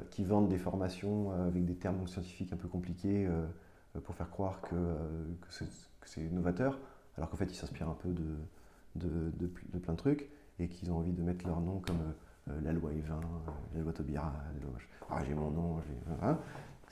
qui 0.10 0.24
vendent 0.26 0.50
des 0.50 0.58
formations 0.58 1.32
avec 1.48 1.66
des 1.66 1.76
termes 1.76 2.08
scientifiques 2.08 2.52
un 2.54 2.58
peu 2.58 2.68
compliqués 2.68 3.30
pour 4.04 4.16
faire 4.16 4.30
croire 4.30 4.60
que, 4.62 4.76
c'est 6.04 6.32
novateur, 6.32 6.80
alors 7.18 7.30
qu'en 7.30 7.38
fait 7.38 7.46
ils 7.46 7.56
s'inspirent 7.56 7.90
un 7.90 7.98
peu 8.02 8.10
de, 8.10 8.36
de, 8.96 9.32
de 9.40 9.48
pl- 9.48 9.68
de 9.74 9.80
plein 9.80 9.94
de 9.94 9.98
trucs 10.00 10.30
et 10.60 10.68
qu'ils 10.68 10.92
ont 10.92 10.98
envie 10.98 11.14
de 11.14 11.22
mettre 11.22 11.46
leur 11.48 11.62
nom 11.62 11.80
comme 11.80 12.14
la 12.64 12.74
loi 12.74 12.92
Evin, 12.94 13.20
la 13.76 13.82
loi 13.82 13.94
Taubira, 13.94 14.34
la 14.56 14.66
loi- 14.66 14.78
ah, 15.10 15.24
j'ai 15.28 15.34
mon 15.36 15.52
nom, 15.52 15.82
j'ai. 15.82 16.26
hein. 16.26 16.38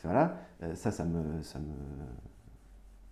Voilà, 0.04 0.38
Euh, 0.62 0.76
ça, 0.76 0.92
ça 0.92 1.04
me, 1.06 1.42
ça 1.44 1.60
me, 1.60 1.66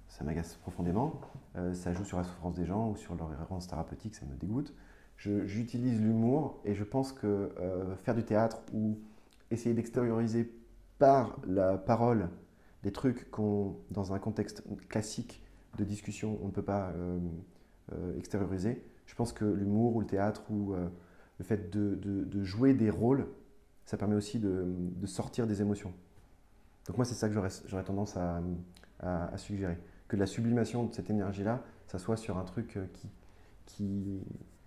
ça 0.07 0.23
m'agace 0.23 0.55
profondément. 0.55 1.21
Euh, 1.55 1.73
ça 1.73 1.93
joue 1.93 2.03
sur 2.03 2.17
la 2.17 2.23
souffrance 2.23 2.53
des 2.55 2.65
gens 2.65 2.89
ou 2.89 2.95
sur 2.95 3.15
leur 3.15 3.31
errance 3.33 3.67
thérapeutique, 3.67 4.15
ça 4.15 4.25
me 4.25 4.35
dégoûte. 4.35 4.73
J'utilise 5.17 6.01
l'humour 6.01 6.59
et 6.65 6.73
je 6.73 6.83
pense 6.83 7.13
que 7.13 7.51
euh, 7.59 7.95
faire 7.97 8.15
du 8.15 8.23
théâtre 8.23 8.61
ou 8.73 8.97
essayer 9.51 9.75
d'extérioriser 9.75 10.51
par 10.97 11.39
la 11.47 11.77
parole 11.77 12.29
des 12.81 12.91
trucs 12.91 13.29
qu'on, 13.29 13.75
dans 13.91 14.13
un 14.13 14.19
contexte 14.19 14.63
classique 14.89 15.43
de 15.77 15.83
discussion, 15.83 16.39
on 16.41 16.47
ne 16.47 16.51
peut 16.51 16.63
pas 16.63 16.91
extérioriser. 18.17 18.83
Je 19.05 19.15
pense 19.15 19.33
que 19.33 19.45
l'humour 19.45 19.95
ou 19.95 20.01
le 20.01 20.07
théâtre 20.07 20.43
ou 20.49 20.73
le 20.73 21.43
fait 21.45 21.69
de, 21.71 21.95
de- 21.95 22.23
de 22.23 22.43
jouer 22.43 22.73
des 22.73 22.89
rôles, 22.89 23.27
ça 23.85 23.97
permet 23.97 24.15
aussi 24.15 24.39
de, 24.39 24.65
de 24.77 25.05
sortir 25.07 25.47
des 25.47 25.61
émotions. 25.61 25.93
Donc 26.87 26.97
moi, 26.97 27.05
c'est 27.05 27.13
ça 27.15 27.29
que 27.29 27.33
j'aurais 27.65 27.83
tendance 27.83 28.17
à, 28.17 28.41
à- 28.99 29.37
suggérer. 29.37 29.77
Que 30.07 30.17
la 30.17 30.25
sublimation 30.25 30.85
de 30.85 30.93
cette 30.93 31.09
énergie-là, 31.09 31.63
ça 31.87 31.99
soit 31.99 32.17
sur 32.17 32.37
un 32.37 32.43
truc 32.43 32.77
euh, 32.77 32.85
qui, 32.93 33.09
qui, 33.65 34.21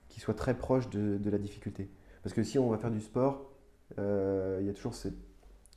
qui 0.09 0.21
soit 0.21 0.35
très 0.35 0.57
proche 0.57 0.89
de, 0.91 1.19
de 1.19 1.31
la 1.31 1.39
difficulté. 1.39 1.91
Parce 2.23 2.35
que 2.35 2.43
si 2.43 2.59
on 2.59 2.71
va 2.71 2.79
faire 2.79 2.91
du 2.91 3.01
sport, 3.01 3.51
euh, 3.99 4.59
il 4.61 4.67
y 4.67 4.71
a 4.71 4.73
toujours 4.73 4.95
cette... 4.95 5.17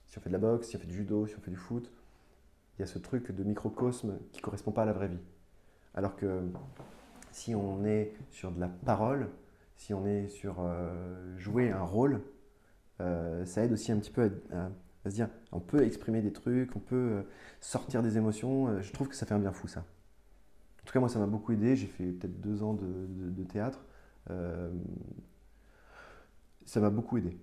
Si 0.06 0.18
on 0.18 0.22
fait 0.22 0.30
de 0.30 0.34
la 0.34 0.40
boxe, 0.40 0.68
si 0.68 0.76
on 0.78 0.80
fait 0.80 0.88
du 0.88 0.96
judo, 0.96 1.28
si 1.28 1.36
on 1.38 1.42
fait 1.42 1.52
du 1.52 1.58
foot, 1.58 1.92
il 2.78 2.82
y 2.82 2.84
a 2.84 2.88
ce 2.88 3.00
truc 3.00 3.32
de 3.32 3.44
microcosme 3.44 4.18
qui 4.32 4.40
ne 4.40 4.44
correspond 4.44 4.72
pas 4.72 4.84
à 4.84 4.86
la 4.86 4.94
vraie 4.94 5.10
vie. 5.10 5.20
Alors 5.96 6.16
que 6.16 6.42
si 7.32 7.56
on 7.56 7.84
est 7.84 8.14
sur 8.32 8.52
de 8.52 8.60
la 8.62 8.70
parole, 8.70 9.28
si 9.76 9.94
on 9.94 10.06
est 10.06 10.30
sur 10.30 10.58
euh, 10.60 11.38
jouer 11.38 11.72
un 11.72 11.84
rôle, 11.84 12.22
ça 13.00 13.64
aide 13.64 13.74
aussi 13.74 13.92
un 13.92 13.98
petit 14.00 14.12
peu 14.12 14.32
à- 14.54 14.70
à 15.08 15.10
se 15.10 15.16
dire 15.16 15.30
on 15.52 15.60
peut 15.60 15.84
exprimer 15.84 16.22
des 16.22 16.34
trucs, 16.34 16.76
on 16.76 16.80
peut 16.80 16.96
euh, 16.96 17.22
sortir 17.62 18.04
des 18.04 18.18
émotions. 18.18 18.68
Euh, 18.68 18.82
je 18.82 18.92
trouve 18.94 19.08
que 19.08 19.16
ça 19.16 19.26
fait 19.26 19.34
un 19.34 19.40
bien 19.40 19.52
fou 19.52 19.68
ça. 19.68 19.80
En 19.80 20.86
tout 20.86 20.94
cas, 20.94 21.00
moi, 21.00 21.10
ça 21.10 21.20
m'a 21.20 21.26
beaucoup 21.26 21.52
aidé. 21.52 21.76
J'ai 21.76 21.88
fait 21.88 22.06
peut-être 22.06 22.40
deux 22.40 22.64
ans 22.64 22.74
de, 22.74 22.86
de- 22.86 23.30
de 23.30 23.44
théâtre. 23.44 23.84
Euh, 24.30 24.72
ça 26.66 26.80
m'a 26.80 26.90
beaucoup 26.90 27.18
aidé. 27.18 27.38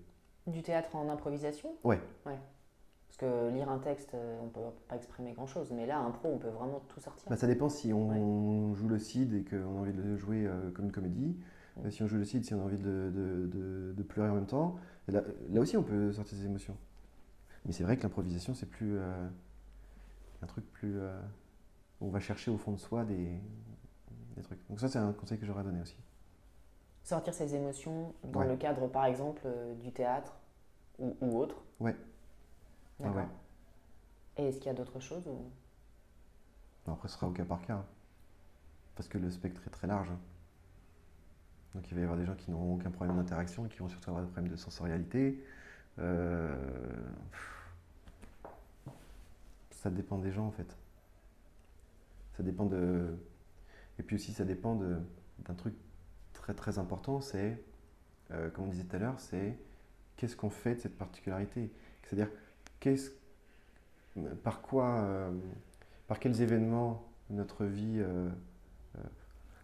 Du 0.47 0.63
théâtre 0.63 0.95
en 0.97 1.09
improvisation? 1.09 1.71
Ouais. 1.83 2.01
Ouais. 2.27 2.39
Parce 3.09 3.19
que 3.19 3.51
lire 3.51 3.71
un 3.71 3.79
texte, 3.79 4.15
on 4.43 4.49
peut 4.49 4.61
pas 4.89 4.97
exprimer 4.97 5.33
grand-chose. 5.33 5.73
Mais 5.73 5.87
là, 5.87 5.99
impro, 5.99 6.31
on 6.33 6.39
peut 6.39 6.49
vraiment 6.49 6.83
tout 6.89 7.01
sortir. 7.01 7.29
Bah, 7.29 7.37
ça 7.37 7.47
dépend 7.47 7.69
si 7.69 7.93
on 7.93 8.75
joue 8.75 8.89
le 8.89 8.99
Cid 8.99 9.33
et 9.35 9.45
qu'on 9.45 9.79
a 9.79 9.81
envie 9.81 9.93
de 9.93 10.03
le 10.03 10.17
jouer 10.17 10.49
comme 10.75 10.87
une 10.87 10.93
comédie. 10.93 11.37
Si 11.91 12.03
on 12.03 12.07
joue 12.07 12.17
le 12.17 12.25
Cid, 12.25 12.45
si 12.45 12.55
on 12.55 12.61
a 12.61 12.65
envie 12.65 12.79
de, 12.79 13.95
pleurer 14.09 14.31
en 14.31 14.35
même 14.35 14.47
temps. 14.47 14.77
Là, 15.09 15.23
là 15.51 15.61
aussi, 15.61 15.77
on 15.77 15.83
peut 15.83 16.13
sortir 16.13 16.37
des 16.39 16.47
émotions. 16.47 16.77
Mais 17.65 17.73
c'est 17.73 17.85
vrai 17.85 17.97
que 17.97 18.03
l'improvisation, 18.03 18.55
c'est 18.55 18.67
plus. 18.67 18.99
euh, 18.99 19.29
un 20.43 20.47
truc 20.47 20.65
plus. 20.73 20.99
euh, 21.01 21.21
on 22.01 22.09
va 22.11 22.21
chercher 22.21 22.51
au 22.51 22.59
fond 22.59 22.73
de 22.73 22.79
soi 22.79 23.05
des, 23.05 23.41
des 24.37 24.43
trucs. 24.43 24.61
Donc, 24.69 24.81
ça, 24.81 24.89
c'est 24.89 24.99
un 24.99 25.13
conseil 25.13 25.39
que 25.39 25.47
j'aurais 25.47 25.65
donné 25.65 25.81
aussi. 25.81 25.97
Sortir 27.05 27.33
ses 27.35 27.55
émotions 27.55 28.15
dans 28.25 28.41
Ouais. 28.41 28.49
le 28.49 28.57
cadre, 28.57 28.89
par 28.89 29.05
exemple, 29.05 29.43
euh, 29.47 29.75
du 29.77 29.93
théâtre 29.93 30.35
ou, 30.99 31.17
ou 31.21 31.39
autre. 31.39 31.63
Ouais. 31.81 31.95
Ah 33.05 33.05
D'accord. 33.05 33.17
ouais. 33.17 33.29
Et 34.37 34.49
est-ce 34.49 34.59
qu'il 34.59 34.67
y 34.67 34.71
a 34.71 34.75
d'autres 34.75 35.01
choses 35.01 35.27
ou... 35.29 35.51
Après, 36.87 37.09
ce 37.09 37.15
sera 37.15 37.27
au 37.27 37.33
cas 37.33 37.45
par 37.45 37.61
cas. 37.63 37.75
hein. 37.75 37.85
Parce 38.97 39.09
que 39.09 39.19
le 39.19 39.31
spectre 39.31 39.61
est 39.67 39.71
très 39.71 39.87
large. 39.87 40.11
hein. 40.11 40.19
Donc 41.75 41.91
il 41.91 41.95
va 41.95 42.01
y 42.01 42.05
avoir 42.05 42.19
des 42.19 42.25
gens 42.25 42.35
qui 42.37 42.51
n'auront 42.51 42.75
aucun 42.75 42.91
problème 42.91 43.17
d'interaction 43.17 43.67
et 43.67 43.69
qui 43.69 43.79
vont 43.79 43.89
surtout 43.89 44.11
avoir 44.11 44.25
des 44.25 44.31
problèmes 44.31 44.51
de 44.53 44.57
sensorialité. 44.57 45.43
Euh, 45.99 46.55
Ça 49.85 49.91
dépend 49.91 50.17
des 50.17 50.33
gens 50.33 50.47
en 50.47 50.51
fait. 50.51 50.79
Ça 52.39 52.43
dépend 52.43 52.65
de. 52.65 53.15
Et 53.99 54.03
puis 54.03 54.17
aussi, 54.17 54.33
ça 54.33 54.47
dépend 54.47 54.77
d'un 54.77 55.55
truc 55.55 55.75
très 56.33 56.55
très 56.55 56.79
important 56.79 57.21
c'est, 57.21 57.63
euh, 58.31 58.49
comme 58.49 58.65
on 58.65 58.69
disait 58.69 58.85
tout 58.85 58.97
à 58.97 58.99
l'heure, 58.99 59.21
c'est 59.21 59.59
qu'est-ce 60.17 60.37
qu'on 60.37 60.49
fait 60.49 60.77
de 60.77 60.81
cette 60.81 60.97
particularité? 60.97 61.71
C'est-à-dire, 62.03 62.31
qu'est-ce 62.81 63.11
par 64.43 64.63
quoi, 64.63 65.01
euh, 65.03 65.31
par 66.09 66.19
quels 66.19 66.41
événements 66.41 67.07
notre 67.29 67.67
vie, 67.67 67.99
euh, 67.99 68.31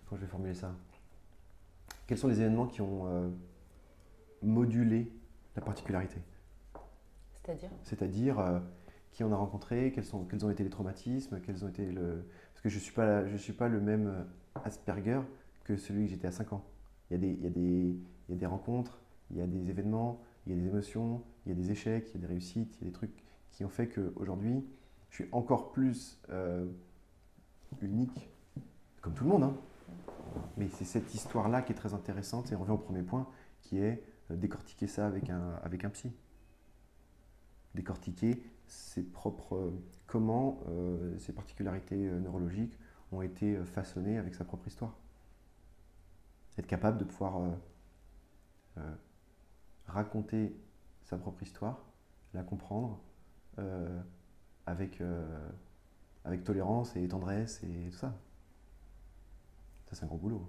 comment 0.05 0.21
je 0.21 0.27
vais 0.27 0.31
formuler 0.31 0.55
ça? 0.55 0.75
Quels 2.07 2.19
sont 2.19 2.29
les 2.29 2.43
événements 2.43 2.67
qui 2.67 2.83
ont 2.83 3.33
modulé 4.43 5.11
la 5.57 5.63
particularité 5.63 6.21
C'est-à-dire 7.35 7.71
C'est-à-dire 7.83 8.39
euh, 8.39 8.61
qui 9.13 9.25
on 9.25 9.33
a 9.33 9.37
rencontré, 9.37 9.93
quels, 9.93 10.05
sont, 10.05 10.25
quels 10.25 10.45
ont 10.45 10.51
été 10.51 10.63
les 10.65 10.71
traumatismes, 10.71 11.41
quels 11.41 11.65
ont 11.65 11.69
été 11.69 11.87
le... 11.91 12.27
Parce 12.53 12.63
que 12.63 12.69
je 12.69 12.77
ne 12.77 12.81
suis, 12.81 12.93
pas- 12.93 13.27
je 13.27 13.37
suis 13.37 13.53
pas 13.53 13.69
le 13.69 13.81
même 13.81 14.07
euh, 14.09 14.23
Asperger 14.65 15.21
que 15.65 15.77
celui 15.77 16.05
que 16.05 16.11
j'étais 16.11 16.29
à 16.29 16.33
5 16.33 16.53
ans. 16.53 16.65
Il 17.11 17.15
y, 17.15 17.17
a 17.17 17.19
des, 17.19 17.29
il, 17.33 17.43
y 17.43 17.47
a 17.47 17.51
des, 17.51 17.61
il 18.29 18.31
y 18.31 18.33
a 18.35 18.37
des 18.37 18.47
rencontres, 18.47 19.01
il 19.31 19.37
y 19.39 19.41
a 19.41 19.47
des 19.47 19.71
événements, 19.71 20.21
il 20.47 20.53
y 20.55 20.59
a 20.59 20.61
des 20.63 20.69
émotions, 20.69 21.23
il 21.47 21.51
y 21.51 21.53
a 21.53 21.55
des 21.55 21.71
échecs, 21.71 22.09
il 22.11 22.15
y 22.15 22.19
a 22.19 22.21
des 22.21 22.27
réussites, 22.27 22.77
il 22.81 22.85
y 22.85 22.85
a 22.85 22.87
des 22.91 22.93
trucs 22.93 23.25
qui 23.51 23.65
ont 23.65 23.69
fait 23.69 23.89
qu'aujourd'hui, 23.89 24.65
je 25.11 25.17
suis 25.23 25.29
encore 25.33 25.73
plus 25.73 26.21
euh, 26.31 26.67
unique, 27.81 28.29
comme 29.01 29.15
tout 29.15 29.25
le 29.25 29.31
monde. 29.31 29.43
hein. 29.45 29.57
Mais 30.57 30.69
c'est 30.69 30.85
cette 30.85 31.13
histoire-là 31.15 31.63
qui 31.63 31.73
est 31.73 31.77
très 31.77 31.95
intéressante 31.95 32.53
et 32.53 32.57
on 32.57 32.61
revient 32.61 32.73
au 32.73 32.79
premier 32.79 33.03
point, 33.03 33.27
qui 33.63 33.79
est 33.79 34.03
décortiquer 34.37 34.87
ça 34.87 35.07
avec 35.07 35.31
un, 35.31 35.55
avec 35.63 35.85
un 35.85 35.91
psy 35.91 36.13
décortiquer 37.75 38.43
ses 38.67 39.03
propres, 39.03 39.57
euh, 39.57 39.83
comment 40.07 40.61
euh, 40.69 41.19
ses 41.19 41.33
particularités 41.33 42.09
euh, 42.09 42.21
neurologiques 42.21 42.79
ont 43.13 43.23
été 43.23 43.57
euh, 43.57 43.65
façonnées 43.65 44.19
avec 44.19 44.35
sa 44.35 44.45
propre 44.45 44.67
histoire. 44.69 44.97
Être 46.59 46.67
capable 46.67 46.99
de 46.99 47.05
pouvoir 47.05 47.39
euh, 47.39 47.51
euh, 48.79 48.95
raconter 49.87 50.55
sa 51.05 51.17
propre 51.17 51.43
histoire, 51.43 51.85
la 52.35 52.43
comprendre, 52.43 53.01
euh, 53.59 54.01
avec, 54.67 55.03
avec 56.25 56.45
tolérance 56.45 56.95
et 56.95 57.09
tendresse 57.09 57.61
et 57.65 57.91
tout 57.91 57.97
ça. 57.97 58.15
Ça, 59.87 59.97
c'est 59.97 60.05
un 60.05 60.07
gros 60.07 60.19
boulot. 60.19 60.49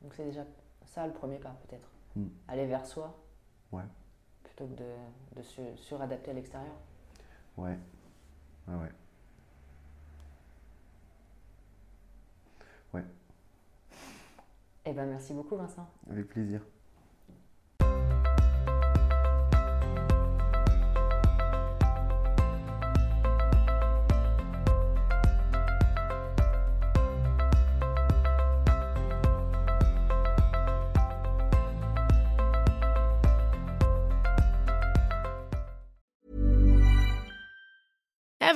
Donc 0.00 0.14
c'est 0.14 0.24
déjà 0.24 0.46
ça 0.90 1.06
le 1.06 1.12
premier 1.12 1.38
pas 1.38 1.56
peut-être. 1.66 1.88
Mm. 2.16 2.26
Aller 2.48 2.66
vers 2.66 2.84
soi 2.86 3.16
Ouais, 3.72 3.84
plutôt 4.44 4.66
que 4.66 4.74
de, 4.74 4.92
de 5.36 5.42
se 5.42 5.62
suradapter 5.76 6.32
à 6.32 6.34
l'extérieur. 6.34 6.74
ouais, 7.56 7.78
ouais, 8.68 8.74
ouais. 8.74 8.92
Ouais, 12.92 13.04
Eh 14.84 14.92
ben 14.92 15.06
merci 15.06 15.32
beaucoup 15.32 15.56
Vincent. 15.56 15.88
avec 16.10 16.26
plaisir. 16.28 16.60